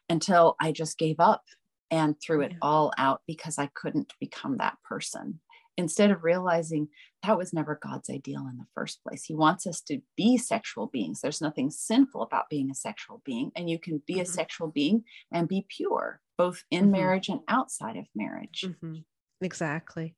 until 0.08 0.54
I 0.60 0.70
just 0.70 0.98
gave 0.98 1.18
up 1.18 1.42
and 1.90 2.14
threw 2.20 2.42
it 2.42 2.52
yeah. 2.52 2.58
all 2.62 2.92
out 2.96 3.22
because 3.26 3.58
I 3.58 3.70
couldn't 3.74 4.12
become 4.20 4.58
that 4.58 4.78
person. 4.84 5.40
Instead 5.76 6.10
of 6.10 6.24
realizing 6.24 6.88
that 7.22 7.38
was 7.38 7.52
never 7.52 7.78
God's 7.80 8.10
ideal 8.10 8.46
in 8.50 8.58
the 8.58 8.66
first 8.74 9.02
place. 9.02 9.24
He 9.24 9.34
wants 9.34 9.66
us 9.66 9.80
to 9.82 10.00
be 10.16 10.36
sexual 10.38 10.86
beings. 10.86 11.20
There's 11.20 11.40
nothing 11.40 11.70
sinful 11.70 12.22
about 12.22 12.48
being 12.48 12.70
a 12.70 12.74
sexual 12.74 13.22
being, 13.24 13.50
and 13.56 13.68
you 13.68 13.78
can 13.78 14.02
be 14.06 14.14
mm-hmm. 14.14 14.22
a 14.22 14.26
sexual 14.26 14.68
being 14.68 15.04
and 15.32 15.48
be 15.48 15.66
pure, 15.68 16.20
both 16.39 16.64
in 16.70 16.84
mm-hmm. 16.84 16.93
marriage 16.93 17.28
and 17.28 17.41
outside 17.49 17.97
of 17.97 18.07
marriage. 18.14 18.64
Mm-hmm. 18.66 18.95
Exactly. 19.43 20.14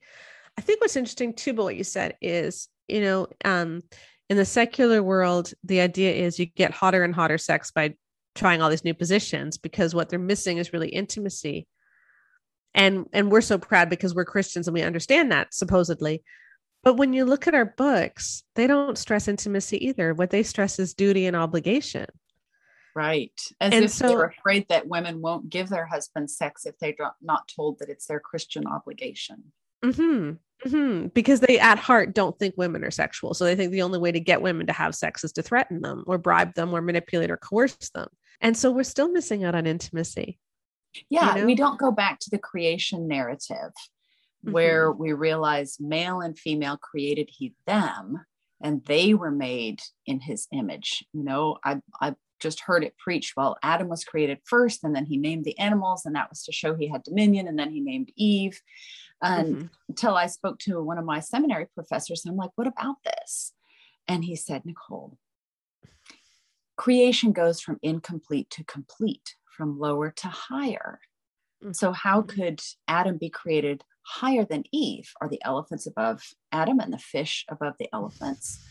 I 0.57 0.61
think 0.61 0.81
what's 0.81 0.97
interesting 0.97 1.35
too, 1.35 1.55
but 1.55 1.65
what 1.65 1.77
you 1.77 1.85
said 1.85 2.17
is, 2.21 2.69
you 2.87 3.01
know, 3.01 3.27
um, 3.45 3.83
in 4.29 4.37
the 4.37 4.45
secular 4.45 5.03
world, 5.03 5.53
the 5.65 5.81
idea 5.81 6.13
is 6.13 6.39
you 6.39 6.47
get 6.47 6.71
hotter 6.71 7.03
and 7.03 7.15
hotter 7.15 7.39
sex 7.39 7.73
by 7.73 7.95
trying 8.35 8.63
all 8.63 8.71
these 8.71 8.85
new 8.85 8.95
positions 8.95 9.59
because 9.59 9.95
what 9.95 10.09
they're 10.09 10.19
missing 10.19 10.59
is 10.59 10.73
really 10.73 10.89
intimacy 10.89 11.67
and 12.75 13.07
and 13.13 13.31
we're 13.31 13.41
so 13.41 13.59
proud 13.59 13.91
because 13.91 14.15
we're 14.15 14.25
christians 14.25 14.69
and 14.69 14.75
we 14.75 14.83
understand 14.83 15.33
that 15.33 15.53
supposedly 15.53 16.23
but 16.83 16.95
when 16.95 17.13
you 17.13 17.25
look 17.25 17.47
at 17.47 17.55
our 17.55 17.65
books 17.65 18.43
they 18.55 18.67
don't 18.67 18.99
stress 18.99 19.29
intimacy 19.29 19.85
either 19.85 20.15
what 20.15 20.31
they 20.31 20.43
stress 20.43 20.79
is 20.79 20.95
duty 20.95 21.27
and 21.27 21.37
obligation 21.37 22.07
right 22.95 23.33
as 23.61 23.73
and 23.73 23.85
if 23.85 23.91
so, 23.91 24.09
they're 24.09 24.25
afraid 24.25 24.67
that 24.69 24.87
women 24.87 25.21
won't 25.21 25.49
give 25.49 25.69
their 25.69 25.87
husband 25.87 26.31
sex 26.31 26.67
if 26.67 26.79
they're 26.79 26.95
not 27.23 27.49
told 27.49 27.79
that 27.79 27.89
it's 27.89 28.07
their 28.07 28.21
christian 28.21 28.67
obligation 28.67 29.43
mm-hmm, 29.85 30.33
mm-hmm. 30.69 31.07
because 31.09 31.41
they 31.41 31.59
at 31.59 31.79
heart 31.79 32.15
don't 32.15 32.39
think 32.39 32.55
women 32.57 32.85
are 32.85 32.91
sexual 32.91 33.35
so 33.35 33.45
they 33.45 33.55
think 33.55 33.73
the 33.73 33.83
only 33.83 33.99
way 33.99 34.13
to 34.13 34.21
get 34.21 34.43
women 34.43 34.67
to 34.67 34.73
have 34.73 34.95
sex 34.95 35.25
is 35.25 35.33
to 35.33 35.43
threaten 35.43 35.81
them 35.81 36.05
or 36.07 36.19
bribe 36.19 36.55
them 36.55 36.75
or 36.75 36.81
manipulate 36.81 37.31
or 37.31 37.37
coerce 37.37 37.91
them 37.95 38.09
and 38.41 38.57
so 38.57 38.71
we're 38.71 38.85
still 38.85 39.11
missing 39.11 39.45
out 39.45 39.55
on 39.55 39.67
intimacy. 39.67 40.39
Yeah, 41.09 41.35
you 41.35 41.41
know? 41.41 41.47
we 41.47 41.55
don't 41.55 41.79
go 41.79 41.93
back 41.93 42.19
to 42.21 42.31
the 42.31 42.39
creation 42.39 43.07
narrative 43.07 43.57
mm-hmm. 43.57 44.53
where 44.53 44.91
we 44.91 45.13
realize 45.13 45.79
male 45.79 46.21
and 46.21 46.39
female 46.39 46.77
created 46.77 47.29
he 47.31 47.55
them 47.67 48.25
and 48.63 48.85
they 48.87 49.15
were 49.15 49.31
made 49.31 49.81
in 50.07 50.21
his 50.21 50.47
image. 50.53 51.05
You 51.13 51.25
know, 51.25 51.59
I 51.65 51.81
I 52.01 52.15
just 52.41 52.61
heard 52.61 52.85
it 52.85 52.97
preached. 52.99 53.35
Well, 53.37 53.57
Adam 53.63 53.89
was 53.89 54.05
created 54.05 54.39
first, 54.45 54.85
and 54.85 54.95
then 54.95 55.07
he 55.07 55.17
named 55.17 55.45
the 55.45 55.59
animals, 55.59 56.05
and 56.05 56.15
that 56.17 56.31
was 56.31 56.43
to 56.45 56.53
show 56.53 56.75
he 56.75 56.89
had 56.89 57.03
dominion, 57.03 57.47
and 57.47 57.59
then 57.59 57.71
he 57.71 57.81
named 57.81 58.11
Eve. 58.17 58.61
And 59.23 59.57
mm-hmm. 59.57 59.67
until 59.89 60.17
I 60.17 60.27
spoke 60.27 60.59
to 60.61 60.83
one 60.83 60.99
of 60.99 61.05
my 61.05 61.21
seminary 61.21 61.67
professors, 61.75 62.25
I'm 62.27 62.37
like, 62.37 62.51
what 62.55 62.67
about 62.67 62.97
this? 63.05 63.53
And 64.09 64.25
he 64.25 64.35
said, 64.35 64.65
Nicole, 64.65 65.19
creation 66.77 67.33
goes 67.33 67.61
from 67.61 67.79
incomplete 67.83 68.51
to 68.51 68.65
complete, 68.65 69.37
from 69.57 69.79
lower 69.79 70.11
to 70.11 70.29
higher. 70.29 71.01
Mm-hmm. 71.63 71.73
So, 71.73 71.93
how 71.93 72.23
could 72.23 72.61
Adam 72.89 73.19
be 73.19 73.29
created 73.29 73.85
higher 74.03 74.45
than 74.45 74.65
Eve? 74.73 75.13
Are 75.21 75.29
the 75.29 75.43
elephants 75.45 75.87
above 75.87 76.23
Adam 76.51 76.81
and 76.81 76.93
the 76.93 76.99
fish 76.99 77.45
above 77.51 77.75
the 77.79 77.89
elephants? 77.93 78.65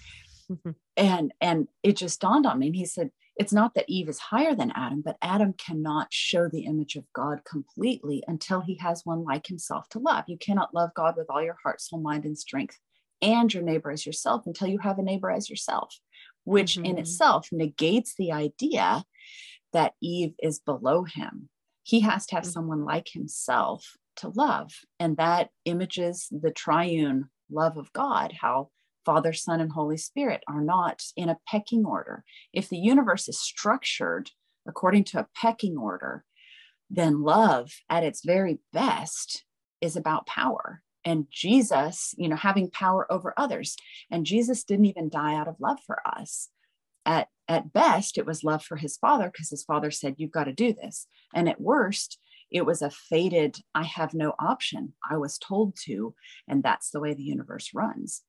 Mm-hmm. 0.52 0.72
And 0.98 1.34
and 1.40 1.68
it 1.84 1.96
just 1.96 2.20
dawned 2.20 2.48
on 2.48 2.58
me. 2.58 2.68
And 2.68 2.76
he 2.76 2.86
said, 2.86 3.12
it's 3.40 3.54
not 3.54 3.74
that 3.74 3.86
Eve 3.88 4.10
is 4.10 4.20
higher 4.20 4.54
than 4.54 4.72
Adam, 4.76 5.02
but 5.04 5.18
Adam 5.22 5.54
cannot 5.54 6.08
show 6.12 6.48
the 6.48 6.66
image 6.66 6.96
of 6.96 7.12
God 7.14 7.40
completely 7.50 8.24
until 8.28 8.62
he 8.62 8.76
has 8.76 9.02
one 9.06 9.24
like 9.24 9.48
himself 9.48 9.90
to 9.90 10.00
love. 10.00 10.26
You 10.28 10.38
cannot 10.38 10.76
love 10.76 10.92
God 10.94 11.16
with 11.18 11.28
all 11.30 11.42
your 11.42 11.58
heart, 11.64 11.82
soul, 11.82 12.00
mind, 12.00 12.26
and 12.26 12.38
strength, 12.38 12.78
and 13.22 13.52
your 13.52 13.64
neighbor 13.64 13.90
as 13.90 14.06
yourself 14.06 14.46
until 14.46 14.68
you 14.68 14.78
have 14.80 15.00
a 15.00 15.04
neighbor 15.04 15.32
as 15.32 15.50
yourself 15.50 16.00
which 16.50 16.76
mm-hmm. 16.76 16.86
in 16.86 16.98
itself 16.98 17.50
negates 17.52 18.16
the 18.16 18.32
idea 18.32 19.04
that 19.72 19.94
Eve 20.02 20.34
is 20.42 20.60
below 20.60 21.04
him. 21.04 21.50
He 21.84 22.00
has 22.02 22.26
to 22.28 22.36
have 22.36 22.44
mm-hmm. 22.44 22.52
someone 22.52 22.86
like 22.86 23.10
himself 23.10 23.86
to 24.18 24.30
love. 24.30 24.72
And 25.00 25.18
that 25.18 25.50
images 25.66 26.28
the 26.32 26.52
triune 26.52 27.30
love 27.52 27.78
of 27.78 27.94
God, 27.94 28.34
how 28.40 28.70
Father, 29.06 29.34
Son, 29.34 29.62
and 29.62 29.72
Holy 29.72 29.98
Spirit 29.98 30.44
are 30.48 30.62
not 30.62 31.02
in 31.16 31.30
a 31.30 31.38
pecking 31.48 31.86
order. 31.86 32.24
If 32.54 32.70
the 32.70 32.78
universe 32.78 33.28
is 33.28 33.40
structured 33.40 34.32
according 34.68 35.06
to 35.06 35.20
a 35.20 35.28
pecking 35.36 35.78
order, 35.78 36.24
then 36.90 37.22
love 37.22 37.72
at 37.90 38.04
its 38.04 38.24
very 38.26 38.60
best 38.74 39.44
is 39.82 39.96
about 39.96 40.28
power 40.28 40.82
and 41.06 41.28
Jesus, 41.32 42.14
you 42.18 42.28
know, 42.28 42.36
having 42.36 42.70
power 42.70 43.12
over 43.12 43.34
others. 43.38 43.76
And 44.12 44.26
Jesus 44.26 44.64
didn't 44.64 44.86
even 44.86 45.10
die 45.10 45.36
out 45.36 45.48
of 45.48 45.60
love 45.60 45.80
for 45.86 46.06
us. 46.06 46.50
At, 47.06 47.30
at 47.48 47.74
best, 47.74 48.18
it 48.18 48.26
was 48.26 48.44
love 48.44 48.64
for 48.64 48.76
his 48.78 48.98
father 48.98 49.30
because 49.32 49.50
his 49.50 49.64
father 49.64 49.92
said, 49.92 50.16
You've 50.18 50.32
got 50.32 50.44
to 50.46 50.54
do 50.54 50.74
this. 50.74 51.08
And 51.34 51.48
at 51.48 51.62
worst, 51.62 52.20
it 52.52 52.66
was 52.66 52.82
a 52.82 52.90
fated, 52.90 53.58
I 53.74 53.84
have 53.84 54.14
no 54.14 54.34
option. 54.40 54.94
I 55.10 55.18
was 55.18 55.38
told 55.38 55.76
to. 55.86 56.14
And 56.48 56.62
that's 56.62 56.92
the 56.92 57.00
way 57.00 57.14
the 57.14 57.24
universe 57.24 57.72
runs. 57.74 58.24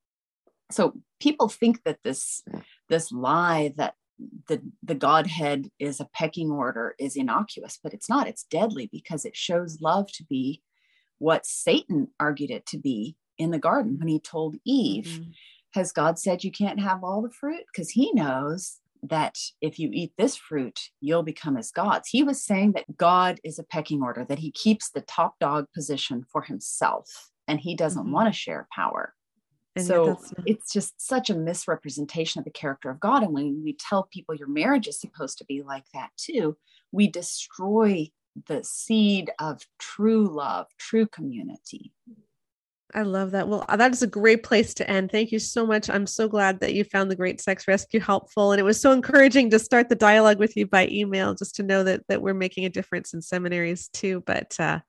So 0.71 0.95
people 1.21 1.49
think 1.49 1.83
that 1.85 1.99
this, 2.05 2.43
this 2.89 3.13
lie 3.13 3.73
that 3.77 3.95
the, 4.49 4.63
the 4.83 4.95
Godhead 4.95 5.71
is 5.79 6.01
a 6.01 6.09
pecking 6.15 6.51
order 6.51 6.95
is 6.99 7.17
innocuous, 7.17 7.79
but 7.83 7.95
it's 7.95 8.09
not. 8.09 8.29
It's 8.29 8.45
deadly 8.45 8.89
because 8.93 9.25
it 9.25 9.37
shows 9.37 9.81
love 9.81 10.11
to 10.13 10.25
be 10.25 10.63
what 11.19 11.47
Satan 11.47 12.09
argued 12.19 12.51
it 12.51 12.67
to 12.67 12.79
be 12.79 13.17
in 13.39 13.51
the 13.51 13.59
garden 13.59 13.99
when 13.99 14.09
he 14.09 14.21
told 14.21 14.57
Eve, 14.65 15.05
mm-hmm. 15.05 15.31
Has 15.75 15.93
God 15.93 16.19
said 16.19 16.43
you 16.43 16.51
can't 16.51 16.81
have 16.81 17.05
all 17.05 17.23
the 17.23 17.31
fruit? 17.31 17.63
Because 17.73 17.91
he 17.91 18.13
knows 18.13 18.79
that 19.03 19.39
if 19.61 19.79
you 19.79 19.89
eat 19.93 20.13
this 20.19 20.37
fruit, 20.37 20.79
you'll 21.01 21.23
become 21.23 21.57
as 21.57 21.71
gods. 21.71 22.09
He 22.09 22.23
was 22.23 22.43
saying 22.43 22.73
that 22.73 22.97
God 22.97 23.41
is 23.45 23.59
a 23.59 23.65
pecking 23.65 24.03
order, 24.03 24.25
that 24.29 24.41
he 24.41 24.51
keeps 24.51 24.91
the 24.91 25.01
top 25.01 25.39
dog 25.39 25.67
position 25.75 26.25
for 26.31 26.43
himself 26.43 27.31
and 27.47 27.61
he 27.61 27.75
doesn't 27.75 28.03
mm-hmm. 28.03 28.13
want 28.13 28.33
to 28.33 28.39
share 28.39 28.69
power. 28.75 29.15
And 29.77 29.87
so 29.87 30.21
it's 30.47 30.73
just 30.73 31.01
such 31.01 31.31
a 31.31 31.35
misrepresentation 31.35 32.41
of 32.41 32.45
the 32.45 32.51
character 32.51 32.91
of 32.91 32.99
God. 32.99 33.23
And 33.23 33.33
when 33.33 33.63
we 33.63 33.75
tell 33.75 34.03
people 34.05 34.35
your 34.35 34.49
marriage 34.49 34.89
is 34.89 34.99
supposed 34.99 35.39
to 35.39 35.45
be 35.45 35.63
like 35.63 35.85
that 35.95 36.11
too, 36.17 36.57
we 36.91 37.07
destroy 37.09 38.11
the 38.47 38.63
seed 38.65 39.31
of 39.39 39.63
true 39.79 40.27
love, 40.27 40.67
true 40.79 41.07
community. 41.07 41.93
I 42.93 43.03
love 43.03 43.31
that. 43.33 43.47
Well, 43.47 43.65
that 43.69 43.93
is 43.93 44.03
a 44.03 44.09
great 44.09 44.43
place 44.43 44.75
to 44.75 44.91
end. 44.91 45.13
Thank 45.13 45.31
you 45.31 45.39
so 45.39 45.65
much. 45.65 45.89
I'm 45.89 46.07
so 46.07 46.29
glad 46.29 46.59
that 46.61 46.75
you 46.75 46.83
found 46.83 47.09
the 47.09 47.17
Great 47.17 47.41
Sex 47.41 47.69
Rescue 47.69 48.01
helpful, 48.01 48.51
and 48.51 48.59
it 48.59 48.65
was 48.65 48.81
so 48.81 48.91
encouraging 48.91 49.51
to 49.51 49.61
start 49.61 49.89
the 49.89 49.95
dialogue 49.95 50.41
with 50.41 50.57
you 50.57 50.67
by 50.67 50.89
email, 50.89 51.35
just 51.35 51.55
to 51.57 51.63
know 51.63 51.85
that 51.85 52.03
that 52.09 52.21
we're 52.21 52.35
making 52.35 52.65
a 52.65 52.71
difference 52.71 53.15
in 53.15 53.23
seminaries 53.23 53.89
too. 53.89 54.25
But 54.27 54.59
uh, 54.59 54.81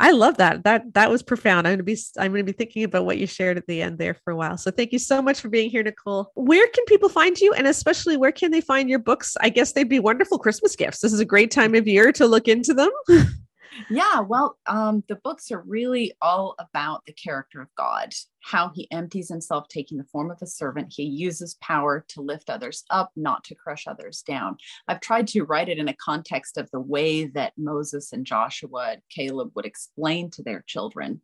I 0.00 0.12
love 0.12 0.36
that. 0.36 0.64
That 0.64 0.94
that 0.94 1.10
was 1.10 1.22
profound. 1.22 1.66
I'm 1.66 1.74
gonna 1.74 1.82
be 1.82 1.98
I'm 2.18 2.32
gonna 2.32 2.44
be 2.44 2.52
thinking 2.52 2.84
about 2.84 3.04
what 3.04 3.18
you 3.18 3.26
shared 3.26 3.56
at 3.56 3.66
the 3.66 3.82
end 3.82 3.98
there 3.98 4.14
for 4.14 4.32
a 4.32 4.36
while. 4.36 4.56
So 4.56 4.70
thank 4.70 4.92
you 4.92 4.98
so 4.98 5.20
much 5.20 5.40
for 5.40 5.48
being 5.48 5.70
here, 5.70 5.82
Nicole. 5.82 6.30
Where 6.34 6.68
can 6.68 6.84
people 6.86 7.08
find 7.08 7.38
you, 7.38 7.52
and 7.52 7.66
especially 7.66 8.16
where 8.16 8.32
can 8.32 8.50
they 8.50 8.60
find 8.60 8.88
your 8.88 9.00
books? 9.00 9.36
I 9.40 9.48
guess 9.48 9.72
they'd 9.72 9.88
be 9.88 9.98
wonderful 9.98 10.38
Christmas 10.38 10.76
gifts. 10.76 11.00
This 11.00 11.12
is 11.12 11.20
a 11.20 11.24
great 11.24 11.50
time 11.50 11.74
of 11.74 11.88
year 11.88 12.12
to 12.12 12.26
look 12.26 12.48
into 12.48 12.74
them. 12.74 12.90
yeah, 13.90 14.20
well, 14.20 14.58
um, 14.66 15.04
the 15.08 15.16
books 15.16 15.50
are 15.50 15.62
really 15.62 16.12
all 16.20 16.54
about 16.58 17.04
the 17.06 17.12
character 17.12 17.60
of 17.60 17.68
God, 17.76 18.14
how 18.42 18.70
he 18.74 18.90
empties 18.90 19.28
himself, 19.28 19.68
taking 19.68 19.98
the 19.98 20.04
form 20.04 20.30
of 20.30 20.38
a 20.42 20.46
servant. 20.46 20.92
He 20.94 21.04
uses 21.04 21.56
power 21.60 22.04
to 22.08 22.20
lift 22.20 22.50
others 22.50 22.84
up, 22.90 23.10
not 23.16 23.44
to 23.44 23.54
crush 23.54 23.86
others 23.86 24.22
down. 24.22 24.56
I've 24.86 25.00
tried 25.00 25.28
to 25.28 25.44
write 25.44 25.68
it 25.68 25.78
in 25.78 25.88
a 25.88 25.96
context 25.96 26.56
of 26.58 26.70
the 26.70 26.80
way 26.80 27.26
that 27.26 27.52
Moses 27.56 28.12
and 28.12 28.24
Joshua 28.24 28.92
and 28.92 29.02
Caleb 29.10 29.52
would 29.54 29.66
explain 29.66 30.30
to 30.30 30.42
their 30.42 30.64
children 30.66 31.20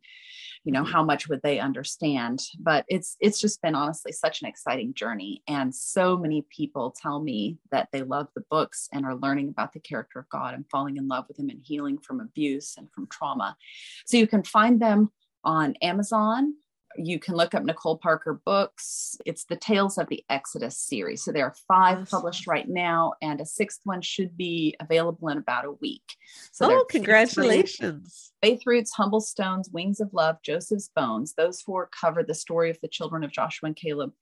you 0.65 0.71
know 0.71 0.83
how 0.83 1.03
much 1.03 1.29
would 1.29 1.41
they 1.43 1.59
understand? 1.59 2.41
But 2.59 2.85
it's 2.89 3.15
it's 3.19 3.39
just 3.39 3.61
been 3.61 3.75
honestly 3.75 4.11
such 4.11 4.41
an 4.41 4.47
exciting 4.47 4.95
journey. 4.95 5.43
And 5.47 5.73
so 5.73 6.17
many 6.17 6.45
people 6.49 6.95
tell 6.99 7.21
me 7.21 7.59
that 7.71 7.89
they 7.91 8.01
love 8.01 8.27
the 8.35 8.43
books 8.49 8.89
and 8.91 9.05
are 9.05 9.15
learning 9.15 9.49
about 9.49 9.73
the 9.73 9.79
character 9.79 10.19
of 10.19 10.29
god 10.29 10.55
and 10.55 10.65
falling 10.69 10.97
in 10.97 11.07
love 11.07 11.25
with 11.27 11.39
him 11.39 11.49
and 11.49 11.61
healing 11.63 11.99
from 11.99 12.19
abuse 12.19 12.75
and 12.77 12.91
from 12.91 13.07
trauma. 13.07 13.55
So 14.05 14.17
you 14.17 14.27
can 14.27 14.43
find 14.43 14.81
them 14.81 15.11
on 15.43 15.75
amazon 15.83 16.55
you 16.97 17.19
can 17.19 17.35
look 17.35 17.53
up 17.53 17.63
Nicole 17.63 17.97
Parker 17.97 18.41
books. 18.45 19.17
It's 19.25 19.45
the 19.45 19.55
Tales 19.55 19.97
of 19.97 20.07
the 20.07 20.23
Exodus 20.29 20.77
series. 20.77 21.23
So 21.23 21.31
there 21.31 21.45
are 21.45 21.55
five 21.67 21.99
awesome. 21.99 22.05
published 22.05 22.47
right 22.47 22.67
now, 22.67 23.13
and 23.21 23.41
a 23.41 23.45
sixth 23.45 23.81
one 23.83 24.01
should 24.01 24.37
be 24.37 24.75
available 24.79 25.29
in 25.29 25.37
about 25.37 25.65
a 25.65 25.71
week. 25.71 26.15
So 26.51 26.71
oh, 26.71 26.85
congratulations! 26.89 28.31
Faith 28.41 28.61
Roots, 28.65 28.91
Humble 28.91 29.21
Stones, 29.21 29.69
Wings 29.71 29.99
of 29.99 30.13
Love, 30.13 30.37
Joseph's 30.43 30.89
Bones. 30.95 31.33
Those 31.33 31.61
four 31.61 31.89
cover 31.99 32.23
the 32.23 32.33
story 32.33 32.69
of 32.69 32.79
the 32.81 32.87
children 32.87 33.23
of 33.23 33.31
Joshua 33.31 33.67
and 33.67 33.75
Caleb 33.75 34.13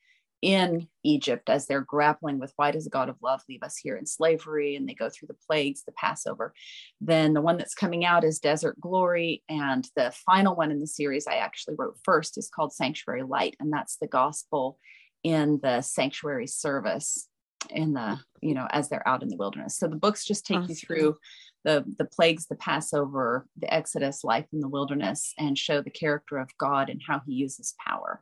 in 0.44 0.90
Egypt 1.04 1.50
as 1.50 1.66
they're 1.66 1.80
grappling 1.80 2.38
with 2.38 2.52
why 2.58 2.70
does 2.70 2.84
the 2.84 2.90
God 2.90 3.08
of 3.08 3.16
love 3.24 3.42
leave 3.48 3.64
us 3.64 3.78
here 3.78 3.96
in 3.96 4.06
slavery? 4.06 4.76
And 4.76 4.88
they 4.88 4.94
go 4.94 5.10
through 5.10 5.30
the 5.30 5.38
plagues, 5.48 5.84
the 5.86 5.94
Passover. 5.94 6.54
Then 7.00 7.34
the 7.34 7.42
one 7.42 7.56
that's 7.56 7.74
coming 7.74 8.04
out 8.04 8.26
is 8.26 8.40
Desert 8.40 8.80
Glory. 8.82 9.42
And 9.48 9.88
the 9.96 10.14
final 10.26 10.54
one 10.54 10.70
in 10.70 10.82
the 10.82 10.88
series 10.88 11.28
I 11.28 11.36
actually 11.36 11.76
wrote 11.80 11.98
first 12.04 12.38
is 12.38 12.50
called 12.54 12.74
Sanctuary 12.74 13.24
Light. 13.24 13.56
And 13.62 13.72
that's 13.72 13.96
the 13.96 14.08
gospel 14.08 14.78
in 15.24 15.62
the 15.64 15.80
sanctuary 15.80 16.48
service 16.48 17.30
in 17.70 17.94
the, 17.94 18.20
you 18.42 18.54
know, 18.54 18.68
as 18.70 18.90
they're 18.90 19.08
out 19.08 19.24
in 19.24 19.30
the 19.30 19.38
wilderness. 19.38 19.78
So 19.78 19.88
the 19.88 19.96
books 19.96 20.26
just 20.26 20.46
take 20.46 20.58
awesome. 20.58 20.72
you 20.72 20.76
through 20.76 21.18
the 21.64 21.86
the 21.98 22.04
plagues, 22.04 22.48
the 22.48 22.58
Passover, 22.58 23.48
the 23.58 23.74
Exodus, 23.74 24.26
life 24.26 24.48
in 24.52 24.60
the 24.60 24.68
wilderness, 24.68 25.34
and 25.40 25.58
show 25.58 25.82
the 25.82 25.90
character 25.90 26.38
of 26.38 26.50
God 26.58 26.90
and 26.90 27.02
how 27.08 27.22
he 27.26 27.32
uses 27.32 27.76
power. 27.88 28.22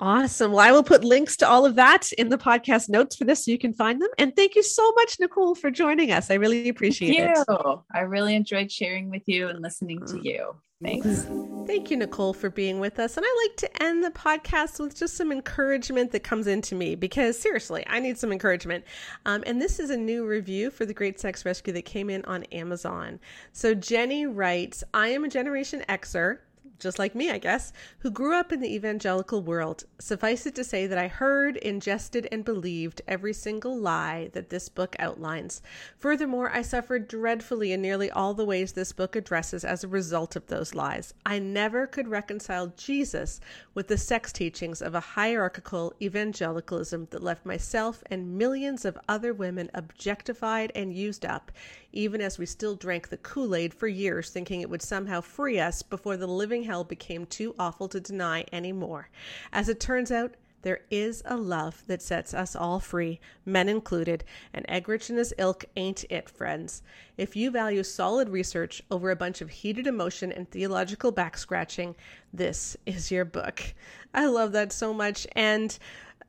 Awesome. 0.00 0.52
Well, 0.52 0.66
I 0.66 0.72
will 0.72 0.82
put 0.82 1.04
links 1.04 1.36
to 1.36 1.48
all 1.48 1.66
of 1.66 1.74
that 1.76 2.10
in 2.12 2.30
the 2.30 2.38
podcast 2.38 2.88
notes 2.88 3.16
for 3.16 3.24
this 3.24 3.44
so 3.44 3.50
you 3.50 3.58
can 3.58 3.74
find 3.74 4.00
them. 4.00 4.08
And 4.16 4.34
thank 4.34 4.54
you 4.54 4.62
so 4.62 4.90
much, 4.92 5.20
Nicole, 5.20 5.54
for 5.54 5.70
joining 5.70 6.10
us. 6.10 6.30
I 6.30 6.34
really 6.34 6.70
appreciate 6.70 7.16
thank 7.18 7.36
you. 7.36 7.54
it. 7.54 7.78
I 7.94 8.00
really 8.00 8.34
enjoyed 8.34 8.72
sharing 8.72 9.10
with 9.10 9.22
you 9.26 9.48
and 9.48 9.60
listening 9.60 10.04
to 10.06 10.18
you. 10.22 10.54
Thanks. 10.82 11.28
Thank 11.66 11.90
you, 11.90 11.98
Nicole, 11.98 12.32
for 12.32 12.48
being 12.48 12.80
with 12.80 12.98
us. 12.98 13.18
And 13.18 13.26
I 13.28 13.46
like 13.46 13.56
to 13.58 13.82
end 13.82 14.02
the 14.02 14.10
podcast 14.10 14.80
with 14.80 14.96
just 14.96 15.14
some 15.14 15.30
encouragement 15.30 16.10
that 16.12 16.20
comes 16.20 16.46
into 16.46 16.74
me 16.74 16.94
because 16.94 17.38
seriously, 17.38 17.84
I 17.86 18.00
need 18.00 18.16
some 18.16 18.32
encouragement. 18.32 18.86
Um, 19.26 19.44
and 19.46 19.60
this 19.60 19.78
is 19.78 19.90
a 19.90 19.96
new 19.96 20.26
review 20.26 20.70
for 20.70 20.86
the 20.86 20.94
Great 20.94 21.20
Sex 21.20 21.44
Rescue 21.44 21.74
that 21.74 21.84
came 21.84 22.08
in 22.08 22.24
on 22.24 22.44
Amazon. 22.44 23.20
So 23.52 23.74
Jenny 23.74 24.24
writes 24.24 24.82
I 24.94 25.08
am 25.08 25.24
a 25.24 25.28
Generation 25.28 25.84
Xer 25.86 26.38
just 26.80 26.98
like 26.98 27.14
me, 27.14 27.30
I 27.30 27.38
guess, 27.38 27.72
who 28.00 28.10
grew 28.10 28.34
up 28.34 28.52
in 28.52 28.60
the 28.60 28.74
evangelical 28.74 29.42
world. 29.42 29.84
Suffice 29.98 30.46
it 30.46 30.54
to 30.56 30.64
say 30.64 30.86
that 30.86 30.98
I 30.98 31.08
heard, 31.08 31.56
ingested, 31.58 32.26
and 32.32 32.44
believed 32.44 33.02
every 33.06 33.32
single 33.32 33.76
lie 33.78 34.30
that 34.32 34.50
this 34.50 34.68
book 34.68 34.96
outlines. 34.98 35.62
Furthermore, 35.98 36.50
I 36.50 36.62
suffered 36.62 37.06
dreadfully 37.06 37.72
in 37.72 37.82
nearly 37.82 38.10
all 38.10 38.34
the 38.34 38.44
ways 38.44 38.72
this 38.72 38.92
book 38.92 39.14
addresses 39.14 39.64
as 39.64 39.84
a 39.84 39.88
result 39.88 40.36
of 40.36 40.46
those 40.46 40.74
lies. 40.74 41.14
I 41.24 41.38
never 41.38 41.86
could 41.86 42.08
reconcile 42.08 42.72
Jesus 42.76 43.40
with 43.74 43.88
the 43.88 43.98
sex 43.98 44.32
teachings 44.32 44.82
of 44.82 44.94
a 44.94 45.00
hierarchical 45.00 45.94
evangelicalism 46.00 47.08
that 47.10 47.22
left 47.22 47.44
myself 47.46 48.02
and 48.06 48.38
millions 48.38 48.84
of 48.84 48.98
other 49.08 49.32
women 49.32 49.70
objectified 49.74 50.72
and 50.74 50.92
used 50.94 51.24
up 51.24 51.52
even 51.92 52.20
as 52.20 52.38
we 52.38 52.46
still 52.46 52.74
drank 52.74 53.08
the 53.08 53.16
Kool 53.16 53.54
Aid 53.54 53.74
for 53.74 53.88
years, 53.88 54.30
thinking 54.30 54.60
it 54.60 54.70
would 54.70 54.82
somehow 54.82 55.20
free 55.20 55.58
us 55.58 55.82
before 55.82 56.16
the 56.16 56.26
living 56.26 56.64
hell 56.64 56.84
became 56.84 57.26
too 57.26 57.54
awful 57.58 57.88
to 57.88 58.00
deny 58.00 58.44
anymore. 58.52 59.08
As 59.52 59.68
it 59.68 59.80
turns 59.80 60.10
out, 60.10 60.34
there 60.62 60.80
is 60.90 61.22
a 61.24 61.36
love 61.36 61.82
that 61.86 62.02
sets 62.02 62.34
us 62.34 62.54
all 62.54 62.80
free, 62.80 63.18
men 63.46 63.68
included, 63.68 64.24
and 64.52 64.66
Eggerichs 64.68 65.08
and 65.08 65.18
his 65.18 65.32
ilk 65.38 65.64
ain't 65.74 66.04
it, 66.10 66.28
friends. 66.28 66.82
If 67.16 67.34
you 67.34 67.50
value 67.50 67.82
solid 67.82 68.28
research 68.28 68.82
over 68.90 69.10
a 69.10 69.16
bunch 69.16 69.40
of 69.40 69.48
heated 69.48 69.86
emotion 69.86 70.30
and 70.30 70.50
theological 70.50 71.12
back 71.12 71.38
scratching, 71.38 71.96
this 72.32 72.76
is 72.84 73.10
your 73.10 73.24
book. 73.24 73.74
I 74.12 74.26
love 74.26 74.52
that 74.52 74.72
so 74.72 74.92
much. 74.92 75.26
And 75.32 75.78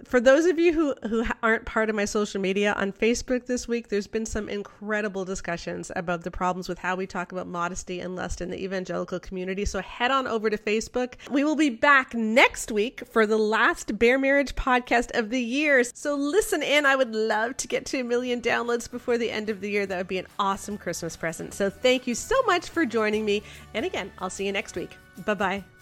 for 0.04 0.20
those 0.20 0.46
of 0.46 0.60
you 0.60 0.74
who, 0.74 0.96
who 1.08 1.26
aren't 1.44 1.66
part 1.66 1.90
of 1.90 1.96
my 1.96 2.06
social 2.06 2.42
media 2.42 2.74
on 2.78 2.92
Facebook 2.92 3.46
this 3.46 3.68
week, 3.68 3.90
there's 3.90 4.08
been 4.08 4.26
some 4.26 4.50
incredible 4.50 5.26
discussions 5.26 5.92
about 5.96 6.24
the 6.24 6.32
problems 6.32 6.68
with 6.70 6.80
how 6.80 6.96
we 6.96 7.08
talk 7.08 7.32
about 7.32 7.48
modesty 7.48 8.00
and 8.00 8.16
lust 8.16 8.42
in 8.42 8.50
the 8.50 8.64
evangelical 8.64 9.20
community. 9.20 9.66
So 9.66 9.82
head 9.82 10.12
on 10.12 10.28
over 10.28 10.50
to 10.50 10.58
Facebook. 10.58 11.16
We 11.30 11.44
will 11.44 11.56
be 11.56 11.70
back 11.70 12.14
next 12.14 12.72
week 12.72 13.04
for 13.12 13.26
the 13.26 13.38
last 13.38 13.98
Bare 13.98 14.20
Marriage 14.20 14.56
podcast 14.56 15.18
of 15.18 15.30
the 15.30 15.42
year. 15.42 15.84
So 15.84 16.16
listen 16.16 16.64
in. 16.64 16.86
I 16.86 16.96
would 16.96 17.14
love 17.14 17.58
to 17.58 17.68
get 17.68 17.86
to 17.88 18.00
a 18.00 18.04
million 18.04 18.42
downloads 18.42 18.90
before 18.90 19.18
the 19.18 19.32
end 19.32 19.50
of 19.50 19.62
the 19.62 19.70
year. 19.70 19.86
That 19.86 19.98
would 19.98 20.08
be 20.08 20.18
an 20.18 20.28
awesome 20.40 20.78
Christmas 20.78 21.16
present. 21.16 21.54
So 21.54 21.70
thank 21.70 22.08
you 22.08 22.16
so 22.16 22.36
much 22.44 22.70
for 22.70 22.86
joining 22.86 23.26
me. 23.26 23.44
And 23.74 23.86
again, 23.86 24.12
I'll 24.20 24.30
see 24.30 24.46
you 24.46 24.52
next 24.52 24.76
week. 24.76 24.96
Bye 25.26 25.34
bye. 25.34 25.81